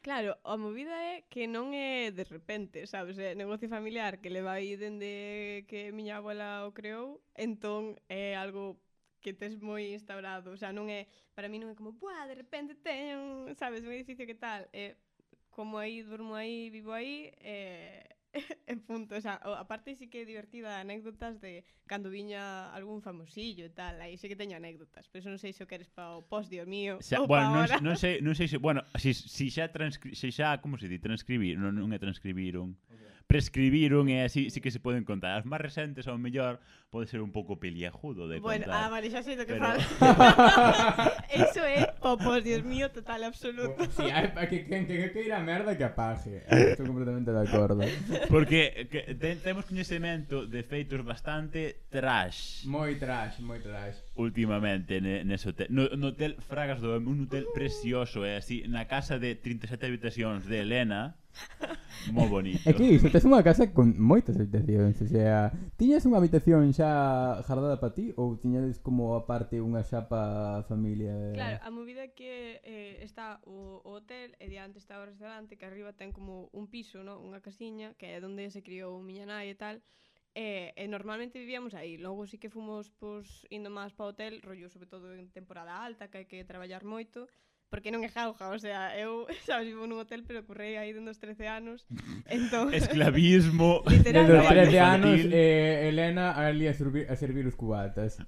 Claro, 0.00 0.40
a 0.40 0.56
movida 0.56 0.96
é 0.96 1.28
que 1.28 1.44
non 1.44 1.76
é 1.76 2.08
de 2.08 2.24
repente, 2.24 2.88
sabes, 2.88 3.20
é 3.20 3.36
negocio 3.36 3.68
familiar 3.68 4.24
que 4.24 4.32
leva 4.32 4.56
aí 4.56 4.80
dende 4.80 5.68
que 5.68 5.92
miña 5.92 6.24
abuela 6.24 6.64
o 6.64 6.72
creou, 6.72 7.20
entón 7.36 8.00
é 8.08 8.32
algo 8.32 8.80
que 9.20 9.36
tes 9.36 9.60
moi 9.60 9.92
instaurado, 9.92 10.56
o 10.56 10.56
sea, 10.56 10.72
non 10.72 10.88
é, 10.88 11.04
para 11.36 11.52
mí 11.52 11.60
non 11.60 11.68
é 11.68 11.76
como, 11.76 11.92
buah, 11.92 12.24
de 12.24 12.40
repente 12.40 12.72
teño, 12.80 13.52
sabes, 13.60 13.84
un 13.84 13.92
edificio 13.92 14.24
que 14.24 14.40
tal, 14.40 14.64
é 14.72 14.96
como 15.52 15.76
aí, 15.76 16.00
durmo 16.00 16.32
aí, 16.32 16.72
vivo 16.72 16.96
aí, 16.96 17.28
eh, 17.44 18.19
e 18.70 18.76
punto, 18.78 19.16
o 19.16 19.20
sea, 19.20 19.42
aparte 19.58 19.98
sí 19.98 20.06
que 20.06 20.22
é 20.22 20.24
divertida 20.24 20.78
anécdotas 20.78 21.42
de 21.42 21.66
cando 21.90 22.10
viña 22.10 22.70
algún 22.70 23.02
famosillo 23.02 23.66
e 23.66 23.72
tal, 23.74 23.98
aí 23.98 24.14
sí 24.14 24.30
que 24.30 24.38
teño 24.38 24.54
anécdotas, 24.54 25.10
pero 25.10 25.26
non 25.26 25.42
sei 25.42 25.50
se 25.50 25.66
o 25.66 25.70
queres 25.70 25.90
pa 25.90 26.14
o 26.14 26.22
post, 26.22 26.46
Dios 26.46 26.70
mío, 26.70 27.02
xa, 27.02 27.18
ou 27.18 27.26
bueno, 27.26 27.66
non, 27.66 27.66
non 27.82 27.96
sei, 27.98 28.22
non 28.22 28.38
sei 28.38 28.46
se, 28.46 28.62
bueno, 28.62 28.86
si, 28.94 29.10
si 29.10 29.50
xa 29.50 29.68
transcri, 29.74 30.14
se 30.14 30.30
xa, 30.30 30.62
como 30.62 30.78
se 30.78 30.86
di, 30.86 31.02
transcribir, 31.02 31.58
non, 31.58 31.74
non 31.74 31.90
é 31.90 31.98
transcribiron. 31.98 32.78
Okay 32.86 33.10
prescribiron 33.30 34.10
e 34.10 34.26
así 34.26 34.50
sí 34.50 34.58
que 34.58 34.74
se 34.74 34.82
poden 34.82 35.06
contar. 35.06 35.38
As 35.38 35.46
máis 35.46 35.62
recentes 35.62 36.10
ao 36.10 36.18
mellor 36.18 36.58
puede 36.90 37.06
ser 37.06 37.20
un 37.20 37.30
poco 37.30 37.58
peliajudo 37.58 38.26
de 38.28 38.40
Bueno, 38.40 38.64
contar, 38.64 38.84
ah, 38.84 38.88
vale, 38.88 39.10
ya 39.10 39.22
sei 39.22 39.36
lo 39.36 39.46
que 39.46 39.54
pero... 39.54 39.66
Eso 41.30 41.64
es 41.64 41.86
popos, 42.00 42.42
Dios 42.42 42.64
mío, 42.64 42.90
total, 42.90 43.24
absoluto. 43.24 43.84
Sí, 43.96 44.02
hay, 44.02 44.28
que, 44.48 44.66
que, 44.66 44.86
que, 44.86 45.12
que 45.12 45.22
ir 45.24 45.32
a 45.32 45.40
merda 45.40 45.76
que 45.76 45.84
apague. 45.84 46.42
Ah, 46.50 46.56
Estou 46.56 46.86
completamente 46.86 47.30
de 47.30 47.40
acordo. 47.40 47.82
Porque 48.28 48.88
que, 48.90 49.14
te, 49.14 49.36
temos 49.36 49.64
coñecemento 49.66 50.46
de 50.46 50.62
feitos 50.62 51.04
bastante 51.04 51.86
trash. 51.90 52.66
Moi 52.66 52.98
trash, 52.98 53.38
moi 53.38 53.62
trash. 53.62 54.02
Últimamente 54.16 55.00
ne, 55.00 55.22
nese 55.24 55.54
hotel. 55.54 55.68
No, 55.70 55.86
no 55.94 56.10
hotel 56.10 56.36
Fragas 56.42 56.82
do 56.82 56.98
un 56.98 57.30
hotel 57.30 57.46
precioso, 57.54 58.26
é 58.26 58.34
eh? 58.34 58.42
así, 58.42 58.66
na 58.66 58.90
casa 58.90 59.22
de 59.22 59.38
37 59.38 59.86
habitacións 59.86 60.44
de 60.50 60.66
Elena. 60.66 61.14
Moi 62.10 62.26
bonito. 62.28 62.64
É 62.64 62.72
que 62.72 62.82
iso, 62.82 63.12
tes 63.12 63.28
unha 63.28 63.44
casa 63.44 63.68
con 63.70 63.92
moitas 64.00 64.34
habitacións, 64.34 64.96
o 65.04 65.08
sea, 65.08 65.52
tiñas 65.76 66.08
unha 66.08 66.16
habitación 66.16 66.72
xa 66.80 67.44
jardada 67.44 67.76
para 67.76 67.92
ti 67.92 68.16
ou 68.16 68.40
tiñades 68.40 68.80
como 68.80 69.12
aparte 69.12 69.60
unha 69.60 69.84
xa 69.84 70.08
pa 70.08 70.64
familia? 70.64 71.12
Claro, 71.36 71.60
a 71.60 71.68
movida 71.68 72.08
que 72.16 72.64
eh, 72.64 73.04
está 73.04 73.36
o, 73.44 73.84
o 73.84 74.00
hotel 74.00 74.32
e 74.40 74.48
diante 74.48 74.80
está 74.80 74.96
o 74.96 75.04
restaurante 75.04 75.60
que 75.60 75.68
arriba 75.68 75.92
ten 75.92 76.16
como 76.16 76.48
un 76.56 76.72
piso, 76.72 77.04
no? 77.04 77.20
unha 77.20 77.44
casiña 77.44 77.92
que 78.00 78.16
é 78.16 78.16
onde 78.24 78.48
se 78.48 78.64
criou 78.64 78.96
miña 79.04 79.28
nai 79.28 79.52
e 79.52 79.56
tal 79.60 79.84
E, 80.30 80.70
e 80.78 80.86
normalmente 80.86 81.42
vivíamos 81.42 81.74
aí 81.74 81.98
Logo 81.98 82.22
sí 82.30 82.38
que 82.38 82.54
fomos 82.54 82.86
pois, 83.02 83.42
indo 83.50 83.66
máis 83.66 83.90
para 83.90 84.06
o 84.06 84.10
hotel 84.14 84.38
Rollo 84.46 84.70
sobre 84.70 84.86
todo 84.86 85.10
en 85.10 85.26
temporada 85.34 85.82
alta 85.82 86.06
Que 86.06 86.22
hai 86.22 86.26
que 86.30 86.46
traballar 86.46 86.86
moito 86.86 87.26
porque 87.70 87.94
non 87.94 88.02
é 88.02 88.10
jauja, 88.10 88.50
o 88.50 88.58
sea, 88.58 88.98
eu, 88.98 89.30
sabes, 89.46 89.70
vivo 89.70 89.86
nun 89.86 90.02
hotel, 90.02 90.26
pero 90.26 90.42
currei 90.42 90.74
aí 90.74 90.90
dende 90.90 91.14
os 91.14 91.22
13 91.22 91.46
anos, 91.46 91.86
entón... 92.26 92.74
Esclavismo... 92.74 93.80
Literalmente. 93.86 94.42
os 94.42 94.74
13 94.74 94.78
anos, 94.82 95.18
eh, 95.30 95.88
Elena 95.88 96.34
ali 96.34 96.66
a, 96.66 96.74
servir, 96.74 97.06
a 97.06 97.14
servir 97.14 97.46
os 97.46 97.54
cubatas. 97.54 98.18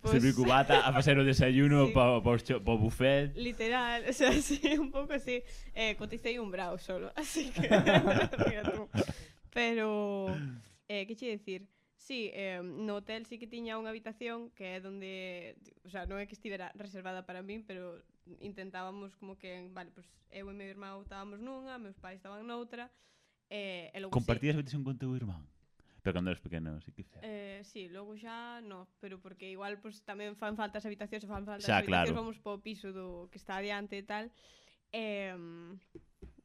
Pues... 0.00 0.14
Servir 0.14 0.38
cubata, 0.38 0.86
a 0.86 0.94
facer 0.94 1.18
o 1.18 1.26
desayuno 1.26 1.90
sí. 1.90 1.92
pa, 1.92 2.22
pa, 2.22 2.38
pa 2.38 2.72
buffet. 2.78 3.34
Literal, 3.34 4.06
o 4.06 4.14
sea, 4.14 4.30
sí, 4.38 4.62
un 4.78 4.94
pouco 4.94 5.18
así. 5.18 5.42
Eh, 5.74 5.98
coticei 5.98 6.38
un 6.38 6.54
brau 6.54 6.78
solo, 6.78 7.10
así 7.18 7.50
que... 7.50 7.66
Mira 7.66 8.62
tú. 8.70 8.86
Pero, 9.50 10.30
eh, 10.86 11.06
que 11.10 11.16
che 11.18 11.34
dicir? 11.34 11.66
Sí, 12.06 12.30
eh, 12.34 12.60
no 12.62 12.94
hotel 12.94 13.26
sí 13.26 13.34
que 13.36 13.50
tiña 13.50 13.82
unha 13.82 13.90
habitación 13.90 14.54
que 14.54 14.78
é 14.78 14.78
donde, 14.78 15.58
o 15.82 15.90
sea, 15.90 16.06
non 16.06 16.22
é 16.22 16.30
que 16.30 16.38
estivera 16.38 16.70
reservada 16.78 17.26
para 17.26 17.42
min, 17.42 17.66
pero 17.66 17.98
intentábamos 18.38 19.18
como 19.18 19.34
que, 19.34 19.58
vale, 19.74 19.90
pues 19.90 20.06
eu 20.30 20.46
e 20.46 20.54
meu 20.54 20.70
irmão 20.70 21.02
estábamos 21.02 21.42
nunha, 21.42 21.82
meus 21.82 21.98
pais 21.98 22.22
estaban 22.22 22.46
noutra, 22.46 22.94
eh, 23.50 23.90
e 23.90 23.98
logo 23.98 24.14
Compartías 24.14 24.54
sí. 24.54 24.62
habitación 24.62 24.86
con 24.86 24.94
teu 24.94 25.18
irmão? 25.18 25.42
Pero 25.98 26.14
cando 26.14 26.30
eres 26.30 26.38
pequeno, 26.38 26.78
sí 26.78 26.94
que 26.94 27.02
Eh, 27.26 27.66
sí, 27.66 27.90
logo 27.90 28.14
xa 28.14 28.62
no, 28.62 28.86
pero 29.02 29.18
porque 29.18 29.50
igual 29.50 29.82
pues, 29.82 29.98
tamén 30.06 30.38
fan 30.38 30.54
faltas 30.54 30.86
habitacións, 30.86 31.26
fan 31.26 31.42
faltas 31.42 31.66
xa, 31.66 31.82
habitacións, 31.82 32.14
claro. 32.14 32.22
vamos 32.22 32.38
po 32.38 32.62
piso 32.62 32.94
do 32.94 33.26
que 33.34 33.42
está 33.42 33.58
adiante 33.58 33.98
e 33.98 34.06
tal. 34.06 34.30
Eh, 34.94 35.34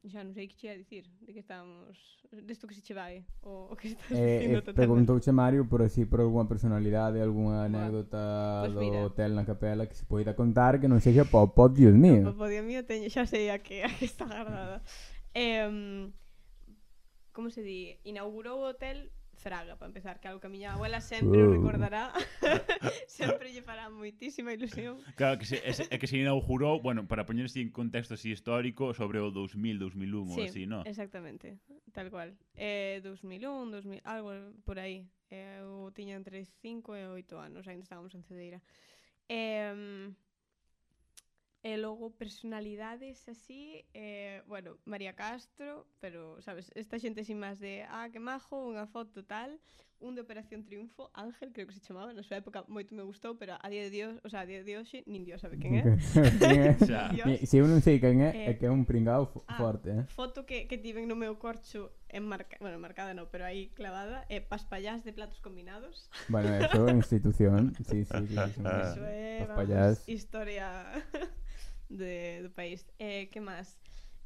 Xa 0.02 0.26
non 0.26 0.34
sei 0.34 0.50
que 0.50 0.58
che 0.58 0.68
a 0.70 0.74
dicir, 0.74 1.06
de 1.22 1.30
que 1.30 1.38
estamos... 1.38 1.94
Desto 2.42 2.66
que 2.66 2.74
se 2.74 2.82
che 2.82 2.90
vai, 2.90 3.22
o, 3.46 3.70
o 3.70 3.76
que 3.76 3.94
estás 3.94 4.10
eh, 4.10 4.42
dicindo 4.42 4.58
eh, 4.58 4.66
totalmente. 4.66 4.82
Preguntouche 4.82 5.30
Mario 5.30 5.68
por 5.68 5.82
así, 5.82 6.02
por 6.04 6.18
algunha 6.20 6.48
personalidade, 6.48 7.22
algunha 7.22 7.70
anécdota 7.70 8.66
pues 8.66 8.74
do 8.74 8.80
mira. 8.80 9.06
hotel 9.06 9.30
na 9.36 9.46
capela 9.46 9.86
que 9.86 9.94
se 9.94 10.02
poida 10.02 10.34
contar 10.34 10.82
que 10.82 10.90
non 10.90 10.98
sexa 10.98 11.22
pa 11.22 11.38
o 11.38 11.54
pod, 11.54 11.78
dios 11.78 11.94
mío. 11.94 12.34
Pa 12.34 12.34
o 12.34 12.50
dios 12.50 12.66
mío 12.66 12.82
teño, 12.82 13.06
xa 13.06 13.30
sei 13.30 13.54
a 13.54 13.62
que, 13.62 13.86
a 13.86 13.90
que 13.94 14.10
está 14.10 14.26
guardada. 14.26 14.82
eh, 15.38 16.10
como 17.30 17.54
se 17.54 17.62
di? 17.62 17.94
Inaugurou 18.02 18.58
o 18.58 18.74
hotel 18.74 19.06
Fraga, 19.42 19.74
para 19.76 19.88
empezar, 19.88 20.20
que 20.20 20.28
algo 20.28 20.40
que 20.40 20.46
a 20.46 20.54
miña 20.54 20.74
abuela 20.74 21.00
sempre 21.02 21.42
uh. 21.42 21.50
recordará, 21.50 22.14
sempre 23.10 23.50
lle 23.50 23.60
fará 23.60 23.90
moitísima 23.90 24.54
ilusión. 24.54 25.02
Claro, 25.18 25.34
que 25.34 25.46
se, 25.50 25.58
é, 25.58 25.74
é 25.74 25.96
que 25.98 26.06
se 26.06 26.16
inaugurou, 26.22 26.78
bueno, 26.78 27.10
para 27.10 27.26
poñer 27.26 27.50
así 27.50 27.58
en 27.58 27.74
contexto 27.74 28.14
así 28.14 28.30
histórico, 28.30 28.94
sobre 28.94 29.18
o 29.18 29.34
2000, 29.34 29.82
2001 29.82 30.30
sí, 30.30 30.38
ou 30.38 30.46
así, 30.46 30.62
no? 30.70 30.80
exactamente, 30.86 31.58
tal 31.90 32.06
cual. 32.14 32.38
Eh, 32.54 33.02
2001, 33.02 33.82
2000, 33.82 34.00
algo 34.06 34.30
por 34.62 34.78
aí. 34.78 35.10
Eh, 35.34 35.58
eu 35.58 35.90
tiña 35.90 36.14
entre 36.14 36.46
5 36.62 36.94
e 36.94 37.02
8 37.10 37.34
anos, 37.42 37.66
ainda 37.66 37.82
estábamos 37.82 38.14
en 38.14 38.22
Cedeira. 38.22 38.62
Eh, 39.26 40.14
E 41.62 41.78
logo 41.78 42.10
personalidades 42.18 43.28
así, 43.30 43.86
eh, 43.94 44.42
bueno, 44.50 44.78
María 44.84 45.14
Castro, 45.14 45.86
pero, 46.02 46.42
sabes, 46.42 46.74
esta 46.74 46.98
xente 46.98 47.22
sin 47.22 47.38
máis 47.38 47.62
de, 47.62 47.86
ah, 47.86 48.10
que 48.10 48.18
majo, 48.18 48.66
unha 48.66 48.90
foto 48.90 49.22
tal, 49.22 49.62
un 50.02 50.18
de 50.18 50.20
Operación 50.26 50.64
Triunfo, 50.64 51.10
Ángel, 51.14 51.52
creo 51.52 51.66
que 51.66 51.74
se 51.74 51.80
chamaba, 51.80 52.10
na 52.10 52.26
súa 52.26 52.42
época 52.42 52.66
moito 52.66 52.98
me 52.98 53.06
gustou, 53.06 53.38
pero 53.38 53.54
a 53.62 53.68
día 53.70 53.86
de 53.86 53.94
Dios, 53.94 54.18
o 54.26 54.28
sea, 54.28 54.42
a 54.42 54.48
día 54.50 54.66
de 54.66 54.74
hoxe, 54.74 55.06
nin 55.06 55.22
Dios 55.22 55.38
sabe 55.38 55.62
quen 55.62 55.78
é. 55.78 55.82
Se 56.02 57.46
si 57.46 57.56
eu 57.62 57.70
non 57.70 57.78
sei 57.78 58.02
quen 58.02 58.18
é, 58.26 58.34
eh, 58.34 58.50
é 58.50 58.52
que 58.58 58.66
é 58.66 58.70
un 58.74 58.82
pringao 58.82 59.30
ah, 59.46 59.54
forte, 59.54 59.94
eh? 59.94 60.02
Foto 60.10 60.42
que, 60.42 60.66
que 60.66 60.82
tiven 60.82 61.06
no 61.06 61.14
meu 61.14 61.38
corcho 61.38 61.94
enmarca, 62.10 62.58
bueno, 62.58 62.82
marcada 62.82 63.14
no, 63.14 63.30
pero 63.30 63.46
aí 63.46 63.70
clavada, 63.78 64.26
é 64.26 64.38
eh, 64.38 64.42
paspallás 64.42 65.06
de 65.06 65.14
platos 65.14 65.38
combinados. 65.38 66.10
Bueno, 66.26 66.50
eso 66.58 66.90
é 66.90 66.92
institución, 66.98 67.70
sí, 67.86 68.02
sí, 68.02 68.26
sí, 68.26 68.34
sí, 68.34 68.34
sí. 68.34 68.62
Eso 68.66 69.02
é, 69.06 69.46
vamos, 69.46 70.02
historia... 70.10 70.66
de, 71.92 72.42
do 72.42 72.50
país. 72.50 72.88
Eh, 72.98 73.28
que 73.28 73.40
máis? 73.40 73.76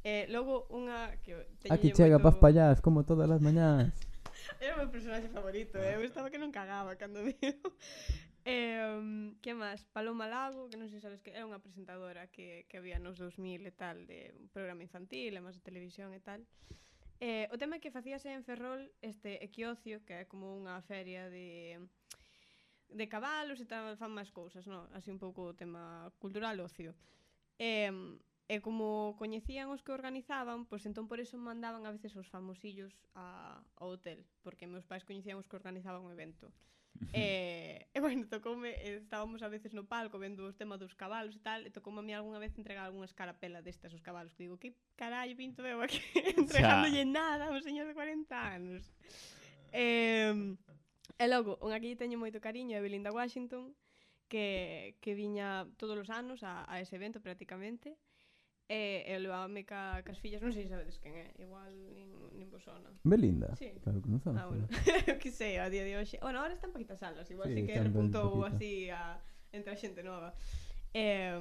Eh, 0.07 0.25
logo 0.31 0.71
unha 0.71 1.19
que 1.19 1.35
Aquí 1.67 1.91
chega 1.91 2.23
Paz 2.23 2.39
Pallás 2.39 2.79
como 2.79 3.03
todas 3.03 3.27
as 3.27 3.43
mañás. 3.43 3.91
Era 4.63 4.75
o 4.75 4.79
meu 4.79 4.89
personaxe 4.89 5.27
favorito, 5.27 5.75
eh? 5.77 5.99
eu 5.99 6.03
estaba 6.07 6.31
que 6.31 6.39
non 6.39 6.55
cagaba 6.55 6.95
cando 6.95 7.19
viu. 7.27 7.35
Eh, 8.47 9.35
que 9.43 9.51
máis? 9.51 9.83
Paloma 9.91 10.23
Lago, 10.31 10.71
que 10.71 10.79
non 10.79 10.87
sei 10.87 11.03
se 11.03 11.11
sabes 11.11 11.19
que 11.19 11.35
era 11.35 11.43
unha 11.43 11.59
presentadora 11.59 12.31
que, 12.31 12.63
que 12.71 12.79
había 12.79 12.95
nos 12.95 13.19
2000 13.19 13.67
e 13.67 13.73
tal, 13.75 14.07
de 14.07 14.31
un 14.39 14.47
programa 14.47 14.87
infantil, 14.87 15.35
e 15.35 15.43
máis 15.43 15.59
de 15.59 15.67
televisión 15.67 16.15
e 16.15 16.23
tal. 16.23 16.47
Eh, 17.19 17.51
o 17.51 17.59
tema 17.59 17.83
que 17.83 17.91
facíase 17.91 18.31
en 18.31 18.47
Ferrol 18.47 18.87
este 19.03 19.43
equiocio, 19.43 20.05
que 20.07 20.23
é 20.23 20.29
como 20.29 20.55
unha 20.55 20.79
feria 20.85 21.27
de 21.27 21.81
de 22.87 23.05
cabalos 23.11 23.59
e 23.59 23.67
tal, 23.67 23.99
fan 23.99 24.15
máis 24.15 24.31
cousas, 24.31 24.63
non? 24.63 24.87
Así 24.95 25.11
un 25.11 25.19
pouco 25.19 25.51
o 25.51 25.57
tema 25.57 26.07
cultural 26.23 26.55
ocio. 26.63 26.95
E, 27.57 27.89
e 28.47 28.55
como 28.63 29.19
coñecían 29.19 29.67
os 29.73 29.83
que 29.83 29.91
organizaban, 29.91 30.63
pois 30.69 30.85
entón 30.87 31.11
por 31.11 31.19
eso 31.19 31.35
mandaban 31.35 31.83
a 31.83 31.91
veces 31.91 32.15
os 32.15 32.31
famosillos 32.31 32.95
a, 33.11 33.59
ao 33.75 33.97
hotel, 33.97 34.23
porque 34.45 34.69
meus 34.69 34.87
pais 34.87 35.03
coñecían 35.03 35.35
os 35.35 35.47
que 35.49 35.59
organizaban 35.59 36.05
o 36.07 36.13
evento. 36.13 36.47
e, 37.13 37.85
e 37.93 37.99
bueno, 38.01 38.25
tocoume, 38.25 38.73
estábamos 38.97 39.43
a 39.45 39.51
veces 39.51 39.75
no 39.75 39.85
palco 39.85 40.17
vendo 40.17 40.47
os 40.47 40.57
temas 40.57 40.79
dos 40.79 40.95
cabalos 40.95 41.35
e 41.37 41.41
tal, 41.43 41.61
e 41.61 41.69
tocoume 41.69 41.99
a 41.99 42.05
mí 42.07 42.13
algunha 42.15 42.39
vez 42.39 42.55
entregar 42.55 42.87
algunha 42.87 43.05
escarapela 43.05 43.61
destas 43.61 43.93
os 43.93 44.01
cabalos, 44.01 44.33
que 44.33 44.47
digo, 44.47 44.57
que 44.57 44.73
carallo 44.95 45.35
pinto 45.35 45.61
eu 45.67 45.83
aquí 45.83 45.99
entregándolle 46.39 47.03
nada 47.03 47.49
a 47.49 47.53
un 47.53 47.61
señor 47.61 47.85
de 47.85 47.93
40 47.93 48.31
anos. 48.31 48.81
Eh, 49.75 50.55
E 51.17 51.25
logo, 51.25 51.57
unha 51.65 51.81
que 51.81 51.89
lle 51.89 51.97
teño 51.97 52.21
moito 52.21 52.37
cariño 52.37 52.77
é 52.77 52.81
Belinda 52.81 53.09
Washington, 53.09 53.73
que, 54.27 54.95
que 55.01 55.15
viña 55.15 55.67
todos 55.77 55.97
os 55.97 56.09
anos 56.09 56.43
a, 56.43 56.67
a 56.67 56.79
ese 56.79 56.95
evento 56.95 57.19
prácticamente 57.19 57.97
e, 58.69 59.07
e 59.07 59.15
levábame 59.19 59.63
ca, 59.63 60.03
cas 60.03 60.19
fillas, 60.19 60.43
non 60.43 60.51
sei 60.51 60.67
se 60.67 60.75
sabedes 60.75 60.99
quen 60.99 61.15
é, 61.15 61.31
igual 61.39 61.71
nin, 61.95 62.11
nin 62.35 62.51
vos 62.51 62.67
sona. 62.67 62.91
Belinda? 63.07 63.55
Sí. 63.55 63.71
Claro 63.79 64.03
que 64.03 64.11
non 64.11 64.19
son. 64.19 64.35
Ah, 64.35 64.51
bueno, 64.51 64.67
que 65.23 65.31
sei, 65.31 65.55
a 65.55 65.71
día 65.71 65.87
de 65.87 65.95
hoxe. 65.95 66.19
Bueno, 66.19 66.43
ahora 66.43 66.51
están 66.51 66.75
paquitas 66.75 66.99
salas, 66.99 67.31
igual 67.31 67.47
sí, 67.47 67.63
sí 67.63 67.67
que 67.67 67.79
repuntou 67.79 68.43
así 68.43 68.91
a, 68.91 69.23
entre 69.55 69.71
a 69.71 69.79
xente 69.79 70.03
nova. 70.03 70.35
E, 70.91 71.31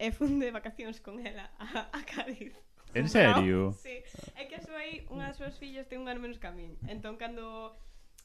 e 0.00 0.08
fun 0.16 0.40
de 0.40 0.48
vacacións 0.48 1.04
con 1.04 1.20
ela 1.20 1.52
a, 1.60 1.92
a 1.92 2.00
Cádiz. 2.08 2.56
En 2.96 3.12
serio? 3.12 3.76
No, 3.76 3.76
sí, 3.84 4.00
é 4.40 4.48
que 4.48 4.56
a 4.56 4.64
súa 4.64 4.80
aí, 4.80 5.04
unha 5.12 5.28
das 5.28 5.36
súas 5.36 5.60
fillas 5.60 5.84
ten 5.84 6.00
un 6.00 6.08
ano 6.08 6.24
menos 6.24 6.40
que 6.40 6.48
a 6.48 6.54
min. 6.56 6.80
Entón, 6.88 7.20
cando 7.20 7.76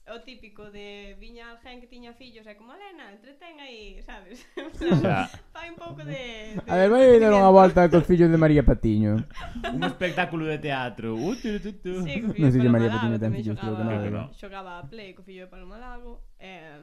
o 0.08 0.22
típico 0.22 0.70
de 0.70 1.18
viña 1.18 1.58
alguén 1.58 1.82
que 1.82 1.90
tiña 1.90 2.14
fillos 2.14 2.46
é 2.46 2.54
como 2.54 2.78
Elena, 2.78 3.10
entretén 3.10 3.58
aí, 3.58 3.98
sabes? 4.06 4.46
sea, 5.02 5.26
fai 5.50 5.74
un 5.74 5.80
pouco 5.82 6.06
de, 6.06 6.62
de... 6.62 6.70
A 6.70 6.78
ver, 6.78 6.94
vai 6.94 7.18
dar 7.18 7.34
unha 7.34 7.50
volta 7.50 7.90
cos 7.90 8.06
fillos 8.06 8.30
de 8.30 8.38
María 8.38 8.62
Patiño. 8.62 9.26
un 9.66 9.82
espectáculo 9.82 10.46
de 10.46 10.62
teatro. 10.62 11.18
Uh, 11.18 11.34
tu, 11.34 11.58
tu, 11.58 11.74
tu. 11.82 12.06
Sí, 12.06 12.22
non 12.22 12.54
sei 12.54 12.62
se 12.62 12.70
María 12.70 12.94
Patiño 12.94 13.18
ten 13.18 13.34
fillos, 13.34 13.58
creo 13.58 13.74
que 13.74 13.86
non. 13.86 13.98
Xogaba, 13.98 14.30
xogaba 14.38 14.72
a 14.78 14.86
play 14.86 15.18
co 15.18 15.26
fillo 15.26 15.50
de 15.50 15.50
Paloma 15.50 15.82
Lago. 15.82 16.22
Eh, 16.38 16.78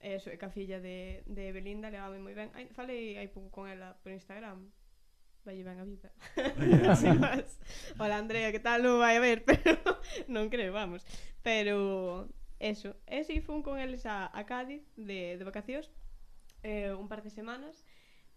eso, 0.00 0.32
e 0.32 0.40
ca 0.40 0.48
filla 0.48 0.80
de, 0.80 1.28
de 1.28 1.52
Belinda 1.52 1.92
levaba 1.92 2.16
moi 2.16 2.32
ben. 2.32 2.48
Ai, 2.56 2.72
falei 2.72 3.20
hai 3.20 3.28
pouco 3.28 3.52
con 3.52 3.68
ela 3.68 4.00
por 4.00 4.16
Instagram. 4.16 4.72
Vai 5.44 5.60
ben 5.60 5.76
a 5.76 5.84
vida. 5.84 6.08
Hola 8.00 8.16
Andrea, 8.16 8.48
que 8.48 8.64
tal? 8.64 8.80
Non 8.80 8.96
vai 8.96 9.20
a 9.20 9.22
ver, 9.22 9.44
pero 9.48 9.76
non 10.24 10.48
creo, 10.48 10.72
vamos. 10.72 11.04
Pero 11.44 12.26
Eso, 12.58 12.96
e 13.06 13.24
si 13.24 13.40
fun 13.40 13.62
con 13.62 13.78
eles 13.78 14.06
a, 14.06 14.30
a 14.32 14.44
Cádiz 14.46 14.82
de, 14.96 15.36
de 15.36 15.44
vacacións 15.44 15.90
eh, 16.62 16.92
un 16.96 17.08
par 17.08 17.22
de 17.22 17.30
semanas 17.30 17.84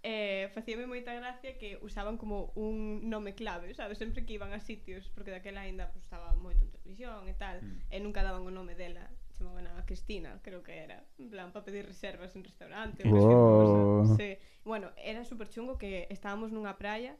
eh, 0.03 0.49
facíame 0.53 0.88
moita 0.88 1.11
gracia 1.11 1.59
que 1.59 1.76
usaban 1.84 2.15
como 2.15 2.55
un 2.55 3.09
nome 3.09 3.36
clave, 3.36 3.74
sabes? 3.74 3.97
Sempre 3.97 4.24
que 4.26 4.34
iban 4.34 4.53
a 4.53 4.59
sitios, 4.59 5.11
porque 5.11 5.32
daquela 5.32 5.67
aínda 5.67 5.91
pues, 5.91 6.03
estaba 6.07 6.32
moito 6.39 6.63
en 6.63 6.72
televisión 6.72 7.28
e 7.28 7.36
tal, 7.36 7.59
mm. 7.59 7.91
e 7.91 7.97
nunca 7.99 8.24
daban 8.24 8.47
o 8.47 8.51
nome 8.51 8.80
dela, 8.80 9.11
chamaban 9.36 9.67
a 9.67 9.84
Cristina, 9.84 10.39
creo 10.39 10.63
que 10.63 10.80
era, 10.80 11.03
en 11.20 11.28
plan, 11.28 11.51
para 11.51 11.67
pedir 11.67 11.84
reservas 11.84 12.32
en 12.36 12.47
restaurante, 12.47 13.03
wow. 13.03 14.07
Oh. 14.07 14.15
sí. 14.15 14.39
Bueno, 14.63 14.91
era 14.95 15.28
super 15.28 15.51
chungo 15.51 15.76
que 15.76 16.07
estábamos 16.07 16.55
nunha 16.55 16.80
praia 16.80 17.20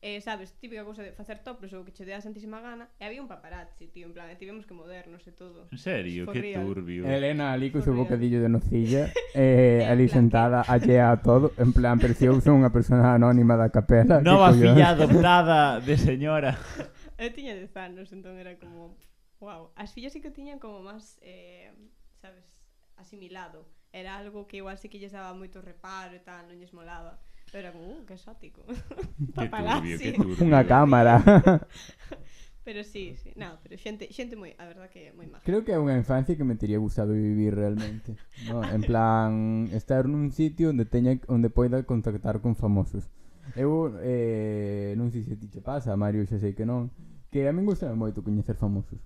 eh, 0.00 0.20
sabes, 0.22 0.54
típica 0.62 0.84
cousa 0.86 1.02
de 1.02 1.10
facer 1.10 1.42
topos 1.42 1.72
ou 1.74 1.82
que 1.82 1.90
che 1.90 2.06
dé 2.06 2.14
a 2.14 2.22
santísima 2.22 2.62
gana, 2.62 2.86
e 2.98 3.04
había 3.04 3.18
un 3.18 3.26
paparazzi, 3.26 3.90
tío, 3.90 4.06
en 4.06 4.14
plan, 4.14 4.30
eh, 4.30 4.34
e 4.34 4.40
tivemos 4.40 4.62
que 4.66 4.74
modernos 4.74 5.26
e 5.26 5.32
todo. 5.34 5.66
En 5.74 5.78
serio, 5.82 6.24
For 6.24 6.34
que 6.38 6.42
real. 6.54 6.62
turbio. 6.62 7.02
Elena 7.02 7.50
ali 7.50 7.74
co 7.74 7.82
seu 7.82 7.94
bocadillo 7.98 8.38
de 8.38 8.46
nocilla, 8.48 9.10
eh, 9.34 9.82
En 9.82 9.90
ali 9.90 10.06
plan, 10.06 10.30
sentada 10.30 10.62
allea 10.62 11.10
a 11.10 11.18
todo, 11.18 11.50
en 11.58 11.74
plan, 11.74 11.98
preciosa 11.98 12.54
unha 12.54 12.70
persona 12.70 13.10
anónima 13.18 13.58
da 13.58 13.74
capela. 13.74 14.22
que 14.22 14.26
Nova 14.26 14.54
collóns. 14.54 14.62
filla 14.78 14.86
adoptada 14.94 15.82
de 15.82 15.94
señora. 15.98 16.54
Eu 17.18 17.34
tiña 17.34 17.58
10 17.58 17.74
anos, 17.82 18.14
entón 18.14 18.38
era 18.38 18.54
como... 18.62 18.94
Wow. 19.42 19.74
As 19.74 19.90
fillas 19.94 20.14
sí 20.14 20.22
que 20.22 20.30
tiñan 20.30 20.62
como 20.62 20.78
máis, 20.82 21.18
eh, 21.22 21.74
sabes, 22.22 22.46
asimilado. 22.94 23.66
Era 23.90 24.18
algo 24.18 24.46
que 24.46 24.58
igual 24.62 24.78
sí 24.78 24.86
que 24.88 24.98
lles 25.02 25.10
daba 25.10 25.34
moito 25.34 25.58
reparo 25.58 26.14
e 26.14 26.22
tal, 26.22 26.46
non 26.46 26.58
lles 26.62 26.70
molaba. 26.70 27.18
Pero 27.52 27.72
como, 27.72 27.84
uh, 27.86 28.04
que 28.04 28.14
exótico. 28.14 28.62
Paparazzi. 29.34 30.14
Unha 30.40 30.64
cámara. 30.68 31.22
pero 32.68 32.84
sí, 32.84 33.16
sí. 33.16 33.32
No, 33.36 33.56
pero 33.62 33.80
xente, 33.80 34.12
xente 34.12 34.36
moi, 34.36 34.52
a 34.60 34.68
verdad 34.68 34.92
que 34.92 35.16
moi 35.16 35.24
máis. 35.24 35.40
Creo 35.48 35.64
que 35.64 35.72
é 35.72 35.80
unha 35.80 35.96
infancia 35.96 36.36
que 36.36 36.44
me 36.44 36.60
teria 36.60 36.76
gustado 36.76 37.16
vivir 37.16 37.56
realmente. 37.56 38.20
No, 38.44 38.60
en 38.60 38.84
plan, 38.84 39.72
estar 39.72 40.04
nun 40.04 40.28
sitio 40.36 40.68
onde 40.68 40.84
teña 40.84 41.16
onde 41.32 41.48
poida 41.48 41.80
contactar 41.88 42.44
con 42.44 42.52
famosos. 42.52 43.08
Eu 43.56 43.96
eh, 44.04 44.92
non 45.00 45.08
sei 45.08 45.24
se 45.24 45.40
ti 45.40 45.48
che 45.48 45.64
pasa, 45.64 45.96
Mario, 45.96 46.28
xa 46.28 46.36
sei 46.36 46.52
que 46.52 46.68
non, 46.68 46.92
que 47.32 47.48
a 47.48 47.52
min 47.56 47.64
gustame 47.64 47.96
moito 47.96 48.20
coñecer 48.20 48.60
famosos. 48.60 49.00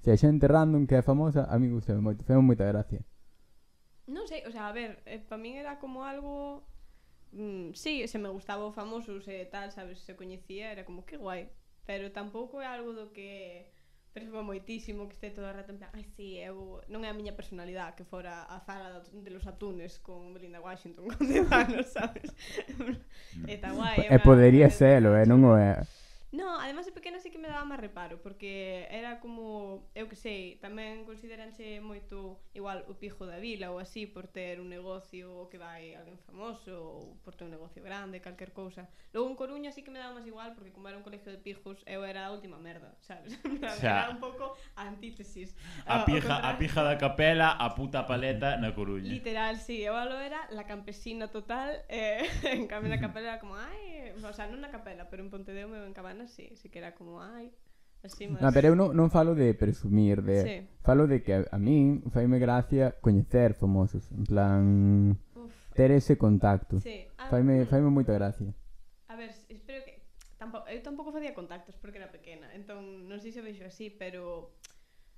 Se 0.00 0.08
a 0.08 0.16
xente 0.16 0.48
random 0.48 0.88
que 0.88 0.96
é 0.96 1.04
famosa, 1.04 1.44
a 1.44 1.60
min 1.60 1.76
gustame 1.76 2.00
moito, 2.00 2.24
feme 2.24 2.40
moita 2.40 2.64
gracia. 2.64 3.04
Non 4.08 4.24
sei, 4.24 4.40
o 4.48 4.52
sea, 4.52 4.68
a 4.68 4.72
ver, 4.72 5.04
eh, 5.04 5.20
para 5.20 5.36
min 5.36 5.60
era 5.60 5.76
como 5.76 6.08
algo 6.08 6.64
mm, 7.34 7.74
sí, 7.74 8.06
se 8.08 8.18
me 8.18 8.28
gustaba 8.28 8.64
o 8.64 8.72
famosos 8.72 9.26
e 9.28 9.44
tal, 9.46 9.72
sabes, 9.72 9.98
se 10.00 10.16
coñecía, 10.16 10.72
era 10.72 10.84
como 10.84 11.04
que 11.04 11.16
guai, 11.16 11.50
pero 11.84 12.12
tampouco 12.12 12.62
é 12.62 12.66
algo 12.66 12.94
do 12.94 13.12
que 13.12 13.66
percebo 14.14 14.46
moitísimo 14.46 15.08
que 15.08 15.14
este 15.14 15.30
todo 15.30 15.50
o 15.50 15.52
rato 15.52 15.72
en 15.74 15.78
plan, 15.78 15.90
ai 15.92 16.06
si, 16.06 16.14
sí, 16.14 16.28
eu 16.38 16.78
non 16.86 17.02
é 17.02 17.10
a 17.10 17.18
miña 17.18 17.34
personalidade 17.34 17.98
que 17.98 18.06
fora 18.06 18.46
a 18.46 18.62
Zara 18.62 19.02
de 19.02 19.30
los 19.34 19.42
atunes 19.50 19.98
con 19.98 20.30
Belinda 20.30 20.62
Washington 20.62 21.10
con 21.12 21.26
Devano, 21.26 21.82
sabes? 21.82 22.30
Mm. 22.78 23.50
e 23.50 23.54
tá 23.58 23.74
guai. 23.74 24.06
E 24.06 24.16
podería 24.22 24.70
selo, 24.70 25.18
eh, 25.18 25.26
non 25.26 25.42
o 25.42 25.58
é. 25.58 25.82
No, 26.34 26.58
además 26.58 26.84
de 26.84 26.90
pequena 26.90 27.20
sí 27.20 27.30
que 27.30 27.38
me 27.38 27.46
daba 27.46 27.62
máis 27.62 27.78
reparo, 27.78 28.18
porque 28.18 28.90
era 28.90 29.22
como, 29.22 29.86
eu 29.94 30.10
que 30.10 30.18
sei, 30.18 30.58
tamén 30.58 31.06
consideranse 31.06 31.78
moito 31.78 32.42
igual 32.58 32.82
o 32.90 32.98
pijo 32.98 33.22
da 33.22 33.38
vila 33.38 33.70
ou 33.70 33.78
así 33.78 34.10
por 34.10 34.26
ter 34.26 34.58
un 34.58 34.66
negocio 34.66 35.46
que 35.46 35.62
vai 35.62 35.94
alguén 35.94 36.18
famoso 36.26 36.74
ou 36.74 37.14
por 37.22 37.38
ter 37.38 37.46
un 37.46 37.54
negocio 37.54 37.86
grande, 37.86 38.18
calquer 38.18 38.50
cousa. 38.50 38.90
Logo 39.14 39.30
en 39.30 39.38
Coruña 39.38 39.70
sí 39.70 39.86
que 39.86 39.94
me 39.94 40.02
daba 40.02 40.18
máis 40.18 40.26
igual 40.26 40.58
porque 40.58 40.74
como 40.74 40.90
era 40.90 40.98
un 40.98 41.06
colegio 41.06 41.30
de 41.30 41.38
pijos, 41.38 41.86
eu 41.86 42.02
era 42.02 42.26
a 42.26 42.34
última 42.34 42.58
merda, 42.58 42.98
sabes? 42.98 43.38
O 43.62 43.78
sea, 43.78 44.10
era 44.10 44.10
un 44.10 44.18
pouco 44.18 44.58
a 44.74 44.90
antítesis. 44.90 45.54
A 45.86 46.02
pija, 46.02 46.42
a 46.42 46.58
pija 46.58 46.82
da 46.82 46.98
capela, 46.98 47.54
a 47.54 47.78
puta 47.78 48.10
paleta 48.10 48.58
na 48.58 48.74
Coruña. 48.74 49.06
Literal, 49.06 49.54
sí, 49.62 49.86
eu 49.86 49.94
alo 49.94 50.18
era 50.18 50.50
la 50.50 50.66
campesina 50.66 51.30
total, 51.30 51.86
eh, 51.86 52.26
en 52.58 52.66
cambio 52.66 52.90
na 52.90 52.98
capela 52.98 53.38
era 53.38 53.38
como, 53.38 53.54
ai, 53.54 53.93
o 54.12 54.32
sea, 54.32 54.50
non 54.50 54.60
na 54.60 54.68
capela, 54.68 55.08
pero 55.08 55.24
en 55.24 55.30
Pontedeu 55.32 55.70
meu 55.70 55.86
en 55.86 55.96
Cabanas 55.96 56.30
sí, 56.30 56.52
sí 56.58 56.68
que 56.68 56.82
era 56.82 56.92
como, 56.92 57.24
ai, 57.24 57.54
así, 58.04 58.28
ah, 58.28 58.36
mas... 58.36 58.40
Na, 58.42 58.50
pero 58.52 58.72
eu 58.72 58.76
non, 58.76 58.92
non 58.92 59.08
falo 59.08 59.32
de 59.32 59.56
presumir, 59.56 60.20
de... 60.20 60.38
Sí. 60.44 60.56
Falo 60.84 61.08
de 61.08 61.24
que 61.24 61.32
a, 61.32 61.48
a 61.48 61.58
min 61.58 62.04
faime 62.12 62.36
gracia 62.36 62.98
coñecer 63.00 63.56
famosos, 63.56 64.10
en 64.12 64.24
plan... 64.28 64.64
Uf, 65.34 65.54
ter 65.72 65.90
ese 65.90 66.18
contacto. 66.18 66.78
Sí. 66.80 67.08
Ah, 67.16 67.32
faime, 67.32 67.64
mm. 67.64 67.66
faime 67.72 67.88
moita 67.88 68.12
gracia. 68.12 68.52
A 69.08 69.16
ver, 69.16 69.32
espero 69.48 69.80
que... 69.84 70.04
Tampou, 70.36 70.60
eu 70.68 70.82
tampouco 70.82 71.14
facía 71.14 71.32
contactos 71.32 71.78
porque 71.80 71.96
era 71.96 72.12
pequena, 72.12 72.52
entón 72.52 73.08
non 73.08 73.22
sei 73.22 73.32
se 73.32 73.40
vexo 73.40 73.64
así, 73.64 73.88
pero 73.88 74.52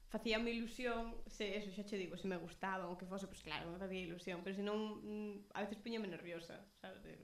facíame 0.08 0.54
ilusión, 0.54 1.18
se 1.26 1.58
eso 1.58 1.74
xa 1.74 1.82
che 1.82 1.98
digo, 1.98 2.16
se 2.16 2.28
me 2.28 2.36
gustaba, 2.36 2.84
aunque 2.84 3.06
fose, 3.06 3.26
pois 3.26 3.42
pues, 3.42 3.48
claro, 3.48 3.70
me 3.70 3.78
facía 3.78 4.06
ilusión, 4.06 4.40
pero 4.44 4.54
se 4.54 4.62
non 4.62 5.02
mm, 5.02 5.50
a 5.56 5.66
veces 5.66 5.82
puñame 5.82 6.06
nerviosa, 6.06 6.62
sabes? 6.78 7.02
De, 7.02 7.18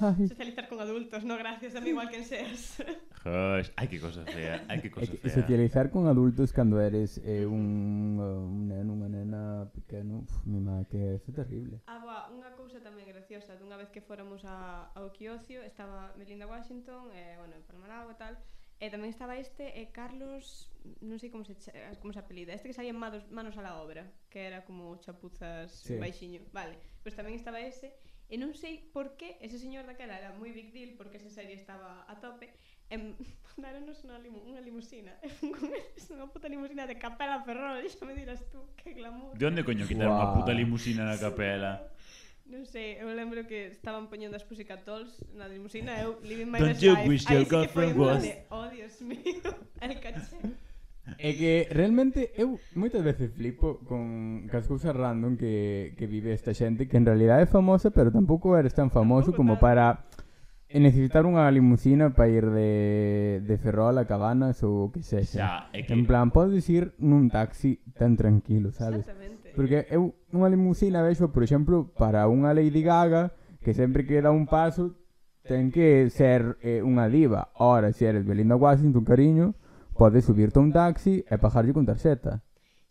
Ai. 0.00 0.28
Socializar 0.28 0.68
con 0.68 0.80
adultos, 0.80 1.24
no 1.24 1.36
gracias, 1.36 1.74
dame 1.74 1.90
igual 1.90 2.08
quen 2.08 2.24
seas. 2.24 2.82
Josh, 3.22 3.70
ai 3.76 3.88
que 3.88 4.00
cosa 4.00 4.24
fea, 4.24 4.64
ai 4.68 4.80
que 4.80 4.90
cosa 4.90 5.12
fea. 5.12 5.30
Socializar 5.30 5.90
con 5.90 6.08
adultos 6.08 6.52
cando 6.52 6.80
eres 6.80 7.20
eh, 7.24 7.44
un, 7.44 8.16
un 8.16 8.68
neno, 8.68 8.96
unha 8.96 9.08
nena 9.12 9.68
pequeno, 9.76 10.24
uf, 10.24 10.32
mi 10.48 10.60
má, 10.60 10.84
que 10.88 11.20
é 11.20 11.32
terrible. 11.32 11.84
Ah, 11.84 12.00
boa, 12.00 12.32
unha 12.32 12.48
cousa 12.56 12.80
tamén 12.80 13.04
graciosa, 13.04 13.60
dunha 13.60 13.76
vez 13.76 13.92
que 13.92 14.00
fóramos 14.00 14.48
a, 14.48 14.88
ao 14.96 15.12
quiocio, 15.12 15.60
estaba 15.60 16.16
Melinda 16.16 16.48
Washington, 16.48 17.12
eh, 17.12 17.36
bueno, 17.36 17.52
en 17.52 17.64
Palmarao 17.68 18.08
e 18.08 18.16
tal, 18.16 18.34
E 18.82 18.90
tamén 18.90 19.14
estaba 19.14 19.38
este 19.38 19.70
e 19.70 19.86
eh, 19.86 19.88
Carlos, 19.94 20.68
non 20.98 21.16
sei 21.22 21.30
como 21.30 21.46
se 21.46 21.54
como 22.02 22.10
se 22.10 22.20
apelida, 22.20 22.52
este 22.52 22.68
que 22.68 22.76
saía 22.76 22.90
manos, 22.90 23.22
manos 23.30 23.54
a 23.54 23.62
la 23.62 23.78
obra, 23.78 24.10
que 24.28 24.50
era 24.50 24.66
como 24.66 24.98
chapuzas 24.98 25.70
sí. 25.70 25.94
baixiño. 25.94 26.42
Vale, 26.50 26.74
pois 27.00 27.14
pues 27.14 27.16
tamén 27.16 27.38
estaba 27.38 27.62
ese 27.62 27.94
E 28.32 28.40
non 28.40 28.56
sei 28.56 28.80
por 28.90 29.20
que 29.20 29.36
ese 29.44 29.60
señor 29.60 29.84
daquela 29.84 30.16
era 30.16 30.32
moi 30.32 30.50
big 30.50 30.72
deal 30.72 30.96
porque 30.96 31.20
esa 31.20 31.28
serie 31.28 31.54
estaba 31.54 32.08
a 32.08 32.14
tope 32.18 32.48
e 32.88 32.96
mandaronos 33.54 34.00
unha, 34.04 34.16
limu, 34.18 34.40
unha 34.48 34.60
limusina 34.64 35.12
e 35.24 35.28
con 35.52 35.68
eles 35.68 36.04
unha 36.08 36.26
puta 36.32 36.48
limusina 36.48 36.88
de 36.88 36.96
capela 36.96 37.44
ferrol 37.44 37.80
e 37.80 37.88
xa 37.92 38.04
me 38.08 38.16
dirás 38.16 38.40
tú 38.48 38.64
que 38.80 38.96
glamour. 38.96 39.36
De 39.36 39.44
onde 39.44 39.60
coño 39.62 39.84
quitar 39.84 40.08
unha 40.08 40.32
puta 40.32 40.56
limusina 40.56 41.04
na 41.04 41.20
capela? 41.20 41.84
Non 42.44 42.68
sei, 42.68 43.00
eu 43.00 43.08
lembro 43.16 43.48
que 43.48 43.72
estaban 43.72 44.12
poñendo 44.12 44.36
as 44.36 44.44
Pussycat 44.44 44.84
Dolls 44.84 45.16
na 45.32 45.48
limusina 45.48 45.96
eu 46.00 46.20
living 46.24 46.52
my 46.52 46.60
best 46.60 46.80
life 46.80 47.00
Don't 47.00 47.16
sí 47.16 47.24
que 47.24 47.40
foi 47.40 47.48
girlfriend 47.48 47.96
was... 47.96 48.20
De, 48.20 48.44
oh, 48.52 48.68
Dios 48.68 49.00
mío, 49.00 49.48
el 49.80 49.96
caché 50.00 50.36
É 51.18 51.36
que 51.36 51.68
realmente 51.68 52.32
eu 52.32 52.56
moitas 52.72 53.04
veces 53.04 53.28
flipo 53.36 53.84
con 53.84 54.48
cas 54.48 54.64
cousas 54.64 54.96
random 54.96 55.36
que, 55.36 55.92
que 56.00 56.08
vive 56.08 56.32
esta 56.32 56.56
xente 56.56 56.88
que 56.88 56.96
en 56.96 57.04
realidad 57.04 57.44
é 57.44 57.46
famosa 57.46 57.92
pero 57.92 58.08
tampouco 58.08 58.56
eres 58.56 58.72
tan 58.72 58.88
famoso 58.88 59.36
como 59.36 59.60
para 59.60 60.08
necesitar 60.72 61.28
unha 61.28 61.46
limusina 61.52 62.16
para 62.16 62.32
ir 62.32 62.48
de, 62.48 63.44
de 63.44 63.54
Ferrol 63.60 64.00
a 64.00 64.08
Cabanas 64.08 64.64
ou 64.64 64.90
que 64.90 65.04
sexa. 65.04 65.38
Xa, 65.38 65.52
é 65.76 65.84
que... 65.84 65.92
En 65.92 66.08
plan, 66.08 66.32
podes 66.34 66.66
ir 66.72 66.96
nun 66.98 67.30
taxi 67.30 67.84
tan 67.94 68.16
tranquilo, 68.16 68.72
sabes? 68.74 69.06
Porque 69.54 69.86
eu 69.92 70.18
unha 70.34 70.50
limusina 70.50 71.04
vexo, 71.04 71.30
por 71.30 71.46
exemplo, 71.46 71.94
para 71.94 72.26
unha 72.26 72.50
Lady 72.56 72.82
Gaga 72.82 73.30
que 73.62 73.76
sempre 73.76 74.02
que 74.02 74.18
dá 74.18 74.34
un 74.34 74.50
paso 74.50 74.96
ten 75.44 75.68
que 75.68 76.08
ser 76.08 76.56
eh, 76.64 76.80
unha 76.80 77.06
diva. 77.12 77.52
Ora, 77.60 77.92
se 77.92 78.08
eres 78.08 78.24
Belinda 78.24 78.56
Washington, 78.56 79.04
cariño, 79.04 79.54
Podes 79.94 80.26
subirte 80.26 80.58
a 80.58 80.62
un 80.62 80.74
taxi 80.74 81.22
e 81.22 81.38
pagarlle 81.38 81.72
con 81.72 81.86
tarxeta. 81.86 82.42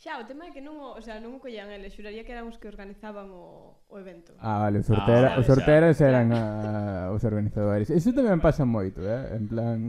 Xa, 0.03 0.19
o 0.19 0.27
tema 0.27 0.47
é 0.47 0.51
que 0.51 0.59
non 0.59 0.79
o, 0.83 0.99
o 0.99 1.01
sea, 1.03 1.23
non 1.23 1.35
o 1.35 1.39
collían 1.39 1.71
eles, 1.71 1.95
xuraría 1.95 2.27
que 2.27 2.35
eran 2.35 2.51
os 2.51 2.59
que 2.59 2.67
organizaban 2.67 3.31
o, 3.31 3.79
o 3.87 3.95
evento. 3.99 4.35
Ah, 4.39 4.59
vale, 4.59 4.83
os 4.83 4.87
sorteros, 4.87 5.31
ah, 5.31 5.39
os 5.39 5.47
sorteiros 5.47 5.95
eran 6.03 6.35
a, 6.35 6.43
ah, 7.07 7.11
os 7.15 7.23
organizadores. 7.23 7.87
Eso 7.87 8.11
tamén 8.11 8.43
pasa 8.43 8.67
moito, 8.67 8.99
eh? 8.99 9.31
En 9.31 9.47
plan 9.47 9.79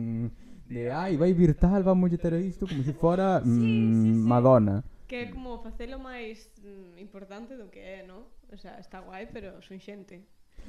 de, 0.70 0.94
ai, 0.94 1.18
vai 1.18 1.34
vir 1.34 1.58
tal, 1.58 1.82
vamos 1.82 2.14
ter 2.14 2.34
isto 2.38 2.70
como 2.70 2.86
se 2.86 2.94
fora 2.94 3.42
sí, 3.42 3.50
mm, 3.50 3.58
sí, 3.58 4.10
sí. 4.14 4.26
Madonna. 4.30 4.76
Que 5.10 5.16
é 5.16 5.26
como 5.34 5.58
facelo 5.58 5.98
máis 5.98 6.46
mm, 6.62 6.94
importante 7.02 7.58
do 7.58 7.66
que 7.66 7.82
é, 7.82 8.06
non? 8.06 8.22
O 8.50 8.56
sea, 8.58 8.78
está 8.78 9.02
guai, 9.02 9.26
pero 9.34 9.58
son 9.66 9.82
xente. 9.82 10.22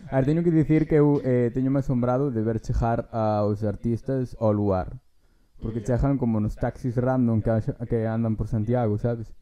A 0.09 0.17
ver, 0.17 0.25
teño 0.25 0.41
que 0.41 0.49
dicir 0.49 0.89
que 0.89 0.97
eu 0.97 1.21
eh, 1.21 1.53
teño 1.53 1.69
me 1.69 1.85
asombrado 1.85 2.33
de 2.33 2.41
ver 2.41 2.57
chejar 2.65 3.05
aos 3.13 3.61
artistas 3.61 4.33
ao 4.41 4.49
lugar. 4.49 5.04
Porque 5.61 5.81
te 5.81 5.93
dejan 5.93 6.17
como 6.17 6.37
unos 6.37 6.55
taxis 6.55 6.95
random 6.97 7.41
que, 7.41 7.51
que 7.87 8.07
andan 8.07 8.35
por 8.35 8.47
Santiago, 8.47 8.97
sabes? 8.97 9.33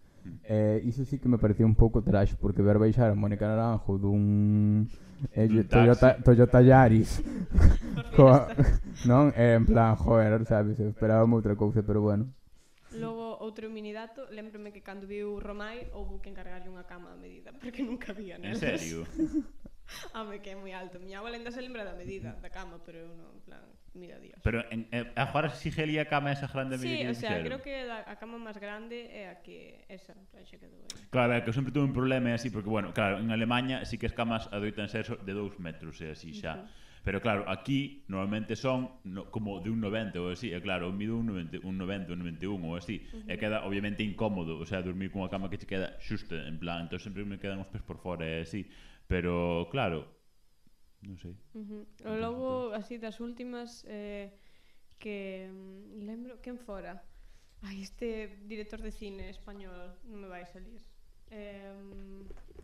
Eh, 0.44 0.82
iso 0.86 1.04
sí 1.04 1.20
que 1.20 1.28
me 1.28 1.38
parecía 1.38 1.66
un 1.66 1.76
pouco 1.76 2.02
trash 2.02 2.36
Porque 2.36 2.62
ver 2.62 2.80
baixar 2.80 3.12
a 3.12 3.16
Mónica 3.16 3.46
Naranjo 3.46 3.98
dun 3.98 4.88
eh, 5.36 5.48
un 5.52 5.68
Toyota, 5.68 6.16
Toyota 6.24 6.62
Yaris 6.62 7.20
coa, 8.16 8.48
non? 9.04 9.36
Eh, 9.36 9.60
en 9.60 9.66
plan, 9.68 10.00
joder, 10.00 10.46
sabes? 10.48 10.80
Esperábamos 10.80 11.44
outra 11.44 11.60
cousa, 11.60 11.84
pero 11.84 12.00
bueno 12.00 12.32
Logo, 12.94 13.42
outro 13.42 13.74
minidato, 13.74 14.30
lembrome 14.30 14.72
que 14.72 14.86
cando 14.86 15.10
viu 15.10 15.42
Romai 15.42 15.90
houve 15.98 16.22
que 16.22 16.30
encargarlle 16.30 16.70
unha 16.70 16.86
cama 16.86 17.12
a 17.12 17.18
medida 17.18 17.50
porque 17.60 17.82
nunca 17.82 18.14
había 18.14 18.38
neles. 18.38 18.62
En 18.62 18.80
serio? 18.80 19.04
Home, 20.16 20.40
que 20.40 20.54
é 20.54 20.56
moi 20.56 20.72
alto. 20.72 21.02
Miña 21.02 21.20
abuela 21.20 21.36
ainda 21.36 21.52
se 21.52 21.60
lembra 21.60 21.84
da 21.84 21.98
medida 21.98 22.38
da 22.40 22.48
cama, 22.48 22.80
pero 22.86 23.04
eu 23.04 23.12
non, 23.18 23.36
en 23.36 23.42
plan 23.44 23.64
mira 23.94 24.20
Dios. 24.20 24.38
Pero 24.44 24.64
en, 24.72 24.88
eh, 24.92 25.12
agora 25.16 25.50
Sigelia 25.50 26.04
a 26.04 26.06
cama 26.06 26.32
esa 26.32 26.48
grande 26.48 26.78
Sí, 26.78 27.06
o 27.06 27.14
sea, 27.14 27.42
creo 27.42 27.62
que 27.62 27.90
a, 27.90 28.10
a 28.10 28.16
cama 28.18 28.38
máis 28.42 28.58
grande 28.58 29.08
é 29.14 29.30
a 29.30 29.42
que 29.46 29.86
esa, 29.90 30.14
en 30.18 30.26
plan, 30.30 30.44
xa 30.46 30.58
quedou 30.58 30.82
aí. 30.82 31.10
Claro, 31.14 31.32
é 31.34 31.42
que 31.46 31.50
eu 31.50 31.56
sempre 31.56 31.72
tuve 31.72 31.86
un 31.86 31.94
problema 31.94 32.30
e 32.30 32.34
así, 32.34 32.50
porque, 32.50 32.70
bueno, 32.70 32.92
claro, 32.94 33.22
en 33.22 33.30
Alemanha 33.30 33.86
sí 33.86 33.98
que 34.02 34.10
as 34.10 34.16
camas 34.18 34.50
adoitan 34.50 34.90
ser 34.90 35.06
so- 35.06 35.18
de 35.22 35.34
2 35.34 35.58
metros 35.62 36.02
e 36.02 36.10
así 36.12 36.34
xa. 36.34 36.58
Uh 36.58 36.66
-huh. 36.66 36.82
Pero 37.04 37.20
claro, 37.20 37.44
aquí 37.52 38.08
normalmente 38.08 38.56
son 38.56 38.88
no, 39.04 39.28
como 39.28 39.60
de 39.60 39.68
un 39.70 39.84
90 39.84 40.24
ou 40.24 40.32
así, 40.32 40.56
e 40.56 40.60
claro, 40.64 40.88
eu 40.88 40.96
mido 40.96 41.20
un 41.20 41.28
90, 41.28 41.60
un 41.68 41.76
90, 41.76 42.16
un 42.16 42.20
91 42.24 42.64
ou 42.64 42.80
así, 42.80 43.04
eh, 43.04 43.12
uh 43.12 43.20
-huh. 43.28 43.32
e 43.32 43.36
queda 43.36 43.68
obviamente 43.68 44.08
incómodo, 44.08 44.56
o 44.56 44.64
sea, 44.66 44.80
dormir 44.80 45.12
cunha 45.12 45.28
cama 45.28 45.52
que 45.52 45.60
che 45.60 45.68
queda 45.68 46.00
xusta, 46.00 46.48
en 46.48 46.56
plan, 46.64 46.88
entón 46.88 47.04
sempre 47.04 47.28
me 47.28 47.36
quedan 47.36 47.60
os 47.60 47.68
pés 47.68 47.84
por 47.84 48.00
fora 48.00 48.24
e 48.24 48.48
así. 48.48 48.64
Pero 49.04 49.68
claro, 49.70 50.13
non 51.04 51.18
sei. 51.20 51.36
Uh 51.54 51.64
-huh. 51.64 51.84
O 52.08 52.16
logo, 52.16 52.48
así 52.74 52.98
das 52.98 53.20
últimas, 53.20 53.84
eh, 53.88 54.32
que 54.98 55.52
mm, 55.52 56.06
lembro, 56.08 56.40
quen 56.42 56.58
fora? 56.58 57.04
Ai, 57.64 57.82
este 57.82 58.40
director 58.44 58.82
de 58.82 58.92
cine 58.92 59.30
español 59.30 59.96
non 60.08 60.20
me 60.20 60.28
vai 60.28 60.44
salir. 60.48 60.84
Eh, 61.32 61.72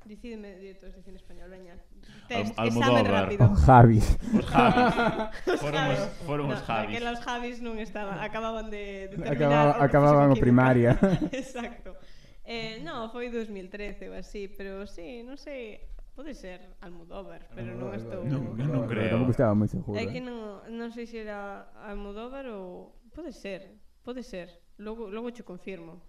decídeme 0.06 0.56
directores 0.60 0.96
de 0.96 1.04
cine 1.04 1.18
español, 1.18 1.50
veña. 1.50 1.76
Test, 2.28 2.54
Al, 2.60 2.68
examen 2.68 3.06
rápido. 3.06 3.52
Os 3.52 3.60
Javis. 3.64 4.18
Os 4.40 4.46
Javis. 4.46 5.60
Foron 5.60 5.84
os, 5.92 6.00
foron 6.28 6.48
os 6.52 6.62
Javis. 6.68 7.00
Que 7.00 7.04
os 7.04 7.20
Javis 7.24 7.58
non 7.64 7.76
estaban, 7.80 8.20
acababan 8.20 8.70
de, 8.70 9.10
de 9.10 9.16
terminar. 9.18 9.34
Acababa, 9.34 9.72
acababan 9.84 10.28
o 10.32 10.38
primaria. 10.38 11.00
Exacto. 11.32 11.96
Eh, 12.44 12.82
no, 12.82 13.10
foi 13.14 13.30
2013 13.30 14.10
ou 14.10 14.18
así, 14.18 14.50
pero 14.50 14.86
sí, 14.90 15.22
non 15.22 15.38
sei, 15.38 15.86
Pode 16.20 16.34
ser 16.34 16.76
Almodóvar, 16.82 17.48
pero 17.56 17.72
non 17.80 17.96
estou... 17.96 18.28
Non, 18.28 18.52
eu 18.60 18.68
non 18.68 18.84
creo. 18.92 19.24
Non 19.24 19.32
estaba 19.32 19.56
moi 19.56 19.72
seguro. 19.72 19.96
É 19.96 20.04
¿eh? 20.04 20.12
que 20.12 20.20
non, 20.20 20.68
non 20.68 20.92
sei 20.92 21.08
se 21.08 21.24
era 21.24 21.72
Almodóvar 21.80 22.44
ou... 22.52 22.92
Pode 23.16 23.32
ser, 23.32 23.80
pode 24.04 24.20
ser. 24.20 24.52
Logo, 24.84 25.08
logo 25.08 25.32
che 25.32 25.48
confirmo. 25.48 26.04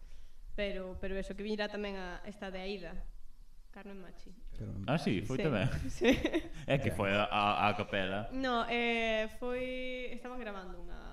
Pero, 0.59 0.99
pero 0.99 1.15
eso, 1.15 1.39
que 1.39 1.47
virá 1.47 1.71
tamén 1.71 1.95
a 1.95 2.27
esta 2.27 2.51
de 2.51 2.59
Aida. 2.59 2.91
Carmen 3.71 4.03
Machi. 4.03 4.35
Ah, 4.91 4.99
sí, 4.99 5.23
foi 5.23 5.39
sí. 5.39 5.47
tamén. 5.47 5.71
Sí. 5.87 6.11
É 6.67 6.75
que 6.83 6.91
foi 6.91 7.15
a, 7.15 7.71
a 7.71 7.71
capela. 7.79 8.35
No, 8.35 8.67
eh, 8.67 9.31
foi... 9.39 10.11
Estaban 10.11 10.43
gravando 10.43 10.75
unha 10.75 11.10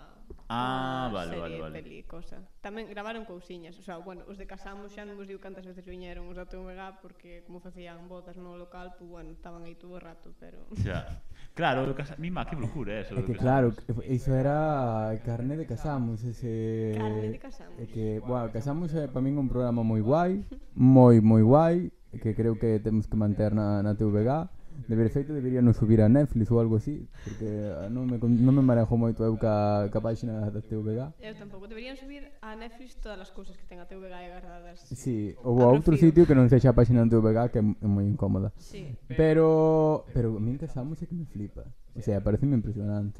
Ah, 0.49 1.09
vale, 1.11 1.31
serie, 1.31 1.41
vale, 1.41 1.61
vale. 1.61 1.83
Peli, 1.83 2.03
cosa. 2.07 2.39
Tamén 2.63 2.87
gravaron 2.87 3.27
cousiñas, 3.27 3.75
o 3.75 3.83
sea, 3.83 3.99
bueno, 3.99 4.23
os 4.31 4.39
de 4.39 4.47
Casamos 4.47 4.95
xa 4.95 5.03
non 5.03 5.19
vos 5.19 5.27
digo 5.27 5.43
cantas 5.43 5.67
veces 5.67 5.83
viñeron 5.83 6.23
os 6.31 6.39
da 6.39 6.47
TVG 6.47 7.03
porque 7.03 7.43
como 7.43 7.59
facían 7.59 8.07
botas 8.07 8.39
no 8.39 8.55
local, 8.55 8.95
pues, 8.95 9.11
bueno, 9.11 9.35
estaban 9.35 9.67
aí 9.67 9.75
todo 9.75 9.99
o 9.99 10.01
rato, 10.01 10.31
pero... 10.39 10.63
Xa. 10.79 11.19
Claro, 11.51 11.83
o 11.83 11.91
Casamos, 11.91 12.23
mima, 12.23 12.47
que 12.47 12.55
brujura 12.55 12.95
eh, 12.95 13.03
eso. 13.03 13.19
É 13.19 13.27
que 13.27 13.35
claro, 13.35 13.75
iso 14.07 14.31
era 14.31 15.11
carne 15.27 15.59
de 15.59 15.67
Casamos, 15.67 16.23
ese... 16.23 16.95
Carne 16.95 17.27
de 17.27 17.39
Casamos. 17.43 17.75
É 17.75 17.85
que, 17.91 18.23
bueno, 18.23 18.47
Casamos 18.47 18.95
é 18.95 19.11
para 19.11 19.19
min 19.19 19.35
un 19.35 19.51
programa 19.51 19.83
moi 19.83 19.99
guai, 19.99 20.47
moi, 20.71 21.19
moi 21.19 21.43
guai, 21.43 21.91
que 22.23 22.31
creo 22.31 22.55
que 22.55 22.79
temos 22.79 23.03
que 23.03 23.19
manter 23.19 23.51
na, 23.51 23.83
na 23.83 23.99
TVG 23.99 24.56
De 24.85 24.95
perfecto 24.95 25.33
deberían 25.33 25.65
subir 25.73 26.05
a 26.05 26.09
Netflix 26.09 26.51
ou 26.53 26.61
algo 26.61 26.77
así, 26.77 27.09
porque 27.25 27.49
ah, 27.73 27.89
non 27.89 28.05
me, 28.05 28.21
non 28.21 28.53
me 28.53 28.61
manejo 28.61 28.93
moito 28.93 29.25
eu 29.25 29.33
ca, 29.41 29.89
ca 29.89 29.97
páxina 29.97 30.53
da 30.53 30.61
TVG. 30.61 31.17
Eu 31.17 31.33
tampouco. 31.33 31.65
Deberían 31.65 31.97
subir 31.97 32.29
a 32.45 32.53
Netflix 32.53 32.93
todas 33.01 33.17
as 33.17 33.33
cousas 33.33 33.57
que 33.57 33.65
ten 33.65 33.81
a 33.81 33.89
TVG 33.89 34.13
agarradas. 34.13 34.85
Sí, 34.93 35.33
ou 35.41 35.65
a, 35.65 35.69
a 35.69 35.73
outro 35.73 35.97
sitio 35.97 36.29
que 36.29 36.37
non 36.37 36.45
sexa 36.45 36.69
a 36.69 36.77
páxina 36.77 37.01
da 37.01 37.09
TVG, 37.09 37.49
que 37.49 37.59
é 37.59 37.65
moi 37.89 38.05
incómoda. 38.05 38.53
Sí. 38.61 38.93
Pero, 39.09 40.05
pero, 40.13 40.37
a 40.37 40.41
mí 40.43 40.53
que 40.61 40.69
esa 40.69 40.85
música 40.85 41.11
me 41.17 41.25
flipa. 41.25 41.65
O 41.97 42.01
sea, 42.05 42.21
pareceme 42.21 42.53
impresionante. 42.53 43.17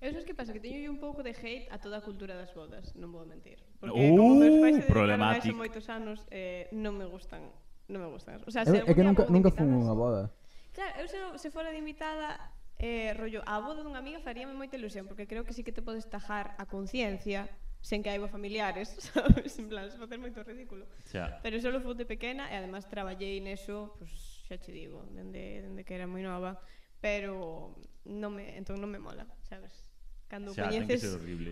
Eu 0.00 0.12
sabes 0.12 0.24
que 0.24 0.34
pasa, 0.34 0.52
que 0.52 0.60
teño 0.60 0.90
un 0.92 1.00
pouco 1.00 1.22
de 1.22 1.30
hate 1.30 1.66
a 1.72 1.78
toda 1.78 1.98
a 1.98 2.02
cultura 2.04 2.36
das 2.36 2.54
bodas, 2.54 2.94
non 2.94 3.10
vou 3.10 3.26
mentir. 3.26 3.58
Porque 3.80 3.96
uh, 3.96 4.14
como 4.14 4.38
meus 4.38 4.60
pais 4.62 4.76
se 4.78 4.86
dedicaron 4.86 5.18
a 5.18 5.40
moitos 5.56 5.88
anos, 5.88 6.22
eh, 6.30 6.68
non 6.70 6.94
me 6.94 7.08
gustan, 7.08 7.42
non 7.88 8.04
me 8.04 8.08
gustan. 8.12 8.38
O 8.44 8.52
sea, 8.52 8.62
se 8.68 8.76
é, 8.76 8.86
é 8.86 8.92
que 8.92 9.02
nunca, 9.02 9.24
nunca 9.26 9.50
fun 9.50 9.72
unha 9.72 9.96
boda. 9.96 10.30
Claro, 10.76 10.92
eu 11.00 11.08
se, 11.08 11.16
se 11.38 11.48
fora 11.50 11.72
de 11.72 11.78
invitada 11.78 12.36
eh, 12.76 13.16
rollo, 13.16 13.40
a 13.48 13.56
boda 13.64 13.80
dunha 13.80 13.96
amiga 13.96 14.20
faríame 14.20 14.52
moita 14.52 14.76
ilusión, 14.76 15.08
porque 15.08 15.24
creo 15.24 15.48
que 15.48 15.56
sí 15.56 15.64
que 15.64 15.72
te 15.72 15.80
podes 15.80 16.04
tajar 16.04 16.52
a 16.60 16.68
conciencia 16.68 17.48
sen 17.80 18.04
que 18.04 18.12
haiba 18.12 18.28
familiares, 18.28 18.92
sabes? 19.08 19.56
En 19.56 19.72
plan, 19.72 19.88
se 19.88 19.96
facer 19.96 20.20
moito 20.20 20.44
ridículo. 20.44 20.84
Xa. 21.08 21.40
Pero 21.40 21.56
solo 21.64 21.80
fui 21.80 21.96
de 21.96 22.04
pequena 22.04 22.52
e 22.52 22.60
además 22.60 22.84
traballei 22.92 23.40
neso, 23.40 23.96
pues, 23.96 24.44
xa 24.44 24.60
che 24.60 24.68
digo, 24.68 25.08
dende, 25.16 25.64
dende 25.64 25.80
que 25.80 25.96
era 25.96 26.04
moi 26.04 26.20
nova, 26.20 26.60
pero 27.00 27.72
non 28.04 28.36
me, 28.36 28.60
entón 28.60 28.76
non 28.76 28.92
me 28.92 29.00
mola, 29.00 29.24
sabes? 29.48 29.85
cando 30.28 30.52
xa, 30.52 30.66
coñeces 30.66 31.02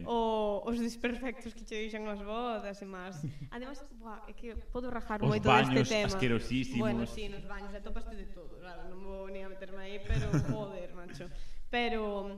o, 0.07 0.63
os 0.67 0.79
desperfectos 0.79 1.55
que 1.55 1.65
che 1.65 1.77
deixan 1.87 2.07
as 2.11 2.21
bodas 2.21 2.83
e 2.83 2.87
máis. 2.87 3.23
Ademais, 3.51 3.79
buah, 3.95 4.27
é 4.27 4.33
que 4.35 4.55
podo 4.75 4.91
rajar 4.91 5.23
os 5.23 5.29
moito 5.31 5.47
baños 5.47 5.71
deste 5.71 5.95
tema. 5.95 6.11
Os 6.11 6.15
asquerosísimos. 6.15 6.83
Bueno, 6.83 7.07
sí, 7.07 7.31
nos 7.31 7.45
baños, 7.47 7.71
atopaste 7.75 8.15
de 8.19 8.27
todo, 8.35 8.59
claro, 8.59 8.91
non 8.91 8.99
vou 9.03 9.31
ni 9.31 9.47
a 9.47 9.49
meterme 9.49 9.81
aí, 9.87 9.99
pero 10.03 10.27
joder, 10.51 10.91
macho. 10.99 11.31
Pero, 11.71 12.35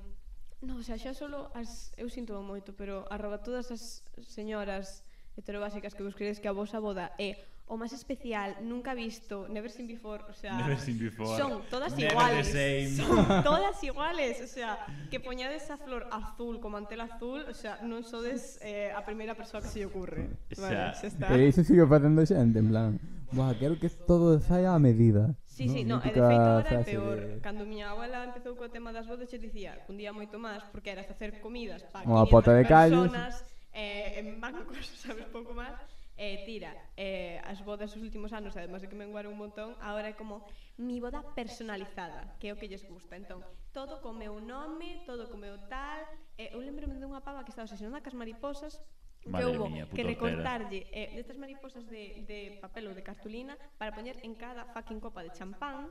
no, 0.60 0.74
xa, 0.84 1.00
xa 1.00 1.16
solo 1.16 1.48
as, 1.56 1.92
eu 1.96 2.08
sinto 2.12 2.36
moito, 2.44 2.76
pero 2.76 3.08
arroba 3.08 3.40
todas 3.40 3.72
as 3.72 4.04
señoras 4.20 5.04
heterobásicas 5.36 5.92
que 5.96 6.04
vos 6.04 6.16
credes 6.16 6.40
que 6.40 6.48
a 6.48 6.56
vosa 6.56 6.80
boda 6.80 7.12
é 7.16 7.55
o 7.66 7.74
máis 7.74 7.90
especial 7.90 8.62
nunca 8.62 8.94
visto, 8.94 9.50
never 9.50 9.66
seen 9.70 9.90
before, 9.90 10.22
o 10.30 10.34
sea, 10.34 10.54
never 10.54 10.78
seen 10.78 10.98
before. 10.98 11.34
son 11.34 11.66
todas 11.66 11.98
never 11.98 12.14
iguales. 12.14 12.46
The 12.52 12.86
same. 12.86 12.90
Son 13.02 13.42
todas 13.42 13.74
iguales, 13.82 14.40
o 14.40 14.46
sea, 14.46 14.86
que 15.10 15.18
poñades 15.18 15.66
esa 15.66 15.76
flor 15.76 16.06
azul 16.14 16.60
como 16.60 16.78
mantel 16.78 17.02
azul, 17.02 17.42
o 17.48 17.54
sea, 17.54 17.82
non 17.82 18.06
sodes 18.06 18.62
eh, 18.62 18.94
a 18.94 19.02
primeira 19.02 19.34
persoa 19.34 19.58
que 19.58 19.70
se 19.70 19.82
lle 19.82 19.90
ocurre. 19.90 20.30
O 20.52 20.54
sea, 20.54 20.94
se 20.94 21.10
xa 21.10 21.10
está. 21.10 21.26
Pero 21.26 21.42
iso 21.42 21.66
sigue 21.66 21.82
facendo 21.82 22.22
xente, 22.22 22.62
en 22.62 22.68
plan, 22.70 22.90
Buah, 23.32 23.58
quero 23.58 23.78
que 23.78 23.90
todo 23.90 24.38
saia 24.38 24.74
a 24.74 24.78
medida. 24.78 25.34
Sí, 25.44 25.66
no, 25.66 25.72
sí, 25.72 25.84
no, 25.84 25.96
e 26.04 26.12
de 26.12 26.20
feito 26.20 26.22
agora 26.22 26.70
é 26.70 26.84
peor. 26.84 27.18
De... 27.18 27.40
Cando 27.40 27.66
miña 27.66 27.90
abuela 27.90 28.22
empezou 28.22 28.54
co 28.54 28.70
tema 28.70 28.92
das 28.92 29.08
bodas, 29.08 29.26
xe 29.26 29.40
dicía 29.40 29.74
un 29.90 29.98
día 29.98 30.12
moito 30.14 30.38
máis, 30.38 30.62
porque 30.70 30.94
era 30.94 31.02
facer 31.02 31.40
comidas 31.42 31.82
para 31.90 32.06
500 32.06 32.44
personas, 32.54 33.42
eh, 33.72 34.20
en 34.22 34.38
bancos, 34.38 34.84
sabes, 35.02 35.26
pouco 35.32 35.56
máis, 35.56 35.74
Eh, 36.16 36.48
tira, 36.48 36.72
eh, 36.96 37.44
as 37.44 37.60
bodas 37.60 37.92
os 37.92 38.00
últimos 38.00 38.32
anos, 38.32 38.56
además 38.56 38.80
de 38.80 38.88
que 38.88 38.96
menguaron 38.96 39.36
un 39.36 39.40
montón, 39.44 39.76
agora 39.84 40.08
é 40.08 40.16
como 40.16 40.48
mi 40.80 40.96
boda 40.96 41.20
personalizada, 41.36 42.40
que 42.40 42.48
é 42.48 42.52
o 42.52 42.58
que 42.58 42.72
lles 42.72 42.88
gusta. 42.88 43.20
Entón, 43.20 43.44
todo 43.76 44.00
co 44.00 44.16
meu 44.16 44.40
nome, 44.40 45.04
todo 45.04 45.28
co 45.28 45.36
meu 45.36 45.60
tal... 45.68 46.00
Eh, 46.40 46.56
eu 46.56 46.60
lembro-me 46.64 46.96
unha 46.96 47.20
pava 47.20 47.44
que 47.44 47.52
estaba 47.52 47.68
obsesionada 47.68 48.00
cas 48.00 48.16
mariposas, 48.16 48.80
Madre 49.28 49.52
que 49.52 49.58
houve 49.58 49.86
que 49.92 50.02
recortarlle 50.02 50.86
eh, 50.88 51.12
destas 51.12 51.36
mariposas 51.36 51.84
de, 51.84 52.24
de 52.24 52.56
papel 52.62 52.88
ou 52.88 52.94
de 52.94 53.02
cartulina 53.02 53.58
para 53.76 53.92
poñer 53.92 54.16
en 54.22 54.38
cada 54.38 54.64
fucking 54.72 55.02
copa 55.02 55.20
de 55.20 55.34
champán, 55.34 55.90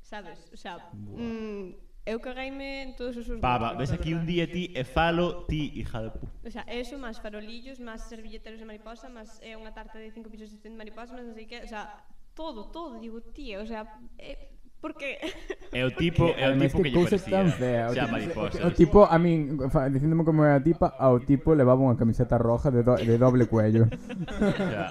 sabes? 0.00 0.50
O 0.50 0.58
sea, 0.58 0.90
mm, 0.90 1.91
Eu 2.04 2.18
cagueime 2.18 2.82
en 2.82 2.96
todos 2.98 3.14
os 3.16 3.26
seus 3.26 3.38
Baba, 3.38 3.74
ves 3.78 3.94
aquí 3.94 4.10
un 4.10 4.26
día 4.26 4.50
ti 4.50 4.74
e 4.74 4.82
falo 4.82 5.46
ti, 5.46 5.70
hija 5.78 6.02
de 6.02 6.10
pu. 6.10 6.26
O 6.42 6.50
sea, 6.50 6.66
eso, 6.66 6.98
máis 6.98 7.22
farolillos, 7.22 7.78
máis 7.78 8.02
servilleteros 8.10 8.58
de 8.58 8.66
mariposa, 8.66 9.06
máis 9.06 9.38
é 9.38 9.54
eh, 9.54 9.60
unha 9.60 9.70
tarta 9.70 10.02
de 10.02 10.10
cinco 10.10 10.26
pisos 10.26 10.50
de 10.50 10.68
mariposa, 10.74 11.14
máis 11.14 11.30
non 11.30 11.38
sei 11.38 11.46
que, 11.46 11.62
o 11.62 11.70
sea, 11.70 12.02
todo, 12.34 12.74
todo, 12.74 12.98
digo, 12.98 13.22
tía, 13.30 13.62
o 13.62 13.66
sea, 13.70 13.86
eh, 14.18 14.50
porque 14.82 15.22
é 15.70 15.86
o 15.86 15.94
tipo, 16.02 16.26
é 16.34 16.50
o 16.50 16.58
tipo 16.58 16.82
que, 16.82 16.90
que 16.90 16.98
lle 16.98 17.06
parecía. 17.06 17.38
Tan 17.38 17.48
fea, 17.54 17.86
o, 17.86 17.94
sea, 17.94 18.10
mariposas. 18.10 18.58
o 18.66 18.74
tipo, 18.74 19.06
a 19.06 19.16
min, 19.22 19.62
dicíndome 19.94 20.26
como 20.26 20.42
era 20.42 20.58
a 20.58 20.64
tipa, 20.64 20.98
ao 20.98 21.22
tipo 21.22 21.54
levaba 21.54 21.86
unha 21.86 21.94
camiseta 21.94 22.34
roja 22.34 22.74
de, 22.74 22.82
do, 22.82 22.98
de 22.98 23.14
doble 23.14 23.46
cuello. 23.46 23.86
o 24.42 24.58
sea, 24.58 24.90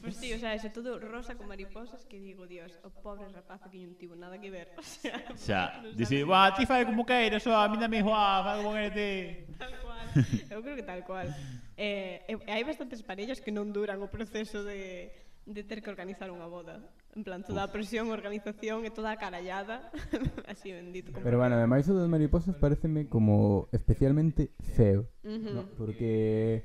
Pois 0.00 0.14
pues 0.14 0.16
sí, 0.16 0.32
o 0.32 0.38
sea, 0.38 0.56
xa 0.56 0.72
todo 0.72 0.96
rosa 0.98 1.36
con 1.36 1.44
mariposas 1.44 2.08
que 2.08 2.16
digo, 2.16 2.48
dios, 2.48 2.72
o 2.82 2.88
pobre 2.88 3.28
rapaz 3.28 3.60
que 3.68 3.76
non 3.84 3.92
tivo 4.00 4.16
nada 4.16 4.40
que 4.40 4.48
ver. 4.48 4.72
O 4.80 5.36
sea, 5.36 5.76
xa, 5.76 5.84
no 5.84 5.92
dice, 5.92 6.24
"Buah, 6.24 6.56
ti 6.56 6.64
fai 6.64 6.88
como 6.88 7.04
queiras, 7.04 7.44
a 7.44 7.68
mí 7.68 7.76
dame 7.76 8.00
joa, 8.00 8.40
fai 8.40 8.64
como 8.64 8.72
queiras 8.72 8.96
ti." 8.96 9.12
Tal 9.60 9.74
cual. 9.84 10.06
Eu 10.48 10.58
creo 10.64 10.76
que 10.76 10.86
tal 10.88 11.04
cual. 11.04 11.28
Eh, 11.76 12.24
eh, 12.24 12.36
hai 12.48 12.64
bastantes 12.64 13.04
parellas 13.04 13.44
que 13.44 13.52
non 13.52 13.76
duran 13.76 14.00
o 14.00 14.08
proceso 14.08 14.64
de 14.64 15.12
de 15.46 15.64
ter 15.64 15.82
que 15.82 15.90
organizar 15.90 16.30
unha 16.30 16.46
boda. 16.46 16.78
En 17.16 17.26
plan, 17.26 17.42
toda 17.42 17.66
a 17.66 17.72
presión, 17.72 18.12
organización 18.14 18.86
e 18.86 18.90
toda 18.94 19.10
a 19.10 19.18
carallada. 19.18 19.90
Así 20.46 20.70
bendito. 20.70 21.10
Como 21.10 21.24
Pero 21.26 21.42
bueno, 21.42 21.58
ademais 21.58 21.88
o 21.90 21.96
das 21.96 22.06
mariposas 22.06 22.54
pareceme 22.54 23.10
como 23.10 23.66
especialmente 23.74 24.54
feo. 24.62 25.10
Uh 25.26 25.36
-huh. 25.36 25.52
¿no? 25.52 25.62
Porque 25.74 26.64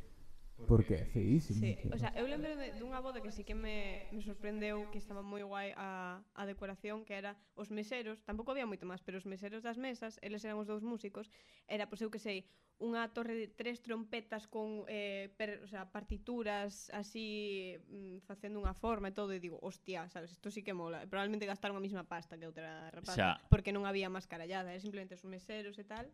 porque 0.67 0.95
é 0.95 1.05
feísimo. 1.05 1.59
Sí, 1.59 1.77
o 1.91 1.97
sea, 1.97 2.11
eu 2.15 2.25
lembro 2.27 2.55
de, 2.55 2.71
dunha 2.79 2.99
boda 3.03 3.19
que 3.19 3.31
sí 3.31 3.43
que 3.43 3.55
me, 3.55 4.07
me 4.15 4.23
sorprendeu 4.23 4.87
que 4.91 4.97
estaba 4.97 5.21
moi 5.21 5.43
guai 5.43 5.75
a, 5.75 6.23
a 6.33 6.43
decoración 6.47 7.03
que 7.03 7.15
era 7.15 7.35
os 7.59 7.69
meseros, 7.69 8.23
tampouco 8.23 8.55
había 8.55 8.65
moito 8.65 8.87
máis, 8.87 9.03
pero 9.03 9.19
os 9.19 9.27
meseros 9.27 9.61
das 9.61 9.75
mesas, 9.75 10.17
eles 10.23 10.43
eran 10.47 10.57
os 10.57 10.67
dous 10.67 10.83
músicos, 10.83 11.27
era, 11.67 11.87
pois 11.91 11.99
eu 11.99 12.09
que 12.09 12.19
sei, 12.23 12.47
unha 12.75 13.07
torre 13.15 13.39
de 13.39 13.47
tres 13.47 13.79
trompetas 13.79 14.51
con 14.51 14.83
eh, 14.91 15.31
per, 15.39 15.63
o 15.63 15.67
sea, 15.67 15.87
partituras 15.95 16.91
así 16.91 17.79
mm, 17.87 18.27
facendo 18.27 18.59
unha 18.59 18.75
forma 18.75 19.11
e 19.11 19.15
todo 19.15 19.31
e 19.31 19.39
digo, 19.39 19.55
hostia, 19.63 20.11
sabes, 20.11 20.35
isto 20.35 20.51
sí 20.51 20.59
que 20.59 20.75
mola. 20.75 20.99
E 20.99 21.07
probablemente 21.07 21.47
gastaron 21.47 21.79
a 21.79 21.83
mesma 21.83 22.03
pasta 22.03 22.35
que 22.35 22.43
outra 22.43 22.91
rapaza, 22.91 23.39
xa. 23.39 23.47
porque 23.47 23.71
non 23.71 23.87
había 23.87 24.11
mascarallada, 24.11 24.75
era 24.75 24.83
simplemente 24.83 25.15
os 25.15 25.23
meseros 25.23 25.79
e 25.79 25.87
tal 25.87 26.11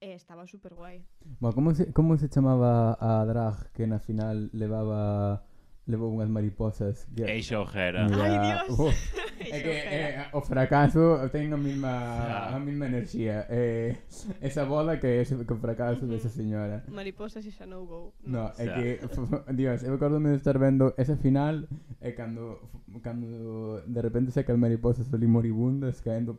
e 0.00 0.14
estaba 0.14 0.46
super 0.46 0.74
guai. 0.74 1.04
Bueno, 1.40 1.54
como 1.54 1.74
se, 1.74 1.92
como 1.92 2.16
se 2.16 2.28
chamaba 2.28 2.96
a 3.00 3.24
drag 3.24 3.72
que 3.72 3.86
na 3.86 3.98
final 3.98 4.50
levaba 4.52 5.42
levou 5.86 6.10
unhas 6.12 6.28
mariposas? 6.28 7.06
Que... 7.16 7.24
Eixo 7.24 7.62
Ojera. 7.62 8.04
Mira, 8.10 8.26
Ai, 8.26 8.36
Dios. 8.42 8.78
Uh, 8.78 8.92
é 9.40 9.60
que 9.60 9.70
eh, 9.70 10.28
o 10.32 10.40
fracaso 10.40 11.16
ten 11.30 11.52
a 11.54 11.56
mesma, 11.56 11.92
yeah. 11.92 12.56
a 12.56 12.58
mesma 12.58 12.86
enerxía 12.86 13.46
eh, 13.48 13.94
esa 14.42 14.64
boda 14.64 14.98
que, 14.98 15.22
que 15.22 15.54
o 15.54 15.60
fracaso 15.60 16.06
desa 16.06 16.28
señora. 16.28 16.82
Mariposas 16.90 17.46
e 17.46 17.52
xa 17.54 17.64
non 17.64 17.86
go. 17.86 18.12
no, 18.26 18.50
é 18.58 18.66
que, 18.66 18.88
Dios, 19.54 19.86
eu 19.86 19.94
acordome 19.94 20.34
de 20.34 20.42
estar 20.42 20.58
vendo 20.58 20.92
ese 20.98 21.14
final 21.16 21.68
e 22.02 22.10
eh, 22.10 22.12
cando, 22.12 22.58
cando 23.00 23.80
de 23.86 24.00
repente 24.02 24.34
saca 24.34 24.52
as 24.52 24.58
mariposas 24.58 25.06
ali 25.14 25.30
moribundas 25.30 26.02
caendo. 26.02 26.36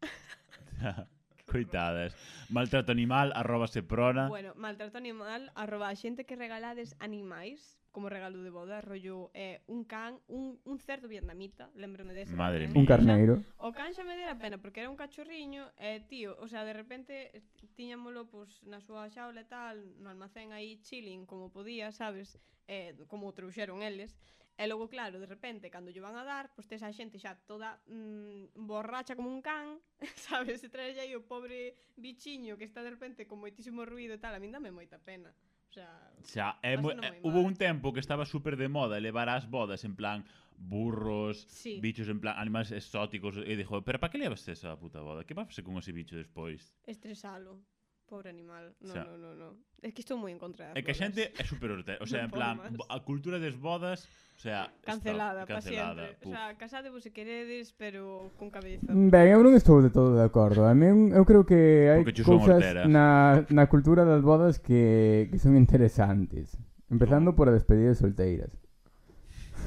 Coitadas. 1.54 2.16
Maltrato 2.50 2.90
animal, 2.90 3.32
arroba 3.36 3.68
seprona. 3.68 4.26
Bueno, 4.26 4.54
maltrato 4.56 4.98
animal, 4.98 5.52
arroba 5.54 5.88
a 5.88 5.94
xente 5.94 6.26
que 6.26 6.34
regalades 6.34 6.98
animais 6.98 7.78
como 7.94 8.08
regalo 8.08 8.42
de 8.42 8.50
boda, 8.50 8.80
rollo 8.80 9.30
eh, 9.34 9.62
un 9.68 9.84
can, 9.84 10.18
un, 10.26 10.58
un 10.64 10.78
cerdo 10.80 11.06
vietnamita, 11.06 11.70
lembrome 11.76 12.12
dese. 12.12 12.34
Madre 12.34 12.64
eh, 12.64 12.68
mía. 12.68 12.80
Un 12.80 12.86
carneiro. 12.86 13.34
O 13.62 13.70
can 13.70 13.94
xa 13.94 14.02
me 14.02 14.18
dera 14.18 14.34
pena, 14.34 14.58
porque 14.58 14.82
era 14.82 14.90
un 14.90 14.98
cachorriño, 14.98 15.70
eh, 15.78 16.02
tío, 16.10 16.34
o 16.42 16.48
sea, 16.50 16.66
de 16.66 16.74
repente 16.74 17.30
eh, 17.30 17.42
tiñámolo 17.78 18.26
pues, 18.26 18.66
na 18.66 18.82
súa 18.82 19.06
xaula 19.14 19.46
e 19.46 19.48
tal, 19.48 19.78
no 20.02 20.10
almacén 20.10 20.50
aí 20.50 20.82
chilling 20.82 21.22
como 21.22 21.54
podía, 21.54 21.94
sabes, 21.94 22.34
eh, 22.66 22.98
como 23.06 23.30
trouxeron 23.30 23.78
eles. 23.86 24.18
E 24.58 24.66
logo, 24.66 24.90
claro, 24.90 25.22
de 25.22 25.30
repente, 25.30 25.70
cando 25.70 25.94
lle 25.94 26.02
van 26.02 26.18
a 26.18 26.26
dar, 26.26 26.50
pois 26.50 26.66
pues, 26.66 26.74
tes 26.74 26.82
a 26.82 26.90
xente 26.90 27.22
xa 27.22 27.38
toda 27.46 27.78
mm, 27.86 28.58
borracha 28.58 29.14
como 29.14 29.30
un 29.30 29.38
can, 29.38 29.78
sabes, 30.18 30.66
e 30.66 30.68
traes 30.68 30.98
aí 30.98 31.14
o 31.14 31.22
pobre 31.22 31.78
bichiño 31.94 32.58
que 32.58 32.66
está 32.66 32.82
de 32.82 32.90
repente 32.90 33.30
con 33.30 33.38
moitísimo 33.38 33.86
ruido 33.86 34.18
e 34.18 34.22
tal, 34.22 34.34
a 34.34 34.42
mí 34.42 34.50
dame 34.50 34.74
moita 34.74 34.98
pena 34.98 35.30
sea, 35.72 36.12
xa, 36.24 36.58
é 36.62 36.76
mo, 36.76 36.90
eh, 36.90 37.20
hubo 37.22 37.40
un 37.40 37.54
tempo 37.54 37.92
que 37.92 38.00
estaba 38.00 38.24
super 38.24 38.56
de 38.56 38.68
moda 38.68 39.00
levar 39.00 39.28
as 39.28 39.46
bodas 39.46 39.84
en 39.84 39.94
plan 39.96 40.24
burros, 40.56 41.46
sí. 41.48 41.80
bichos 41.80 42.08
en 42.08 42.20
plan 42.20 42.38
animais 42.38 42.70
exóticos 42.70 43.36
e 43.42 43.52
dixo, 43.56 43.82
pero 43.82 43.98
para 43.98 44.10
que 44.10 44.18
levas 44.18 44.46
esa 44.48 44.76
puta 44.78 45.00
boda? 45.02 45.24
Que 45.26 45.34
vas 45.34 45.48
facer 45.50 45.64
con 45.64 45.76
ese 45.78 45.92
bicho 45.92 46.16
despois? 46.16 46.76
Estresalo. 46.86 47.60
Pobre 48.06 48.28
animal. 48.30 48.74
No, 48.80 48.90
o 48.90 48.92
sea, 48.92 49.04
no, 49.04 49.16
no, 49.16 49.34
no. 49.34 49.56
É 49.84 49.92
que 49.92 50.00
estou 50.00 50.16
moi 50.16 50.32
en 50.32 50.40
contra 50.40 50.72
das 50.72 50.76
É 50.76 50.82
que 50.84 50.92
a 50.92 50.96
xente 50.96 51.32
é 51.32 51.44
super 51.44 51.72
urte. 51.72 51.96
O 52.00 52.06
sea, 52.10 52.24
no 52.24 52.28
en 52.28 52.32
plan, 52.32 52.56
a 52.88 53.00
cultura 53.00 53.40
das 53.40 53.56
bodas, 53.56 54.08
o 54.36 54.40
sea... 54.40 54.72
Cancelada, 54.80 55.44
está, 55.44 55.54
cancelada 55.54 56.04
O 56.24 56.28
sea, 56.28 56.56
casade 56.56 56.88
vos 56.88 57.02
se 57.04 57.12
queredes, 57.12 57.72
pero 57.76 58.32
con 58.36 58.48
cabeza. 58.48 58.92
Ben, 58.92 59.28
eu 59.32 59.40
non 59.44 59.52
estou 59.56 59.84
de 59.84 59.92
todo 59.92 60.16
de 60.16 60.24
acordo. 60.24 60.64
A 60.64 60.72
mí, 60.72 60.88
eu 61.12 61.24
creo 61.28 61.44
que 61.44 61.92
hai 61.92 62.04
cousas 62.24 62.60
na, 62.88 63.44
na 63.52 63.64
cultura 63.68 64.08
das 64.08 64.24
bodas 64.24 64.56
que, 64.56 65.28
que 65.28 65.38
son 65.40 65.56
interesantes. 65.56 66.56
Empezando 66.88 67.32
por 67.36 67.48
a 67.48 67.56
despedida 67.56 67.92
de 67.92 68.00
solteiras. 68.00 68.52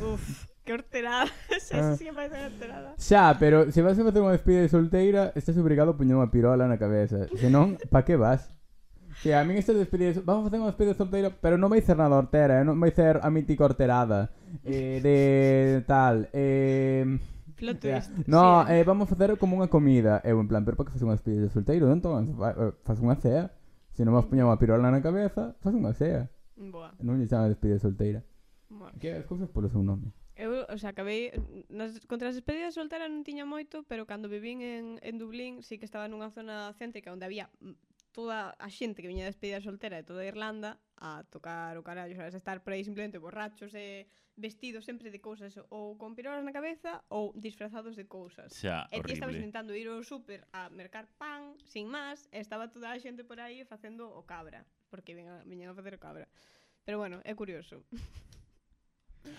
Uf. 0.02 0.57
Que 0.68 0.74
horterada. 0.76 1.32
Eso 1.56 1.80
ah. 1.80 1.96
sí 1.96 2.04
que 2.06 2.14
parece 2.14 2.36
unha 2.36 2.52
horterada. 2.52 2.90
Xa, 3.00 3.40
pero 3.40 3.72
se 3.72 3.80
vas 3.80 3.96
a 3.96 4.04
facer 4.04 4.20
unha 4.20 4.36
despedida 4.36 4.68
de 4.68 4.70
solteira, 4.70 5.32
estás 5.40 5.56
obrigado 5.56 5.96
a 5.96 5.98
poñer 5.98 6.20
unha 6.20 6.28
pirola 6.28 6.68
na 6.68 6.76
cabeza. 6.76 7.32
Senón, 7.40 7.80
pa 7.88 8.04
que 8.04 8.20
vas? 8.20 8.52
Que 9.24 9.34
a 9.34 9.42
min 9.48 9.56
esta 9.58 9.72
despedida, 9.74 10.14
de 10.14 10.22
vamos 10.22 10.44
a 10.44 10.48
facer 10.52 10.60
unha 10.60 10.70
despedida 10.76 10.92
de 10.94 11.00
solteira, 11.02 11.30
pero 11.32 11.56
non 11.56 11.72
vai 11.72 11.80
ser 11.80 11.96
nada 11.96 12.20
hortera, 12.20 12.60
eh? 12.60 12.64
non 12.68 12.76
vai 12.78 12.92
ser 12.92 13.18
a 13.24 13.32
mítica 13.32 13.64
horterada. 13.64 14.30
Eh, 14.68 15.00
de 15.02 15.82
tal, 15.88 16.28
eh... 16.36 17.18
Plot 17.58 17.82
Ya. 17.82 17.98
twist. 18.06 18.28
No, 18.30 18.62
sí. 18.68 18.78
eh, 18.78 18.84
vamos 18.86 19.10
a 19.10 19.16
facer 19.18 19.34
como 19.42 19.58
unha 19.58 19.66
comida. 19.72 20.22
Eu 20.22 20.38
en 20.38 20.46
plan, 20.46 20.62
pero 20.62 20.78
para 20.78 20.92
que 20.92 20.94
faz 20.94 21.02
unha 21.02 21.18
despedida 21.18 21.48
de 21.48 21.50
solteiro? 21.50 21.90
Entón, 21.90 22.38
fa- 22.38 22.54
eh, 22.54 22.76
faz 22.86 23.02
unha 23.02 23.18
cea. 23.18 23.50
Se 23.98 24.06
non 24.06 24.14
vas 24.14 24.30
poñer 24.30 24.46
unha 24.46 24.62
pirola 24.62 24.94
na 24.94 25.02
cabeza, 25.02 25.58
faz 25.66 25.74
unha 25.74 25.90
cea. 25.98 26.30
Boa. 26.54 26.94
Non 27.02 27.18
lle 27.18 27.26
chama 27.26 27.50
despedida 27.50 27.82
solteira. 27.82 28.22
Boa. 28.70 28.94
Que 29.02 29.18
as 29.18 29.26
cousas 29.26 29.50
polo 29.50 29.66
seu 29.74 29.82
nome. 29.82 30.14
Eu, 30.38 30.70
o 30.70 30.78
sea, 30.78 30.94
acabei 30.94 31.34
nas 31.66 31.98
contra 32.06 32.30
as 32.30 32.38
despedidas 32.38 32.78
de 32.78 32.80
soltera 32.80 33.10
non 33.10 33.26
tiña 33.26 33.50
moito, 33.50 33.82
pero 33.90 34.06
cando 34.06 34.30
vivín 34.30 34.62
en, 34.62 35.02
en 35.02 35.18
Dublín, 35.18 35.66
sí 35.66 35.82
que 35.82 35.90
estaba 35.90 36.06
nunha 36.06 36.30
zona 36.30 36.78
céntrica 36.78 37.10
onde 37.10 37.26
había 37.26 37.50
toda 38.14 38.54
a 38.58 38.70
xente 38.70 39.02
que 39.02 39.10
viña 39.10 39.26
de 39.26 39.34
despedida 39.34 39.62
soltera 39.66 39.98
de 39.98 40.06
toda 40.06 40.26
Irlanda 40.26 40.78
a 41.02 41.26
tocar 41.34 41.74
o 41.78 41.86
carallo, 41.86 42.14
sabes, 42.14 42.38
a 42.38 42.42
estar 42.42 42.62
por 42.62 42.78
aí 42.78 42.86
simplemente 42.86 43.18
borrachos 43.18 43.74
e 43.74 44.06
vestidos 44.38 44.86
sempre 44.86 45.10
de 45.10 45.18
cousas 45.18 45.58
ou 45.74 45.98
con 45.98 46.14
pirolas 46.14 46.46
na 46.46 46.54
cabeza 46.54 47.02
ou 47.10 47.34
disfrazados 47.34 47.98
de 47.98 48.06
cousas. 48.06 48.54
Xa, 48.54 48.86
e 48.94 49.02
ti 49.02 49.18
estabas 49.18 49.38
intentando 49.38 49.74
ir 49.74 49.90
ao 49.90 50.06
súper 50.06 50.46
a 50.54 50.70
mercar 50.70 51.10
pan, 51.18 51.58
sin 51.66 51.90
máis, 51.90 52.30
e 52.30 52.38
estaba 52.38 52.70
toda 52.70 52.94
a 52.94 53.02
xente 53.02 53.26
por 53.26 53.42
aí 53.42 53.66
facendo 53.66 54.06
o 54.14 54.22
cabra, 54.22 54.70
porque 54.94 55.18
viñan 55.18 55.74
a 55.74 55.78
facer 55.78 55.98
o 55.98 56.02
cabra. 56.02 56.30
Pero 56.86 57.02
bueno, 57.02 57.26
é 57.26 57.34
curioso. 57.34 57.82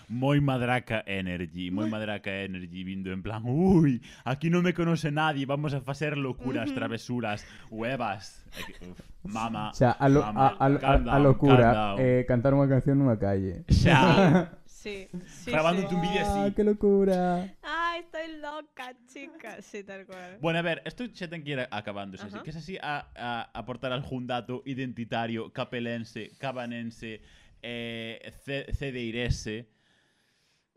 Moi 0.09 0.41
madraca 0.41 1.05
energy, 1.07 1.71
moi 1.71 1.85
madraca 1.89 2.31
energy 2.43 2.83
vindo 2.85 3.13
en 3.13 3.21
plan, 3.23 3.45
ui, 3.45 4.01
aquí 4.25 4.49
non 4.49 4.65
me 4.65 4.73
conoce 4.73 5.13
nadie, 5.13 5.45
vamos 5.45 5.75
a 5.77 5.81
facer 5.85 6.17
locuras, 6.17 6.73
travesuras, 6.73 7.45
huevas. 7.69 8.45
Uf, 8.89 8.99
mama, 9.29 9.71
O 9.71 9.75
sea, 9.75 9.93
a, 9.93 10.09
lo, 10.09 10.21
mama, 10.25 10.57
a, 10.59 10.67
a, 10.67 10.79
calm 10.79 11.09
a 11.09 11.13
down, 11.13 11.23
locura, 11.23 11.69
down. 11.73 11.97
eh, 12.01 12.25
cantar 12.25 12.57
unha 12.57 12.65
canción 12.69 12.97
nunha 12.97 13.21
calle. 13.21 13.69
Xa, 13.69 14.57
Sí, 14.79 15.11
sí, 15.27 15.51
Grabándote 15.51 15.91
sí. 15.91 15.95
un 15.97 16.01
vídeo 16.07 16.23
así. 16.23 16.39
Ah, 16.39 16.51
que 16.55 16.63
locura. 16.63 17.51
Ay, 17.67 18.01
estoy 18.07 18.39
loca, 18.39 18.95
chica. 19.11 19.61
Sí, 19.61 19.83
tal 19.83 20.07
cual. 20.07 20.39
Bueno, 20.41 20.61
a 20.61 20.63
ver, 20.63 20.81
esto 20.87 21.03
xa 21.13 21.27
ten 21.27 21.43
que 21.43 21.59
ir 21.59 21.61
acabándose, 21.67 22.23
así 22.25 22.39
Ajá. 22.39 22.45
que 22.47 22.51
es 22.55 22.57
así 22.63 22.79
a, 22.79 23.11
a 23.19 23.51
aportar 23.59 23.91
algún 23.93 24.31
dato 24.31 24.63
identitario 24.65 25.51
capelense, 25.53 26.31
cabanense, 26.39 27.21
eh, 27.61 28.23
ce- 28.47 28.71
cedeirese. 28.73 29.67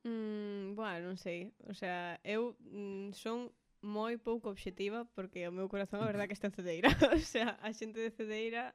Mm, 0.03 0.73
bueno, 0.73 1.13
non 1.13 1.17
sei. 1.17 1.53
O 1.69 1.73
sea, 1.73 2.17
eu 2.25 2.57
mm, 2.59 3.13
son 3.13 3.53
moi 3.81 4.17
pouco 4.17 4.49
obxectiva 4.49 5.05
porque 5.17 5.45
o 5.49 5.53
meu 5.53 5.69
corazón 5.69 6.01
a 6.01 6.09
verdad 6.09 6.25
que 6.25 6.37
está 6.37 6.49
en 6.49 6.57
Cedeira. 6.57 6.89
o 7.13 7.21
sea, 7.21 7.57
a 7.61 7.69
xente 7.73 8.01
de 8.01 8.13
Cedeira 8.13 8.73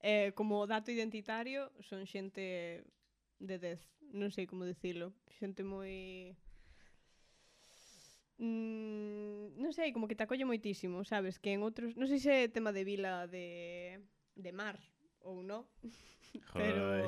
eh, 0.00 0.32
como 0.36 0.66
dato 0.66 0.90
identitario 0.90 1.72
son 1.80 2.04
xente 2.04 2.84
de 3.40 3.56
10. 3.58 3.80
Non 4.12 4.32
sei 4.32 4.44
como 4.44 4.68
dicilo. 4.68 5.12
Xente 5.32 5.64
moi... 5.64 6.36
Mm, 8.36 9.56
non 9.56 9.72
sei, 9.72 9.96
como 9.96 10.08
que 10.08 10.16
te 10.16 10.28
acolle 10.28 10.44
moitísimo, 10.44 11.04
sabes? 11.08 11.40
Que 11.40 11.56
en 11.56 11.64
outros... 11.64 11.96
Non 11.96 12.08
sei 12.08 12.20
se 12.20 12.32
é 12.44 12.52
tema 12.52 12.72
de 12.72 12.84
vila 12.84 13.24
de, 13.28 13.96
de 14.36 14.52
mar 14.52 14.76
ou 15.24 15.40
non. 15.40 15.64
Pero 16.52 17.00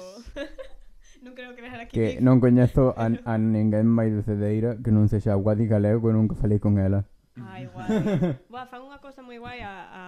non 1.23 1.35
creo 1.35 1.55
que 1.55 1.63
aquí 1.67 1.95
que 1.95 2.07
non 2.23 2.39
coñezo 2.39 2.95
a, 2.95 3.11
a 3.11 3.35
ninguén 3.39 3.87
máis 3.87 4.15
de 4.15 4.23
Cedeira 4.23 4.79
que 4.79 4.95
non 4.95 5.11
sexa 5.11 5.35
Guadi 5.35 5.67
Galego 5.67 6.11
e 6.11 6.15
nunca 6.15 6.39
falei 6.39 6.63
con 6.63 6.79
ela. 6.79 7.07
Ai, 7.39 7.67
Guadi. 7.73 8.39
Boa, 8.51 8.67
fan 8.67 8.83
unha 8.83 8.99
cosa 8.99 9.23
moi 9.23 9.39
guai 9.39 9.63
a, 9.63 9.75
a, 9.91 10.03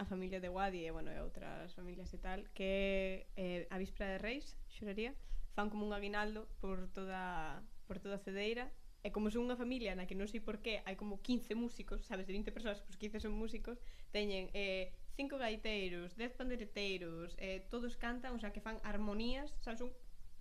a 0.00 0.04
familia 0.04 0.40
de 0.40 0.52
Guadi 0.52 0.84
e, 0.84 0.90
bueno, 0.92 1.08
e 1.12 1.18
outras 1.20 1.72
familias 1.72 2.12
e 2.12 2.18
tal, 2.20 2.44
que 2.52 3.28
eh, 3.36 3.68
a 3.72 3.76
víspera 3.80 4.16
de 4.16 4.18
Reis, 4.20 4.56
xuraría, 4.68 5.16
fan 5.56 5.72
como 5.72 5.84
un 5.84 5.92
aguinaldo 5.92 6.48
por 6.60 6.88
toda 6.92 7.64
por 7.88 7.98
toda 7.98 8.20
Cedeira 8.20 8.68
e 9.02 9.08
como 9.14 9.30
son 9.30 9.48
unha 9.48 9.56
familia 9.56 9.94
na 9.96 10.04
que 10.04 10.18
non 10.18 10.28
sei 10.28 10.42
por 10.42 10.60
qué 10.60 10.84
hai 10.84 10.98
como 10.98 11.22
15 11.22 11.54
músicos, 11.54 12.04
sabes, 12.04 12.26
de 12.28 12.34
20 12.36 12.52
persoas, 12.52 12.82
pois 12.84 12.98
15 12.98 13.22
son 13.24 13.32
músicos, 13.32 13.80
teñen 14.12 14.50
eh, 14.52 14.92
cinco 15.16 15.38
gaiteiros, 15.38 16.18
10 16.18 16.34
pandereteiros, 16.34 17.32
eh, 17.38 17.64
todos 17.70 17.96
cantan, 17.96 18.34
o 18.34 18.40
sea, 18.42 18.52
que 18.52 18.60
fan 18.60 18.76
armonías, 18.82 19.54
sabes, 19.62 19.78
son 19.80 19.90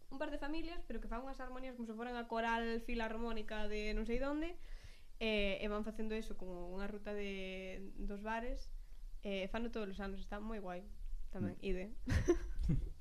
un 0.10 0.18
par 0.18 0.32
de 0.32 0.38
familias, 0.38 0.84
pero 0.88 1.02
que 1.02 1.08
fan 1.08 1.24
unhas 1.24 1.40
armonías 1.40 1.76
como 1.76 1.88
se 1.88 1.98
foran 1.98 2.16
a 2.16 2.28
coral 2.28 2.82
filarmónica 2.84 3.68
de 3.68 3.92
non 3.94 4.08
sei 4.08 4.20
donde, 4.20 4.56
e, 5.20 5.60
e 5.60 5.66
van 5.68 5.84
facendo 5.84 6.16
eso 6.16 6.38
como 6.40 6.72
unha 6.72 6.88
ruta 6.88 7.12
de 7.12 7.92
dos 8.00 8.24
bares, 8.24 8.72
e 9.22 9.52
fano 9.52 9.74
todos 9.74 9.92
os 9.92 10.00
anos, 10.00 10.24
está 10.24 10.40
moi 10.40 10.64
guai 10.64 10.88
tamén, 11.32 11.60
mm. 11.60 11.68
ide. 11.68 11.86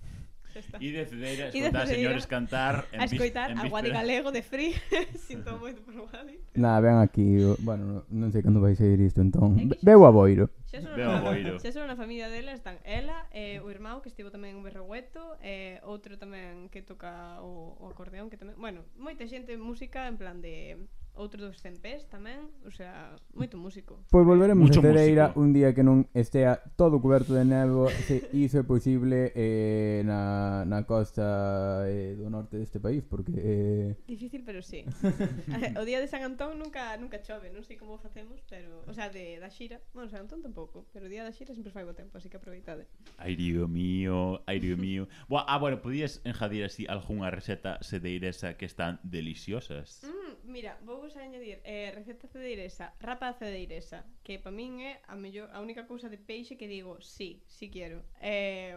E 0.55 0.89
decideira 0.93 1.49
escoitar 1.49 1.85
decideira 1.85 1.87
señores 1.87 2.27
cantar 2.27 2.75
en 2.93 3.01
a 3.01 3.05
escoitar 3.05 3.51
en 3.53 3.59
a 3.59 3.69
Guadi 3.69 3.91
Galego 3.91 4.33
de 4.33 4.43
Free 4.43 4.73
sinto 5.29 5.59
moito 5.59 5.83
por 5.83 5.95
Guadi 6.09 6.39
nada, 6.55 6.81
ven 6.81 6.97
aquí 7.03 7.43
bueno, 7.61 8.09
non 8.09 8.33
sei 8.33 8.41
cando 8.41 8.63
vai 8.65 8.73
sair 8.79 8.97
isto 9.01 9.21
entón 9.21 9.57
é 9.61 9.95
a 9.95 10.13
boiro. 10.13 10.49
xa 10.71 10.81
son, 10.81 10.97
a 10.97 11.21
boiro. 11.21 11.61
xa 11.61 11.71
son 11.73 11.87
na 11.91 11.97
familia 11.97 12.33
dela 12.33 12.53
están 12.57 12.81
ela 12.85 13.29
e 13.33 13.59
eh, 13.59 13.65
o 13.65 13.69
irmão 13.69 14.01
que 14.01 14.09
estivo 14.09 14.33
tamén 14.33 14.57
en 14.59 14.63
Berrogueto 14.65 15.37
e 15.45 15.81
eh, 15.81 15.89
outro 15.89 16.17
tamén 16.17 16.73
que 16.73 16.81
toca 16.81 17.41
o, 17.45 17.77
o 17.77 17.85
acordeón 17.93 18.33
que 18.33 18.41
tamén 18.41 18.57
bueno, 18.57 18.87
moita 18.97 19.29
xente 19.29 19.55
música 19.61 20.09
en 20.09 20.17
plan 20.17 20.41
de 20.41 20.81
outro 21.17 21.41
dos 21.41 21.59
Cempés 21.61 22.05
tamén, 22.12 22.53
o 22.64 22.71
sea, 22.71 23.17
moito 23.33 23.57
músico. 23.57 24.05
Pois 24.12 24.25
volveremos 24.29 24.69
Mucho 24.69 24.81
a 24.81 24.93
Cedeira 24.93 25.33
músico. 25.33 25.41
un 25.41 25.51
día 25.57 25.73
que 25.73 25.83
non 25.83 26.05
estea 26.12 26.61
todo 26.77 27.01
coberto 27.01 27.33
de 27.33 27.49
nevo, 27.49 27.89
se 28.05 28.29
iso 28.37 28.61
é 28.61 28.64
posible 28.64 29.33
eh, 29.33 30.05
na, 30.05 30.69
na 30.69 30.85
costa 30.85 31.85
eh, 31.89 32.14
do 32.21 32.29
norte 32.29 32.61
deste 32.61 32.79
país, 32.79 33.01
porque... 33.01 33.33
Eh... 33.33 33.89
Difícil, 34.05 34.45
pero 34.45 34.61
sí. 34.61 34.85
o 35.81 35.85
día 35.89 35.99
de 35.99 36.09
San 36.09 36.23
Antón 36.23 36.61
nunca 36.61 36.97
nunca 37.01 37.25
chove, 37.25 37.49
non 37.49 37.64
sei 37.64 37.81
como 37.81 37.97
facemos, 37.97 38.45
pero... 38.47 38.85
O 38.85 38.93
sea, 38.93 39.09
de, 39.09 39.41
da 39.41 39.49
xira, 39.49 39.81
bueno, 39.97 40.12
San 40.12 40.29
Antón 40.29 40.45
tampouco, 40.45 40.85
pero 40.93 41.09
o 41.09 41.11
día 41.11 41.25
da 41.25 41.33
xira 41.33 41.57
sempre 41.57 41.73
fai 41.73 41.89
bo 41.89 41.97
tempo, 41.97 42.21
así 42.21 42.29
que 42.29 42.37
aproveitade. 42.37 42.85
Airido 43.17 43.64
mío, 43.67 44.45
airido 44.45 44.77
mío. 44.77 45.09
Boa, 45.29 45.49
ah, 45.49 45.57
bueno, 45.57 45.81
podías 45.81 46.21
enjadir 46.29 46.69
así 46.69 46.85
algunha 46.87 47.33
receta 47.33 47.81
sedeiresa 47.81 48.57
que 48.57 48.69
están 48.69 49.01
deliciosas? 49.03 50.05
Mm, 50.05 50.53
mira, 50.53 50.79
vou 50.85 51.06
vousa 51.07 51.21
añadir 51.21 51.61
eh, 51.63 51.93
receta 51.95 52.27
cedeiresa, 52.27 52.93
rapa 52.99 53.33
cedeiresa, 53.33 54.05
que 54.25 54.41
para 54.43 54.51
min 54.51 54.83
é 54.83 54.99
a 55.07 55.15
mellor 55.15 55.47
a 55.55 55.63
única 55.63 55.87
cousa 55.87 56.11
de 56.11 56.19
peixe 56.19 56.59
que 56.59 56.67
digo, 56.67 56.99
sí, 56.99 57.47
sí 57.47 57.71
quero. 57.71 58.03
Eh, 58.19 58.75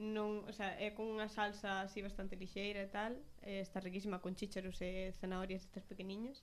non, 0.00 0.48
o 0.48 0.52
sea, 0.56 0.72
é 0.80 0.96
con 0.96 1.12
unha 1.12 1.28
salsa 1.28 1.84
así 1.84 2.00
bastante 2.00 2.40
lixeira 2.40 2.80
e 2.80 2.88
tal, 2.88 3.20
eh, 3.44 3.60
está 3.60 3.84
riquísima 3.84 4.24
con 4.24 4.32
chícharos 4.32 4.80
e 4.80 5.12
zanahorias 5.20 5.68
estas 5.68 5.84
pequeniñas. 5.84 6.40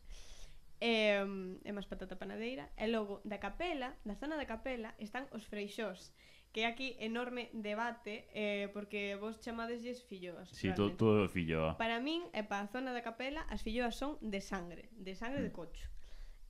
E, 0.78 1.18
eh, 1.18 1.26
e 1.66 1.72
máis 1.74 1.88
patata 1.88 2.20
panadeira 2.20 2.68
E 2.76 2.86
logo, 2.92 3.24
da 3.24 3.40
capela, 3.40 3.96
da 4.04 4.20
zona 4.20 4.36
da 4.36 4.44
capela 4.44 4.92
Están 5.00 5.24
os 5.32 5.48
freixós 5.48 6.12
que 6.56 6.66
aquí 6.66 6.96
enorme 7.00 7.50
debate 7.52 8.30
eh, 8.32 8.70
porque 8.72 9.18
vos 9.20 9.42
chamadesles 9.42 10.02
filloas. 10.08 10.48
Si, 10.48 10.70
sí, 10.70 10.74
todo, 10.74 10.96
todo 10.96 11.28
filloa. 11.28 11.76
Para 11.76 12.00
min 12.00 12.24
e 12.32 12.48
para 12.48 12.64
a 12.64 12.72
zona 12.72 12.96
da 12.96 13.04
capela 13.04 13.44
as 13.52 13.60
filloas 13.60 14.00
son 14.00 14.16
de 14.24 14.40
sangre, 14.40 14.88
de 14.96 15.20
sangre 15.20 15.44
de 15.44 15.52
mm. 15.52 15.58
cocho. 15.60 15.92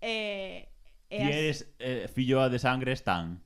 Eh, 0.06 0.70
e 1.10 1.18
Ti 1.18 1.26
eres 1.26 1.74
eh, 1.82 2.06
filloa 2.06 2.54
de 2.54 2.62
sangre 2.62 2.94
están? 2.94 3.42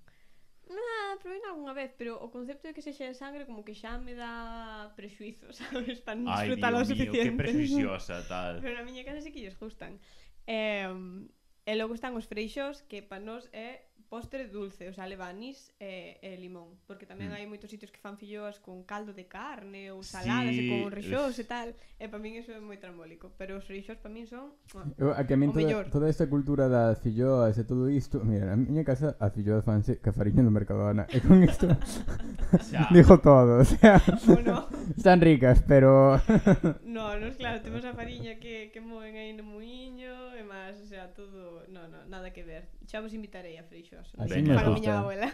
Na, 0.68 1.16
probei 1.24 1.40
algunha 1.48 1.72
vez, 1.72 1.96
pero 1.96 2.20
o 2.20 2.28
concepto 2.28 2.68
de 2.68 2.76
que 2.76 2.84
sexa 2.84 3.08
de 3.08 3.16
sangre 3.16 3.48
como 3.48 3.64
que 3.64 3.72
xa 3.72 3.96
me 3.96 4.12
dá 4.12 4.92
prexuizo, 5.00 5.56
sabes? 5.56 6.04
Para 6.04 6.20
non 6.20 6.28
disfrutarlo 6.28 6.84
suficiente. 6.84 7.24
Ai, 7.24 7.32
que 7.32 7.40
prexuiciosa, 7.40 8.20
tal. 8.28 8.60
pero 8.60 8.76
na 8.76 8.84
miña 8.84 9.08
casa 9.08 9.24
sí 9.24 9.32
que 9.32 9.40
lles 9.40 9.56
gustan. 9.56 9.96
Eh, 10.44 10.92
e 11.64 11.72
logo 11.80 11.96
están 11.96 12.20
os 12.20 12.28
freixos, 12.28 12.84
que 12.84 13.00
para 13.00 13.24
nós 13.24 13.48
é 13.56 13.89
postre 14.10 14.50
dulce, 14.50 14.90
o 14.90 14.94
sea, 14.94 15.06
leva 15.06 15.30
anís 15.30 15.70
e, 15.80 16.18
eh, 16.20 16.34
e 16.34 16.34
eh, 16.34 16.38
limón, 16.42 16.82
porque 16.90 17.06
tamén 17.06 17.30
mm. 17.30 17.38
hai 17.38 17.46
moitos 17.46 17.70
sitios 17.70 17.94
que 17.94 18.02
fan 18.02 18.18
filloas 18.18 18.58
con 18.58 18.82
caldo 18.82 19.14
de 19.14 19.30
carne 19.30 19.94
ou 19.94 20.02
saladas 20.02 20.58
sí. 20.58 20.66
e 20.66 20.70
con 20.74 20.90
rixós 20.90 21.38
e 21.38 21.46
tal, 21.46 21.78
e 22.02 22.10
para 22.10 22.18
min 22.18 22.42
iso 22.42 22.50
é 22.50 22.58
moi 22.58 22.82
trambólico, 22.82 23.30
pero 23.38 23.62
os 23.62 23.70
rixós 23.70 24.02
para 24.02 24.10
min 24.10 24.26
son 24.26 24.58
bueno, 24.74 25.14
a 25.14 25.22
que 25.30 25.38
a 25.38 25.40
min 25.40 25.54
toda, 25.54 25.62
mellor. 25.62 25.86
toda 25.94 26.10
esta 26.10 26.26
cultura 26.26 26.66
das 26.66 26.98
filloas 27.06 27.54
e 27.62 27.64
todo 27.70 27.86
isto, 27.86 28.26
mira, 28.26 28.50
na 28.50 28.58
miña 28.58 28.82
casa 28.82 29.14
as 29.22 29.30
filloas 29.30 29.62
fanse 29.62 30.02
cafariña 30.02 30.42
no 30.42 30.50
Mercadona, 30.50 31.06
e 31.14 31.22
con 31.22 31.46
isto 31.46 31.70
dijo 32.98 33.22
todo, 33.22 33.62
o 33.62 33.66
sea, 33.66 34.02
bueno. 34.26 34.66
están 34.98 35.22
ricas, 35.22 35.62
pero... 35.70 36.18
no, 36.82 37.14
non, 37.14 37.32
claro, 37.38 37.62
temos 37.62 37.86
a 37.86 37.94
fariña 37.94 38.42
que, 38.42 38.74
que 38.74 38.82
moen 38.82 39.14
aí 39.14 39.38
no 39.38 39.46
muiño 39.46 40.34
e 40.34 40.42
máis, 40.42 40.89
sea, 41.00 41.14
todo... 41.14 41.64
No, 41.70 41.88
no, 41.88 42.06
nada 42.08 42.32
que 42.32 42.44
ver. 42.44 42.68
Xa 42.86 43.00
vos 43.02 43.14
invitarei 43.14 43.58
a 43.58 43.64
Freixos. 43.64 44.12
Así 44.18 44.42
me 44.42 44.54
Para 44.56 44.70
miña 44.72 45.00
abuela. 45.00 45.32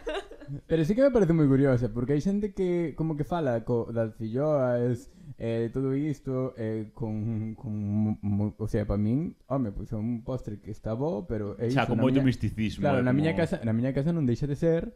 Pero 0.68 0.86
sí 0.86 0.94
que 0.94 1.02
me 1.02 1.12
parece 1.12 1.34
moi 1.34 1.50
curiosa, 1.50 1.90
porque 1.90 2.14
hai 2.14 2.22
xente 2.22 2.54
que 2.54 2.94
como 2.94 3.18
que 3.18 3.26
fala 3.26 3.66
co, 3.66 3.90
das 3.90 4.14
filloas, 4.14 5.10
eh, 5.42 5.74
todo 5.74 5.98
isto, 5.98 6.54
eh, 6.58 6.94
con, 6.94 7.56
con, 7.58 7.74
mo, 8.22 8.54
o 8.62 8.68
sea, 8.70 8.86
para 8.86 9.02
min, 9.02 9.34
home, 9.50 9.74
pois 9.74 9.90
pues, 9.90 9.94
é 9.94 9.98
un 9.98 10.22
postre 10.22 10.62
que 10.62 10.70
está 10.70 10.94
bo, 10.94 11.26
pero... 11.26 11.58
É 11.58 11.74
xa, 11.74 11.90
con 11.90 11.98
moito 11.98 12.22
miña... 12.22 12.30
misticismo. 12.30 12.86
Claro, 12.86 13.02
eh, 13.02 13.06
na 13.06 13.10
como... 13.10 13.26
miña 13.26 13.34
casa 13.34 13.58
na 13.66 13.74
miña 13.74 13.92
casa 13.96 14.14
non 14.14 14.30
deixa 14.30 14.46
de 14.46 14.58
ser 14.60 14.94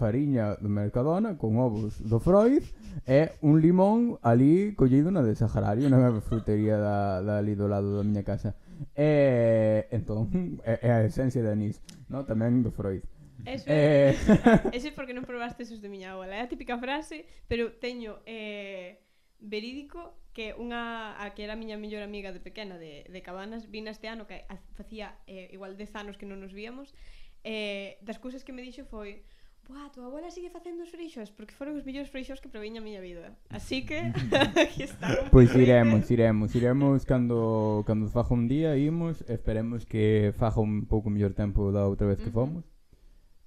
fariña 0.00 0.56
do 0.56 0.72
Mercadona 0.72 1.36
con 1.36 1.60
ovos 1.60 2.00
do 2.00 2.16
Freud 2.18 2.64
e 3.04 3.36
un 3.44 3.60
limón 3.60 4.16
ali 4.24 4.72
collido 4.74 5.12
na 5.12 5.20
de 5.20 5.36
Saharario, 5.36 5.86
na 5.92 6.08
frutería 6.24 6.80
da, 6.80 7.20
da 7.20 7.38
ali 7.38 7.54
do 7.54 7.68
lado 7.68 8.00
da 8.00 8.02
miña 8.02 8.24
casa. 8.24 8.56
Eh, 8.94 9.88
entón, 9.90 10.58
é, 10.62 10.78
é 10.82 10.90
a 10.90 11.04
esencia 11.04 11.42
de 11.42 11.50
anís, 11.50 11.82
no? 12.08 12.22
tamén 12.22 12.62
do 12.62 12.70
Freud. 12.70 13.02
Eso 13.46 13.66
é, 13.66 14.12
eh... 14.12 14.14
ese 14.76 14.90
porque 14.92 15.14
non 15.14 15.26
probaste 15.26 15.62
esos 15.62 15.78
de 15.82 15.90
miña 15.90 16.14
abuela. 16.14 16.38
É 16.38 16.42
a 16.42 16.50
típica 16.50 16.78
frase, 16.78 17.26
pero 17.46 17.74
teño 17.78 18.22
eh, 18.26 19.02
verídico 19.38 20.18
que 20.34 20.54
unha 20.54 21.18
a 21.18 21.34
que 21.34 21.42
era 21.42 21.54
a 21.54 21.60
miña 21.60 21.78
mellor 21.78 22.02
amiga 22.02 22.30
de 22.30 22.38
pequena 22.38 22.78
de, 22.78 23.06
de 23.10 23.20
Cabanas 23.22 23.70
vina 23.70 23.90
este 23.90 24.06
ano 24.06 24.26
que 24.30 24.46
facía 24.78 25.18
eh, 25.26 25.50
igual 25.50 25.74
10 25.74 25.98
anos 25.98 26.14
que 26.14 26.30
non 26.30 26.38
nos 26.38 26.54
víamos 26.54 26.94
eh, 27.42 27.98
das 28.06 28.22
cousas 28.22 28.46
que 28.46 28.54
me 28.54 28.62
dixo 28.62 28.86
foi 28.86 29.26
Buah, 29.68 29.90
tua 29.92 30.06
abuela 30.06 30.30
sigue 30.30 30.48
facendo 30.48 30.82
os 30.82 30.88
frixos 30.88 31.28
Porque 31.30 31.52
foron 31.52 31.76
os 31.76 31.84
mellores 31.84 32.08
frixos 32.08 32.40
que 32.40 32.48
proviña 32.48 32.80
a 32.80 32.84
miña 32.84 33.04
vida. 33.04 33.36
Así 33.52 33.84
que, 33.84 34.00
aquí 34.64 34.88
estamos. 34.88 35.28
Pois 35.28 35.52
iremos, 35.54 36.10
iremos, 36.10 36.54
iremos. 36.56 37.04
Cando, 37.04 37.84
cando 37.86 38.08
faja 38.08 38.32
un 38.32 38.48
día, 38.48 38.80
imos 38.80 39.20
Esperemos 39.28 39.84
que 39.84 40.32
faja 40.40 40.60
un 40.64 40.88
pouco 40.88 41.12
mellor 41.12 41.36
tempo 41.36 41.68
da 41.68 41.84
outra 41.84 42.08
vez 42.08 42.16
que 42.16 42.32
fomos. 42.32 42.64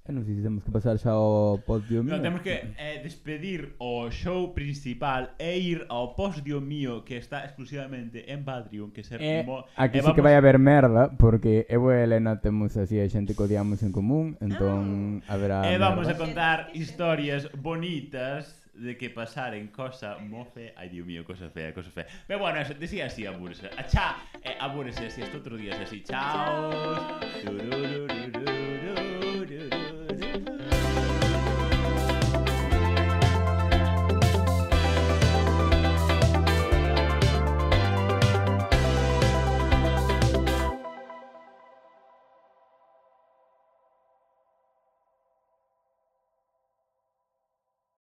E 0.01 0.09
non 0.09 0.25
sei 0.25 0.33
se 0.33 0.41
temos 0.41 0.65
que 0.65 0.73
pasar 0.73 0.97
xa 0.97 1.13
ao 1.13 1.61
podio 1.61 2.01
mío. 2.01 2.17
No, 2.17 2.25
temos 2.25 2.41
que 2.41 2.73
eh, 2.73 3.05
despedir 3.05 3.77
o 3.77 4.09
show 4.09 4.49
principal 4.49 5.37
e 5.37 5.61
ir 5.61 5.85
ao 5.93 6.17
podio 6.17 6.57
mío 6.57 7.05
que 7.05 7.21
está 7.21 7.45
exclusivamente 7.45 8.25
en 8.33 8.41
Patreon, 8.41 8.89
que 8.89 9.05
ser 9.05 9.21
eh, 9.21 9.45
mo... 9.45 9.61
Aquí 9.77 9.97
eh, 9.97 10.01
sí 10.01 10.09
vamos... 10.09 10.17
que 10.17 10.25
vai 10.25 10.33
haber 10.33 10.57
merda, 10.57 11.13
porque 11.21 11.69
eu 11.69 11.93
e 11.93 12.01
Elena 12.01 12.41
temos 12.41 12.73
así 12.81 12.97
a 12.97 13.05
xente 13.05 13.37
que 13.37 13.45
odiamos 13.45 13.85
en 13.85 13.93
común, 13.93 14.41
entón 14.41 15.21
ah. 15.29 15.37
haberá 15.37 15.69
E 15.69 15.77
eh, 15.77 15.77
vamos 15.77 16.09
merda. 16.09 16.17
a 16.17 16.25
contar 16.25 16.57
historias 16.73 17.45
bonitas 17.61 18.57
de 18.73 18.97
que 18.97 19.13
pasaren 19.13 19.69
cosa 19.69 20.17
mofe, 20.17 20.73
ai 20.81 20.89
diu 20.89 21.05
mío, 21.05 21.21
cosa 21.21 21.53
fea, 21.53 21.77
cosa 21.77 21.93
fea. 21.93 22.09
Pero 22.25 22.41
bueno, 22.41 22.57
eso, 22.57 22.73
decía 22.73 23.05
así 23.05 23.29
abúrese 23.29 23.69
a 23.77 23.85
cha 23.85 24.17
eh, 24.41 24.57
abúrese 24.57 25.05
así, 25.05 25.21
este 25.21 25.37
outro 25.37 25.53
día 25.61 25.77
así. 25.77 26.01
Chao. 26.01 26.73
Chao. 27.45 28.60
do 29.45 29.69
do 29.69 29.69
do. 29.69 30.00